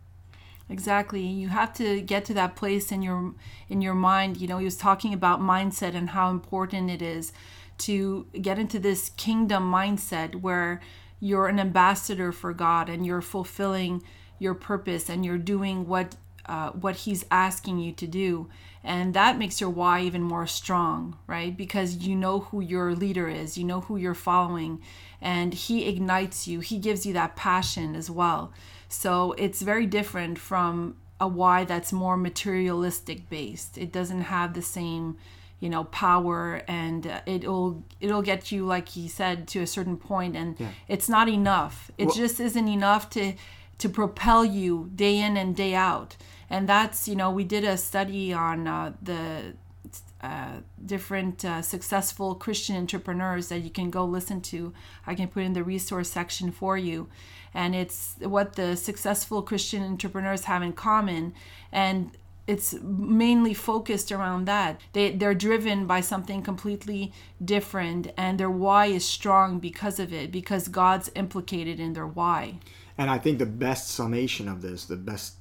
Exactly. 0.70 1.26
You 1.26 1.48
have 1.48 1.72
to 1.74 2.00
get 2.00 2.24
to 2.26 2.34
that 2.34 2.54
place 2.54 2.92
in 2.92 3.02
your 3.02 3.34
in 3.68 3.82
your 3.82 3.94
mind. 3.94 4.36
You 4.40 4.46
know, 4.46 4.58
he 4.58 4.64
was 4.64 4.76
talking 4.76 5.12
about 5.12 5.40
mindset 5.40 5.94
and 5.96 6.10
how 6.10 6.30
important 6.30 6.90
it 6.90 7.02
is 7.02 7.32
to 7.78 8.26
get 8.40 8.58
into 8.58 8.78
this 8.78 9.10
kingdom 9.16 9.70
mindset 9.70 10.36
where 10.36 10.80
you're 11.18 11.48
an 11.48 11.58
ambassador 11.58 12.30
for 12.30 12.52
God 12.54 12.88
and 12.88 13.04
you're 13.04 13.20
fulfilling 13.20 14.02
your 14.38 14.54
purpose 14.54 15.08
and 15.08 15.24
you're 15.24 15.38
doing 15.38 15.88
what 15.88 16.14
uh, 16.46 16.70
what 16.70 16.96
He's 16.96 17.24
asking 17.32 17.78
you 17.78 17.92
to 17.92 18.06
do, 18.06 18.48
and 18.82 19.12
that 19.14 19.38
makes 19.38 19.60
your 19.60 19.70
why 19.70 20.00
even 20.02 20.22
more 20.22 20.46
strong, 20.46 21.16
right? 21.26 21.56
Because 21.56 21.96
you 21.98 22.16
know 22.16 22.40
who 22.40 22.60
your 22.60 22.94
leader 22.94 23.28
is, 23.28 23.58
you 23.58 23.64
know 23.64 23.80
who 23.82 23.96
you're 23.96 24.14
following, 24.14 24.80
and 25.20 25.52
He 25.54 25.86
ignites 25.88 26.48
you. 26.48 26.60
He 26.60 26.78
gives 26.78 27.04
you 27.04 27.12
that 27.14 27.36
passion 27.36 27.94
as 27.94 28.10
well. 28.10 28.52
So 28.88 29.32
it's 29.32 29.62
very 29.62 29.86
different 29.86 30.38
from 30.38 30.96
a 31.20 31.28
why 31.28 31.64
that's 31.64 31.92
more 31.92 32.16
materialistic 32.16 33.28
based. 33.28 33.76
It 33.78 33.92
doesn't 33.92 34.22
have 34.22 34.54
the 34.54 34.62
same 34.62 35.16
you 35.60 35.68
know 35.68 35.84
power 35.84 36.62
and 36.66 37.06
uh, 37.06 37.20
it'll 37.26 37.84
it'll 38.00 38.22
get 38.22 38.50
you 38.50 38.64
like 38.64 38.88
he 38.88 39.06
said 39.06 39.46
to 39.46 39.60
a 39.60 39.66
certain 39.66 39.98
point 39.98 40.34
and 40.34 40.56
Yeah. 40.58 40.68
it's 40.88 41.06
not 41.06 41.28
enough 41.28 41.90
it 41.98 42.06
Well- 42.06 42.14
just 42.14 42.40
isn't 42.40 42.66
enough 42.66 43.10
to 43.10 43.34
to 43.76 43.88
propel 43.90 44.42
you 44.42 44.90
day 44.94 45.18
in 45.18 45.36
and 45.36 45.54
day 45.54 45.74
out 45.74 46.16
and 46.50 46.68
that's 46.68 47.08
you 47.08 47.16
know 47.16 47.30
we 47.30 47.44
did 47.44 47.64
a 47.64 47.76
study 47.76 48.32
on 48.32 48.66
uh, 48.66 48.92
the 49.00 49.54
uh, 50.22 50.58
different 50.84 51.44
uh, 51.44 51.62
successful 51.62 52.34
Christian 52.34 52.76
entrepreneurs 52.76 53.48
that 53.48 53.60
you 53.60 53.70
can 53.70 53.88
go 53.88 54.04
listen 54.04 54.42
to. 54.42 54.74
I 55.06 55.14
can 55.14 55.28
put 55.28 55.44
in 55.44 55.54
the 55.54 55.64
resource 55.64 56.10
section 56.10 56.52
for 56.52 56.76
you. 56.76 57.08
And 57.54 57.74
it's 57.74 58.16
what 58.20 58.54
the 58.54 58.76
successful 58.76 59.40
Christian 59.40 59.82
entrepreneurs 59.82 60.44
have 60.44 60.62
in 60.62 60.74
common. 60.74 61.32
And 61.72 62.10
it's 62.46 62.74
mainly 62.82 63.54
focused 63.54 64.12
around 64.12 64.44
that. 64.44 64.80
They, 64.92 65.12
they're 65.12 65.34
driven 65.34 65.86
by 65.86 66.02
something 66.02 66.42
completely 66.42 67.12
different, 67.42 68.12
and 68.16 68.40
their 68.40 68.50
why 68.50 68.86
is 68.86 69.04
strong 69.04 69.58
because 69.58 70.00
of 70.00 70.12
it, 70.12 70.32
because 70.32 70.66
God's 70.68 71.10
implicated 71.14 71.78
in 71.78 71.92
their 71.92 72.08
why. 72.08 72.58
And 72.98 73.08
I 73.08 73.18
think 73.18 73.38
the 73.38 73.46
best 73.46 73.90
summation 73.90 74.48
of 74.48 74.62
this, 74.62 74.84
the 74.84 74.96
best 74.96 75.39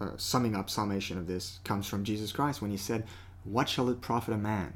uh, 0.00 0.10
summing 0.16 0.54
up 0.54 0.68
summation 0.68 1.18
of 1.18 1.26
this, 1.26 1.60
comes 1.64 1.86
from 1.86 2.04
Jesus 2.04 2.32
Christ 2.32 2.60
when 2.60 2.70
he 2.70 2.76
said, 2.76 3.04
What 3.44 3.68
shall 3.68 3.88
it 3.88 4.00
profit 4.00 4.34
a 4.34 4.38
man 4.38 4.74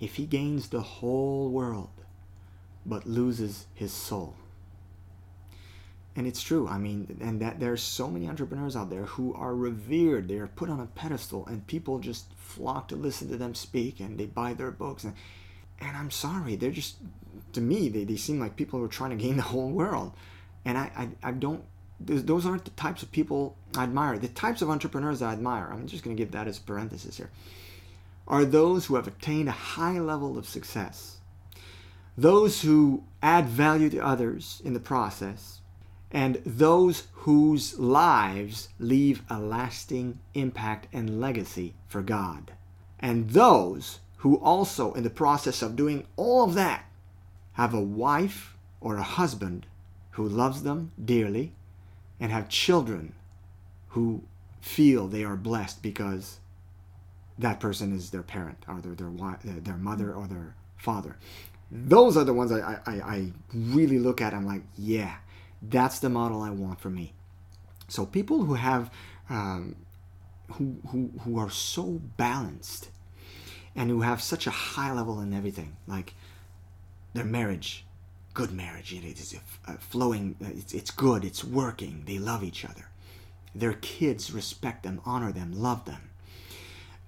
if 0.00 0.16
he 0.16 0.26
gains 0.26 0.68
the 0.68 0.80
whole 0.80 1.50
world 1.50 1.90
but 2.84 3.06
loses 3.06 3.66
his 3.74 3.92
soul? 3.92 4.34
And 6.14 6.26
it's 6.26 6.42
true. 6.42 6.66
I 6.66 6.78
mean, 6.78 7.18
and 7.20 7.42
that 7.42 7.60
there's 7.60 7.82
so 7.82 8.08
many 8.08 8.26
entrepreneurs 8.26 8.74
out 8.74 8.88
there 8.88 9.04
who 9.04 9.34
are 9.34 9.54
revered. 9.54 10.28
They 10.28 10.38
are 10.38 10.46
put 10.46 10.70
on 10.70 10.80
a 10.80 10.86
pedestal, 10.86 11.46
and 11.46 11.66
people 11.66 11.98
just 11.98 12.32
flock 12.34 12.88
to 12.88 12.96
listen 12.96 13.28
to 13.28 13.36
them 13.36 13.54
speak, 13.54 14.00
and 14.00 14.18
they 14.18 14.24
buy 14.24 14.54
their 14.54 14.70
books. 14.70 15.04
And, 15.04 15.12
and 15.78 15.94
I'm 15.94 16.10
sorry, 16.10 16.56
they're 16.56 16.70
just 16.70 16.96
to 17.52 17.60
me 17.60 17.88
they, 17.88 18.04
they 18.04 18.16
seem 18.16 18.40
like 18.40 18.56
people 18.56 18.78
who 18.78 18.84
are 18.84 18.88
trying 18.88 19.10
to 19.10 19.16
gain 19.16 19.36
the 19.36 19.42
whole 19.42 19.70
world 19.70 20.12
and 20.64 20.76
I, 20.76 20.90
I, 20.96 21.28
I 21.28 21.32
don't 21.32 21.62
those 21.98 22.46
aren't 22.46 22.64
the 22.64 22.70
types 22.72 23.02
of 23.02 23.10
people 23.10 23.56
I 23.76 23.84
admire. 23.84 24.18
The 24.18 24.28
types 24.28 24.62
of 24.62 24.70
entrepreneurs 24.70 25.22
I 25.22 25.32
admire, 25.32 25.68
I'm 25.72 25.86
just 25.86 26.04
going 26.04 26.16
to 26.16 26.22
give 26.22 26.32
that 26.32 26.46
as 26.46 26.58
a 26.58 26.62
parenthesis 26.62 27.16
here, 27.16 27.30
are 28.28 28.44
those 28.44 28.86
who 28.86 28.96
have 28.96 29.06
attained 29.06 29.48
a 29.48 29.52
high 29.52 29.98
level 29.98 30.36
of 30.36 30.48
success, 30.48 31.18
those 32.18 32.62
who 32.62 33.04
add 33.22 33.46
value 33.46 33.88
to 33.90 34.04
others 34.04 34.60
in 34.64 34.74
the 34.74 34.80
process, 34.80 35.60
and 36.10 36.40
those 36.44 37.08
whose 37.12 37.78
lives 37.78 38.68
leave 38.78 39.22
a 39.28 39.38
lasting 39.38 40.18
impact 40.34 40.88
and 40.92 41.20
legacy 41.20 41.74
for 41.88 42.02
God, 42.02 42.52
and 43.00 43.30
those 43.30 44.00
who 44.18 44.36
also, 44.36 44.92
in 44.94 45.02
the 45.02 45.10
process 45.10 45.62
of 45.62 45.76
doing 45.76 46.06
all 46.16 46.44
of 46.44 46.54
that, 46.54 46.84
have 47.52 47.74
a 47.74 47.80
wife 47.80 48.56
or 48.80 48.96
a 48.96 49.02
husband 49.02 49.66
who 50.12 50.26
loves 50.26 50.62
them 50.62 50.92
dearly 51.02 51.52
and 52.20 52.32
have 52.32 52.48
children 52.48 53.14
who 53.88 54.22
feel 54.60 55.06
they 55.06 55.24
are 55.24 55.36
blessed 55.36 55.82
because 55.82 56.38
that 57.38 57.60
person 57.60 57.94
is 57.94 58.10
their 58.10 58.22
parent 58.22 58.58
or 58.68 58.80
their 58.80 58.94
their, 58.94 59.10
their, 59.44 59.60
their 59.60 59.76
mother 59.76 60.12
or 60.12 60.26
their 60.26 60.54
father. 60.76 61.16
Those 61.70 62.16
are 62.16 62.24
the 62.24 62.32
ones 62.32 62.52
I, 62.52 62.78
I, 62.86 62.92
I 62.92 63.32
really 63.52 63.98
look 63.98 64.20
at. 64.20 64.34
I'm 64.34 64.46
like, 64.46 64.62
yeah, 64.76 65.16
that's 65.62 65.98
the 65.98 66.08
model 66.08 66.42
I 66.42 66.50
want 66.50 66.80
for 66.80 66.90
me. 66.90 67.12
So 67.88 68.06
people 68.06 68.44
who 68.44 68.54
have 68.54 68.90
um, 69.28 69.76
who, 70.52 70.76
who 70.88 71.10
who 71.22 71.38
are 71.38 71.50
so 71.50 72.00
balanced 72.16 72.90
and 73.74 73.90
who 73.90 74.02
have 74.02 74.22
such 74.22 74.46
a 74.46 74.50
high 74.50 74.92
level 74.92 75.20
in 75.20 75.32
everything, 75.32 75.76
like 75.86 76.14
their 77.14 77.24
marriage, 77.24 77.85
good 78.36 78.52
marriage, 78.52 78.92
it 78.92 79.18
is 79.18 79.34
flowing, 79.80 80.36
it's, 80.40 80.74
it's 80.74 80.90
good, 80.90 81.24
it's 81.24 81.42
working, 81.42 82.02
they 82.06 82.18
love 82.18 82.44
each 82.44 82.66
other. 82.66 82.86
Their 83.54 83.72
kids 83.72 84.30
respect 84.30 84.82
them, 84.82 85.00
honor 85.06 85.32
them, 85.32 85.50
love 85.68 85.86
them. 85.86 86.10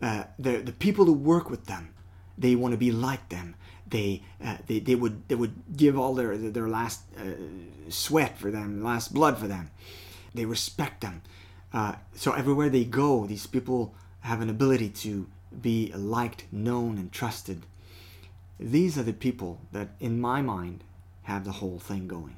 Uh, 0.00 0.24
the, 0.38 0.56
the 0.62 0.72
people 0.72 1.04
who 1.04 1.12
work 1.12 1.50
with 1.50 1.66
them, 1.66 1.90
they 2.38 2.54
want 2.54 2.72
to 2.72 2.78
be 2.78 2.90
like 2.90 3.28
them. 3.28 3.56
They, 3.86 4.22
uh, 4.42 4.56
they, 4.66 4.78
they 4.80 4.94
would 4.94 5.28
they 5.28 5.34
would 5.34 5.56
give 5.76 5.98
all 5.98 6.14
their 6.14 6.36
their 6.36 6.68
last 6.68 7.02
uh, 7.18 7.22
sweat 7.88 8.38
for 8.38 8.50
them, 8.50 8.82
last 8.82 9.12
blood 9.12 9.38
for 9.38 9.48
them. 9.48 9.70
They 10.34 10.46
respect 10.46 11.00
them. 11.00 11.22
Uh, 11.72 11.94
so 12.14 12.32
everywhere 12.32 12.70
they 12.70 12.84
go, 12.84 13.26
these 13.26 13.46
people 13.46 13.94
have 14.20 14.40
an 14.40 14.48
ability 14.48 14.90
to 15.04 15.26
be 15.60 15.92
liked, 15.94 16.44
known, 16.50 16.96
and 16.96 17.12
trusted. 17.12 17.66
These 18.58 18.96
are 18.98 19.04
the 19.04 19.12
people 19.12 19.60
that, 19.72 19.88
in 20.00 20.20
my 20.20 20.42
mind, 20.42 20.84
have 21.28 21.44
the 21.44 21.52
whole 21.52 21.78
thing 21.78 22.08
going. 22.08 22.34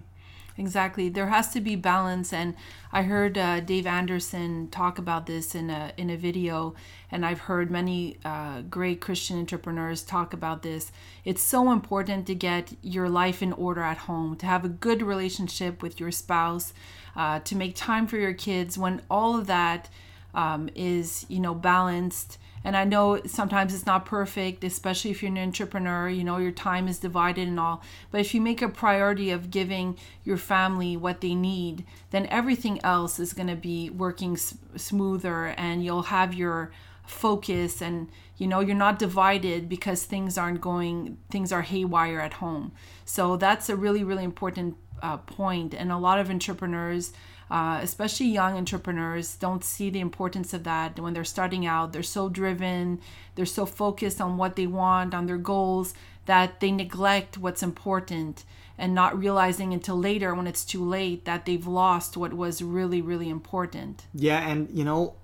Exactly. 0.59 1.09
There 1.09 1.29
has 1.29 1.53
to 1.53 1.61
be 1.61 1.75
balance, 1.75 2.33
and 2.33 2.55
I 2.93 3.03
heard 3.05 3.39
uh, 3.39 3.61
Dave 3.61 3.87
Anderson 3.87 4.69
talk 4.69 4.99
about 4.99 5.25
this 5.25 5.55
in 5.55 5.71
a 5.71 5.93
in 5.97 6.11
a 6.11 6.17
video, 6.17 6.75
and 7.11 7.25
I've 7.25 7.41
heard 7.41 7.71
many 7.71 8.19
uh, 8.25 8.63
great 8.63 9.01
Christian 9.01 9.39
entrepreneurs 9.39 10.03
talk 10.03 10.35
about 10.35 10.63
this. 10.63 10.93
It's 11.25 11.41
so 11.41 11.73
important 11.73 12.27
to 12.27 12.35
get 12.35 12.75
your 12.83 13.09
life 13.09 13.43
in 13.43 13.55
order 13.55 13.81
at 13.81 13.99
home, 13.99 14.37
to 14.37 14.47
have 14.47 14.65
a 14.65 14.69
good 14.69 15.01
relationship 15.03 15.83
with 15.83 15.99
your 15.99 16.11
spouse, 16.11 16.75
uh, 17.17 17.39
to 17.41 17.57
make 17.57 17.75
time 17.75 18.07
for 18.07 18.19
your 18.19 18.35
kids. 18.35 18.77
When 18.77 19.01
all 19.09 19.39
of 19.39 19.47
that 19.47 19.89
um, 20.35 20.69
is 20.75 21.25
you 21.29 21.41
know 21.41 21.55
balanced 21.55 22.39
and 22.65 22.77
i 22.77 22.85
know 22.85 23.21
sometimes 23.27 23.75
it's 23.75 23.87
not 23.87 24.05
perfect 24.05 24.65
especially 24.65 25.11
if 25.11 25.23
you're 25.23 25.31
an 25.31 25.39
entrepreneur 25.39 26.09
you 26.09 26.25
know 26.25 26.39
your 26.39 26.51
time 26.53 26.89
is 26.89 26.99
divided 26.99 27.49
and 27.49 27.59
all. 27.59 27.83
But 28.11 28.21
if 28.21 28.35
you 28.35 28.41
make 28.41 28.63
a 28.63 28.69
priority 28.69 29.31
of 29.31 29.51
giving 29.51 29.97
your 30.25 30.37
family 30.37 30.97
what 30.97 31.21
they 31.21 31.35
need 31.35 31.85
then 32.11 32.27
everything 32.27 32.81
else 32.85 33.19
is 33.19 33.33
going 33.33 33.49
to 33.49 33.57
be 33.57 33.91
working 33.91 34.35
s- 34.35 34.55
smoother 34.77 35.47
and 35.57 35.85
you'll 35.85 36.03
have 36.03 36.35
your 36.35 36.71
focus 37.07 37.83
and 37.83 38.09
you 38.37 38.47
know 38.47 38.61
you're 38.61 38.77
not 38.77 38.99
divided 38.99 39.69
because 39.69 40.05
things 40.05 40.39
aren't 40.39 40.61
going 40.61 41.19
things 41.31 41.53
are 41.53 41.63
haywire 41.63 42.21
at 42.21 42.35
home. 42.35 42.73
So 43.05 43.37
that's 43.37 43.69
a 43.69 43.77
really 43.77 44.05
really 44.05 44.25
important 44.25 44.77
uh, 45.03 45.17
point. 45.19 45.75
And 45.75 45.91
a 45.91 45.99
lot 45.99 46.19
of 46.19 46.31
entrepreneurs 46.31 47.13
uh, 47.51 47.81
especially 47.83 48.27
young 48.27 48.57
entrepreneurs, 48.57 49.35
don't 49.35 49.65
see 49.65 49.91
the 49.91 50.01
importance 50.01 50.55
of 50.55 50.65
that 50.65 51.01
when 51.01 51.15
they're 51.15 51.25
starting 51.25 51.67
out. 51.67 51.93
They're 51.93 52.03
so 52.03 52.29
driven, 52.29 53.01
they're 53.35 53.47
so 53.47 53.67
focused 53.67 54.21
on 54.21 54.37
what 54.37 54.57
they 54.57 54.67
want, 54.67 55.15
on 55.15 55.27
their 55.27 55.37
goals, 55.37 55.95
that 56.27 56.61
they 56.61 56.71
neglect 56.71 57.39
what's 57.39 57.63
important 57.63 58.45
and 58.79 58.95
not 58.95 59.19
realizing 59.19 59.75
until 59.75 59.99
later 59.99 60.35
when 60.35 60.47
it's 60.47 60.65
too 60.65 60.83
late 60.83 61.25
that 61.25 61.45
they've 61.45 61.67
lost 61.67 62.17
what 62.17 62.33
was 62.33 62.63
really, 62.63 63.03
really 63.03 63.29
important. 63.29 64.07
Yeah, 64.15 64.49
and 64.49 64.69
you 64.73 64.85
know, 64.85 65.15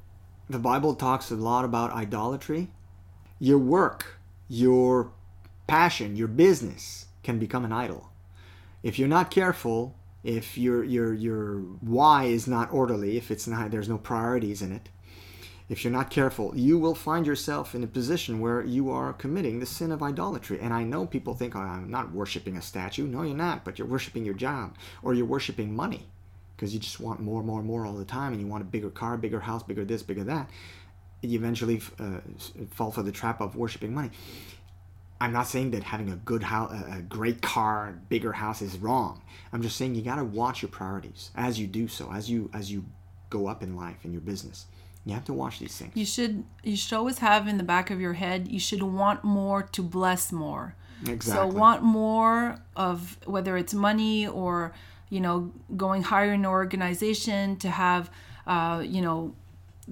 the 0.50 0.58
Bible 0.58 0.94
talks 0.94 1.30
a 1.30 1.36
lot 1.36 1.64
about 1.64 1.92
idolatry. 1.92 2.68
Your 3.38 3.58
work, 3.58 4.18
your 4.48 5.12
passion, 5.66 6.16
your 6.16 6.28
business 6.28 7.06
can 7.22 7.38
become 7.38 7.64
an 7.64 7.72
idol. 7.72 8.10
If 8.82 8.98
you're 8.98 9.08
not 9.08 9.30
careful, 9.30 9.94
if 10.26 10.58
your 10.58 10.82
your 10.82 11.14
your 11.14 11.60
why 11.80 12.24
is 12.24 12.48
not 12.48 12.72
orderly, 12.72 13.16
if 13.16 13.30
it's 13.30 13.46
not 13.46 13.70
there's 13.70 13.88
no 13.88 13.96
priorities 13.96 14.60
in 14.60 14.72
it, 14.72 14.88
if 15.68 15.84
you're 15.84 15.92
not 15.92 16.10
careful, 16.10 16.52
you 16.56 16.78
will 16.78 16.96
find 16.96 17.26
yourself 17.26 17.76
in 17.76 17.84
a 17.84 17.86
position 17.86 18.40
where 18.40 18.64
you 18.64 18.90
are 18.90 19.12
committing 19.12 19.60
the 19.60 19.66
sin 19.66 19.92
of 19.92 20.02
idolatry. 20.02 20.58
And 20.60 20.74
I 20.74 20.82
know 20.82 21.06
people 21.06 21.34
think, 21.34 21.54
oh, 21.54 21.60
I'm 21.60 21.90
not 21.90 22.12
worshiping 22.12 22.56
a 22.56 22.62
statue. 22.62 23.06
No, 23.06 23.22
you're 23.22 23.36
not, 23.36 23.64
but 23.64 23.78
you're 23.78 23.86
worshiping 23.86 24.24
your 24.24 24.34
job 24.34 24.76
or 25.02 25.14
you're 25.14 25.26
worshiping 25.26 25.74
money 25.76 26.08
because 26.56 26.74
you 26.74 26.80
just 26.80 26.98
want 26.98 27.20
more, 27.20 27.44
more, 27.44 27.62
more 27.62 27.86
all 27.86 27.94
the 27.94 28.04
time 28.04 28.32
and 28.32 28.40
you 28.40 28.48
want 28.48 28.62
a 28.62 28.66
bigger 28.66 28.90
car, 28.90 29.16
bigger 29.16 29.40
house, 29.40 29.62
bigger 29.62 29.84
this, 29.84 30.02
bigger 30.02 30.24
that. 30.24 30.50
You 31.22 31.38
eventually 31.38 31.80
uh, 32.00 32.18
fall 32.70 32.90
for 32.90 33.02
the 33.02 33.12
trap 33.12 33.40
of 33.40 33.54
worshiping 33.54 33.94
money. 33.94 34.10
I'm 35.20 35.32
not 35.32 35.46
saying 35.46 35.70
that 35.70 35.82
having 35.82 36.10
a 36.10 36.16
good 36.16 36.42
house, 36.42 36.72
a 36.72 37.00
great 37.00 37.40
car, 37.40 37.98
bigger 38.08 38.32
house 38.32 38.60
is 38.60 38.76
wrong. 38.76 39.22
I'm 39.52 39.62
just 39.62 39.76
saying 39.76 39.94
you 39.94 40.02
got 40.02 40.16
to 40.16 40.24
watch 40.24 40.62
your 40.62 40.68
priorities 40.68 41.30
as 41.34 41.58
you 41.58 41.66
do 41.66 41.88
so, 41.88 42.12
as 42.12 42.28
you 42.30 42.50
as 42.52 42.70
you 42.70 42.84
go 43.30 43.46
up 43.46 43.62
in 43.62 43.76
life 43.76 44.04
in 44.04 44.12
your 44.12 44.20
business. 44.20 44.66
You 45.04 45.14
have 45.14 45.24
to 45.26 45.32
watch 45.32 45.60
these 45.60 45.76
things. 45.76 45.92
You 45.94 46.04
should 46.04 46.44
you 46.62 46.76
should 46.76 46.96
always 46.96 47.18
have 47.18 47.46
in 47.46 47.56
the 47.58 47.64
back 47.64 47.90
of 47.90 48.00
your 48.00 48.14
head 48.14 48.48
you 48.48 48.58
should 48.58 48.82
want 48.82 49.24
more 49.24 49.62
to 49.62 49.82
bless 49.82 50.32
more. 50.32 50.74
Exactly. 51.06 51.50
So 51.50 51.56
want 51.56 51.82
more 51.82 52.58
of 52.74 53.16
whether 53.24 53.56
it's 53.56 53.72
money 53.72 54.26
or 54.26 54.74
you 55.08 55.20
know 55.20 55.52
going 55.76 56.02
higher 56.02 56.32
in 56.32 56.40
an 56.40 56.46
organization 56.46 57.56
to 57.56 57.70
have 57.70 58.10
uh, 58.46 58.82
you 58.84 59.00
know 59.00 59.34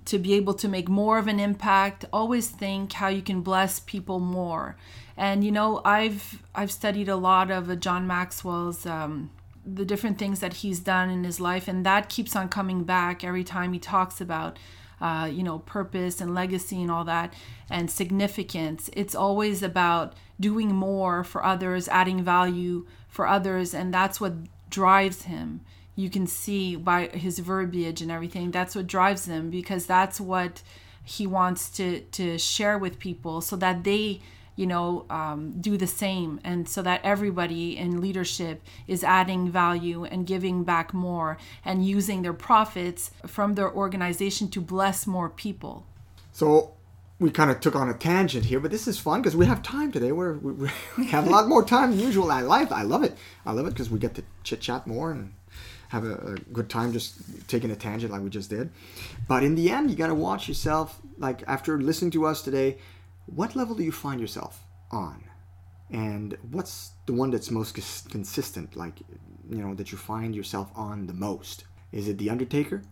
to 0.05 0.19
be 0.19 0.35
able 0.35 0.55
to 0.55 0.69
make 0.69 0.89
more 0.89 1.19
of 1.19 1.29
an 1.29 1.39
impact 1.39 2.05
always 2.13 2.49
think 2.49 2.93
how 2.95 3.09
you 3.09 3.23
can 3.23 3.41
bless 3.41 3.81
people 3.81 4.21
more. 4.21 4.77
And 5.17 5.45
you 5.45 5.53
know 5.53 5.81
i've 5.85 6.43
i've 6.57 6.73
studied 6.73 7.09
a 7.09 7.15
lot 7.15 7.51
of 7.51 7.71
uh, 7.71 7.77
john 7.77 8.05
maxwell's 8.05 8.85
um, 8.85 9.31
the 9.65 9.85
different 9.85 10.19
things 10.19 10.41
that 10.41 10.55
he's 10.55 10.81
done 10.81 11.09
in 11.09 11.25
his 11.25 11.41
life 11.41 11.69
and 11.69 11.87
that 11.87 12.09
keeps 12.09 12.37
on 12.37 12.49
coming 12.49 12.85
back 12.85 13.25
every 13.25 13.45
time 13.45 13.73
he 13.73 13.79
talks 13.79 14.21
about 14.21 14.59
uh, 15.01 15.29
you 15.31 15.43
know 15.43 15.61
purpose 15.61 16.21
and 16.21 16.35
legacy 16.35 16.81
and 16.81 16.91
all 16.91 17.05
that 17.05 17.33
and 17.71 17.91
significance. 17.91 18.91
It's 18.93 19.15
always 19.15 19.63
about 19.63 20.15
doing 20.41 20.75
more 20.75 21.25
for 21.25 21.45
others 21.45 21.89
adding 21.89 22.23
value 22.23 22.87
for 23.09 23.27
others 23.27 23.75
and 23.75 23.95
that's 23.95 24.21
what 24.21 24.33
drives 24.71 25.23
him 25.23 25.61
you 25.97 26.11
can 26.11 26.27
see 26.27 26.77
by 26.77 27.07
his 27.09 27.39
verbiage 27.39 28.03
and 28.03 28.11
everything 28.11 28.51
that's 28.51 28.75
what 28.75 28.87
drives 28.87 29.27
him 29.27 29.51
because 29.51 29.87
that's 29.87 30.21
what 30.21 30.63
he 31.05 31.27
wants 31.27 31.69
to 31.71 32.01
to 32.13 32.39
share 32.39 32.79
with 32.79 32.99
people 32.99 33.41
so 33.41 33.57
that 33.57 33.85
they 33.85 34.21
you 34.57 34.67
know 34.67 35.05
um, 35.11 35.61
do 35.61 35.77
the 35.77 35.87
same 35.87 36.41
and 36.45 36.69
so 36.69 36.81
that 36.83 37.01
everybody 37.05 37.77
in 37.77 38.01
leadership 38.01 38.63
is 38.87 39.03
adding 39.05 39.51
value 39.51 40.05
and 40.05 40.27
giving 40.27 40.65
back 40.65 40.95
more 40.95 41.37
and 41.65 41.87
using 41.87 42.23
their 42.23 42.33
profits 42.33 43.11
from 43.27 43.55
their 43.55 43.73
organization 43.73 44.49
to 44.49 44.61
bless 44.61 45.07
more 45.07 45.29
people 45.29 45.85
So 46.33 46.75
we 47.21 47.31
kind 47.31 47.51
of 47.51 47.61
took 47.61 47.77
on 47.77 47.89
a 47.89 47.95
tangent 47.95 48.47
here, 48.47 48.59
but 48.59 48.71
this 48.71 48.89
is 48.89 48.99
fun 48.99 49.23
because 49.23 49.37
we 49.37 49.47
have 49.47 49.63
time 49.63 49.93
today. 49.93 50.11
We're, 50.13 50.35
we, 50.35 50.69
we 50.99 51.07
have 51.15 51.27
a 51.27 51.31
lot 51.31 51.49
more 51.49 51.65
time 51.65 51.93
than 51.93 52.01
usual. 52.01 52.31
I 52.31 52.41
like 52.41 52.73
I 52.73 52.83
love 52.83 53.05
it. 53.05 53.17
I 53.47 53.53
love 53.53 53.67
it 53.67 53.71
because 53.71 53.89
we 53.89 53.99
get 53.99 54.15
to 54.17 54.25
chit 54.43 54.61
chat 54.61 54.87
more 54.87 55.13
and 55.13 55.33
have 55.95 56.05
a, 56.05 56.15
a, 56.33 56.35
good 56.53 56.69
time 56.69 56.93
just 56.93 57.49
taking 57.49 57.71
a 57.71 57.77
tangent 57.77 58.13
like 58.13 58.21
we 58.21 58.29
just 58.29 58.51
did. 58.51 58.71
But 59.29 59.45
in 59.45 59.55
the 59.55 59.71
end, 59.71 59.91
you 59.91 59.97
got 59.97 60.09
to 60.09 60.15
watch 60.15 60.49
yourself. 60.49 61.01
Like 61.19 61.45
after 61.47 61.81
listening 61.81 62.11
to 62.13 62.27
us 62.27 62.43
today, 62.43 62.79
what 63.27 63.55
level 63.55 63.75
do 63.77 63.85
you 63.85 63.93
find 63.93 64.21
yourself 64.21 64.65
on? 64.91 65.25
And 65.91 66.37
what's 66.51 66.93
the 67.07 67.13
one 67.13 67.31
that's 67.31 67.51
most 67.51 67.75
cons- 67.75 68.05
consistent? 68.11 68.77
Like, 68.77 69.01
you 69.49 69.63
know, 69.63 69.75
that 69.75 69.93
you 69.93 69.99
find 69.99 70.35
yourself 70.35 70.71
on 70.75 71.07
the 71.07 71.15
most? 71.15 71.65
Is 71.93 72.09
it 72.09 72.19
the 72.19 72.31
Undertaker? 72.31 72.83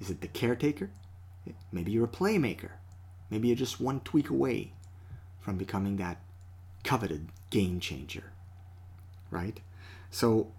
Is 0.00 0.10
it 0.10 0.20
the 0.20 0.28
Caretaker? 0.28 0.90
Maybe 1.72 1.90
you're 1.92 2.04
a 2.04 2.18
playmaker. 2.20 2.70
Maybe 3.30 3.48
you're 3.48 3.56
just 3.56 3.80
one 3.80 4.00
tweak 4.00 4.30
away 4.30 4.72
from 5.40 5.56
becoming 5.56 5.96
that 5.96 6.20
coveted 6.84 7.28
game 7.50 7.80
changer. 7.80 8.32
Right? 9.30 9.58
So, 10.10 10.52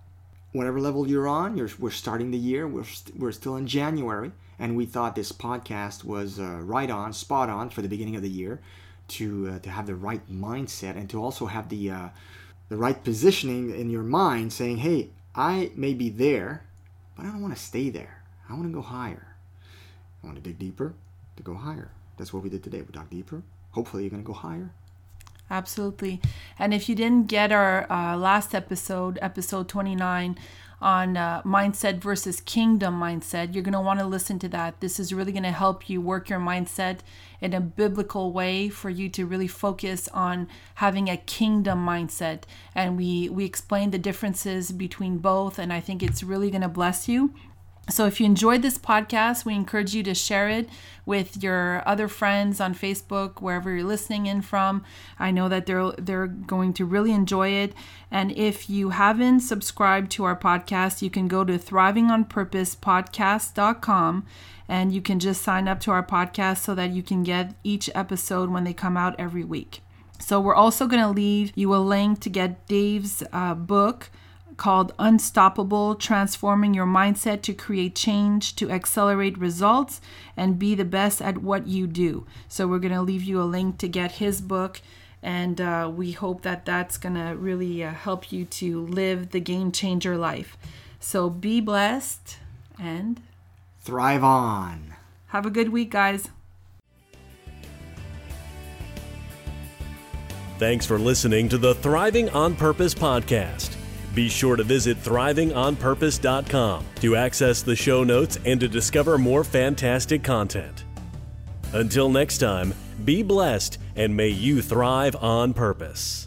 whatever 0.55 0.79
level 0.79 1.07
you're 1.07 1.27
on, 1.27 1.57
you're, 1.57 1.69
we're 1.77 1.91
starting 1.91 2.31
the 2.31 2.37
year. 2.37 2.67
We're, 2.67 2.85
st- 2.85 3.17
we're 3.19 3.31
still 3.31 3.57
in 3.57 3.67
January. 3.67 4.31
And 4.57 4.77
we 4.77 4.85
thought 4.85 5.15
this 5.15 5.33
podcast 5.33 6.05
was 6.05 6.39
uh, 6.39 6.61
right 6.61 6.89
on, 6.89 7.11
spot 7.11 7.49
on 7.49 7.69
for 7.69 7.81
the 7.81 7.89
beginning 7.89 8.15
of 8.15 8.21
the 8.21 8.29
year 8.29 8.61
to, 9.09 9.49
uh, 9.49 9.59
to 9.59 9.69
have 9.69 9.85
the 9.85 9.95
right 9.95 10.25
mindset 10.31 10.95
and 10.95 11.09
to 11.09 11.21
also 11.21 11.47
have 11.47 11.67
the, 11.67 11.91
uh, 11.91 12.09
the 12.69 12.77
right 12.77 13.03
positioning 13.03 13.75
in 13.77 13.89
your 13.89 14.03
mind 14.03 14.53
saying, 14.53 14.77
hey, 14.77 15.09
I 15.35 15.71
may 15.75 15.93
be 15.93 16.09
there, 16.09 16.63
but 17.17 17.25
I 17.25 17.29
don't 17.29 17.41
want 17.41 17.55
to 17.55 17.61
stay 17.61 17.89
there. 17.89 18.23
I 18.49 18.53
want 18.53 18.65
to 18.65 18.73
go 18.73 18.81
higher. 18.81 19.35
I 20.23 20.27
want 20.27 20.37
to 20.37 20.43
dig 20.43 20.57
deeper 20.57 20.93
to 21.35 21.43
go 21.43 21.55
higher. 21.55 21.91
That's 22.17 22.31
what 22.31 22.43
we 22.43 22.49
did 22.49 22.63
today. 22.63 22.81
We 22.81 22.93
dug 22.93 23.09
deeper. 23.09 23.43
Hopefully, 23.71 24.03
you're 24.03 24.09
going 24.09 24.23
to 24.23 24.27
go 24.27 24.33
higher. 24.33 24.71
Absolutely. 25.49 26.21
And 26.57 26.73
if 26.73 26.89
you 26.89 26.95
didn't 26.95 27.27
get 27.27 27.51
our 27.51 27.89
uh, 27.91 28.17
last 28.17 28.55
episode, 28.55 29.19
episode 29.21 29.69
29, 29.69 30.37
on 30.81 31.15
uh, 31.17 31.41
mindset 31.43 31.97
versus 31.97 32.41
kingdom 32.41 32.99
mindset, 32.99 33.53
you're 33.53 33.63
going 33.63 33.73
to 33.73 33.81
want 33.81 33.99
to 33.99 34.05
listen 34.05 34.37
to 34.39 34.49
that. 34.49 34.79
This 34.81 34.99
is 34.99 35.13
really 35.13 35.31
going 35.31 35.43
to 35.43 35.51
help 35.51 35.89
you 35.89 36.01
work 36.01 36.29
your 36.29 36.39
mindset 36.39 36.99
in 37.41 37.53
a 37.53 37.61
biblical 37.61 38.31
way 38.31 38.69
for 38.69 38.89
you 38.89 39.09
to 39.09 39.25
really 39.25 39.47
focus 39.47 40.07
on 40.13 40.47
having 40.75 41.09
a 41.09 41.17
kingdom 41.17 41.85
mindset. 41.85 42.43
And 42.73 42.97
we, 42.97 43.29
we 43.29 43.45
explain 43.45 43.91
the 43.91 43.97
differences 43.97 44.71
between 44.71 45.19
both, 45.19 45.57
and 45.59 45.71
I 45.71 45.79
think 45.79 46.03
it's 46.03 46.23
really 46.23 46.51
going 46.51 46.61
to 46.61 46.67
bless 46.67 47.07
you. 47.07 47.33
So 47.87 48.07
if 48.07 48.19
you 48.19 48.25
enjoyed 48.25 48.63
this 48.63 48.79
podcast, 48.79 49.45
we 49.45 49.53
encourage 49.53 49.93
you 49.93 50.01
to 50.03 50.15
share 50.15 50.49
it 50.49 50.67
with 51.05 51.43
your 51.43 51.87
other 51.87 52.07
friends 52.07 52.59
on 52.59 52.73
Facebook, 52.73 53.41
wherever 53.41 53.71
you're 53.71 53.85
listening 53.85 54.25
in 54.25 54.41
from. 54.41 54.83
I 55.19 55.29
know 55.29 55.47
that 55.49 55.67
they're 55.67 55.91
they're 55.91 56.25
going 56.25 56.73
to 56.73 56.85
really 56.85 57.11
enjoy 57.11 57.49
it. 57.49 57.73
And 58.09 58.31
if 58.31 58.71
you 58.71 58.89
haven't 58.89 59.41
subscribed 59.41 60.09
to 60.11 60.23
our 60.23 60.35
podcast, 60.35 61.03
you 61.03 61.11
can 61.11 61.27
go 61.27 61.43
to 61.43 61.59
thrivingonpurposepodcast.com 61.59 64.25
and 64.67 64.91
you 64.91 65.01
can 65.01 65.19
just 65.19 65.43
sign 65.43 65.67
up 65.67 65.79
to 65.81 65.91
our 65.91 66.03
podcast 66.03 66.57
so 66.57 66.73
that 66.73 66.89
you 66.89 67.03
can 67.03 67.21
get 67.21 67.53
each 67.63 67.87
episode 67.93 68.49
when 68.49 68.63
they 68.63 68.73
come 68.73 68.97
out 68.97 69.13
every 69.19 69.43
week. 69.43 69.81
So 70.17 70.39
we're 70.39 70.55
also 70.55 70.87
going 70.87 71.03
to 71.03 71.09
leave 71.09 71.51
you 71.55 71.75
a 71.75 71.77
link 71.77 72.19
to 72.21 72.29
get 72.29 72.65
Dave's 72.67 73.21
uh, 73.31 73.53
book 73.53 74.09
called 74.57 74.93
Unstoppable 74.99 75.95
Transforming 75.95 76.73
Your 76.73 76.85
Mindset 76.85 77.41
to 77.43 77.53
Create 77.53 77.95
Change 77.95 78.55
to 78.55 78.69
Accelerate 78.69 79.37
Results 79.37 80.01
and 80.35 80.59
Be 80.59 80.75
the 80.75 80.85
Best 80.85 81.21
at 81.21 81.39
What 81.39 81.67
You 81.67 81.87
Do. 81.87 82.25
So, 82.47 82.67
we're 82.67 82.79
going 82.79 82.93
to 82.93 83.01
leave 83.01 83.23
you 83.23 83.41
a 83.41 83.43
link 83.43 83.77
to 83.79 83.87
get 83.87 84.13
his 84.13 84.41
book, 84.41 84.81
and 85.21 85.59
uh, 85.59 85.91
we 85.93 86.11
hope 86.11 86.41
that 86.43 86.65
that's 86.65 86.97
going 86.97 87.15
to 87.15 87.35
really 87.35 87.83
uh, 87.83 87.91
help 87.91 88.31
you 88.31 88.45
to 88.45 88.85
live 88.85 89.31
the 89.31 89.39
game 89.39 89.71
changer 89.71 90.17
life. 90.17 90.57
So, 90.99 91.29
be 91.29 91.61
blessed 91.61 92.37
and 92.79 93.21
thrive 93.81 94.23
on. 94.23 94.95
Have 95.27 95.45
a 95.45 95.51
good 95.51 95.69
week, 95.69 95.91
guys. 95.91 96.29
Thanks 100.57 100.85
for 100.85 100.97
listening 100.97 101.49
to 101.49 101.57
the 101.57 101.75
Thriving 101.75 102.29
on 102.29 102.55
Purpose 102.55 102.95
podcast. 102.95 103.74
Be 104.15 104.29
sure 104.29 104.55
to 104.55 104.63
visit 104.63 104.97
thrivingonpurpose.com 105.03 106.85
to 107.01 107.15
access 107.17 107.61
the 107.61 107.75
show 107.75 108.03
notes 108.05 108.39
and 108.45 108.59
to 108.61 108.69
discover 108.69 109.17
more 109.17 109.43
fantastic 109.43 110.23
content. 110.23 110.85
Until 111.73 112.09
next 112.09 112.37
time, 112.37 112.73
be 113.03 113.21
blessed 113.21 113.77
and 113.97 114.15
may 114.15 114.29
you 114.29 114.61
thrive 114.61 115.17
on 115.17 115.53
purpose. 115.53 116.24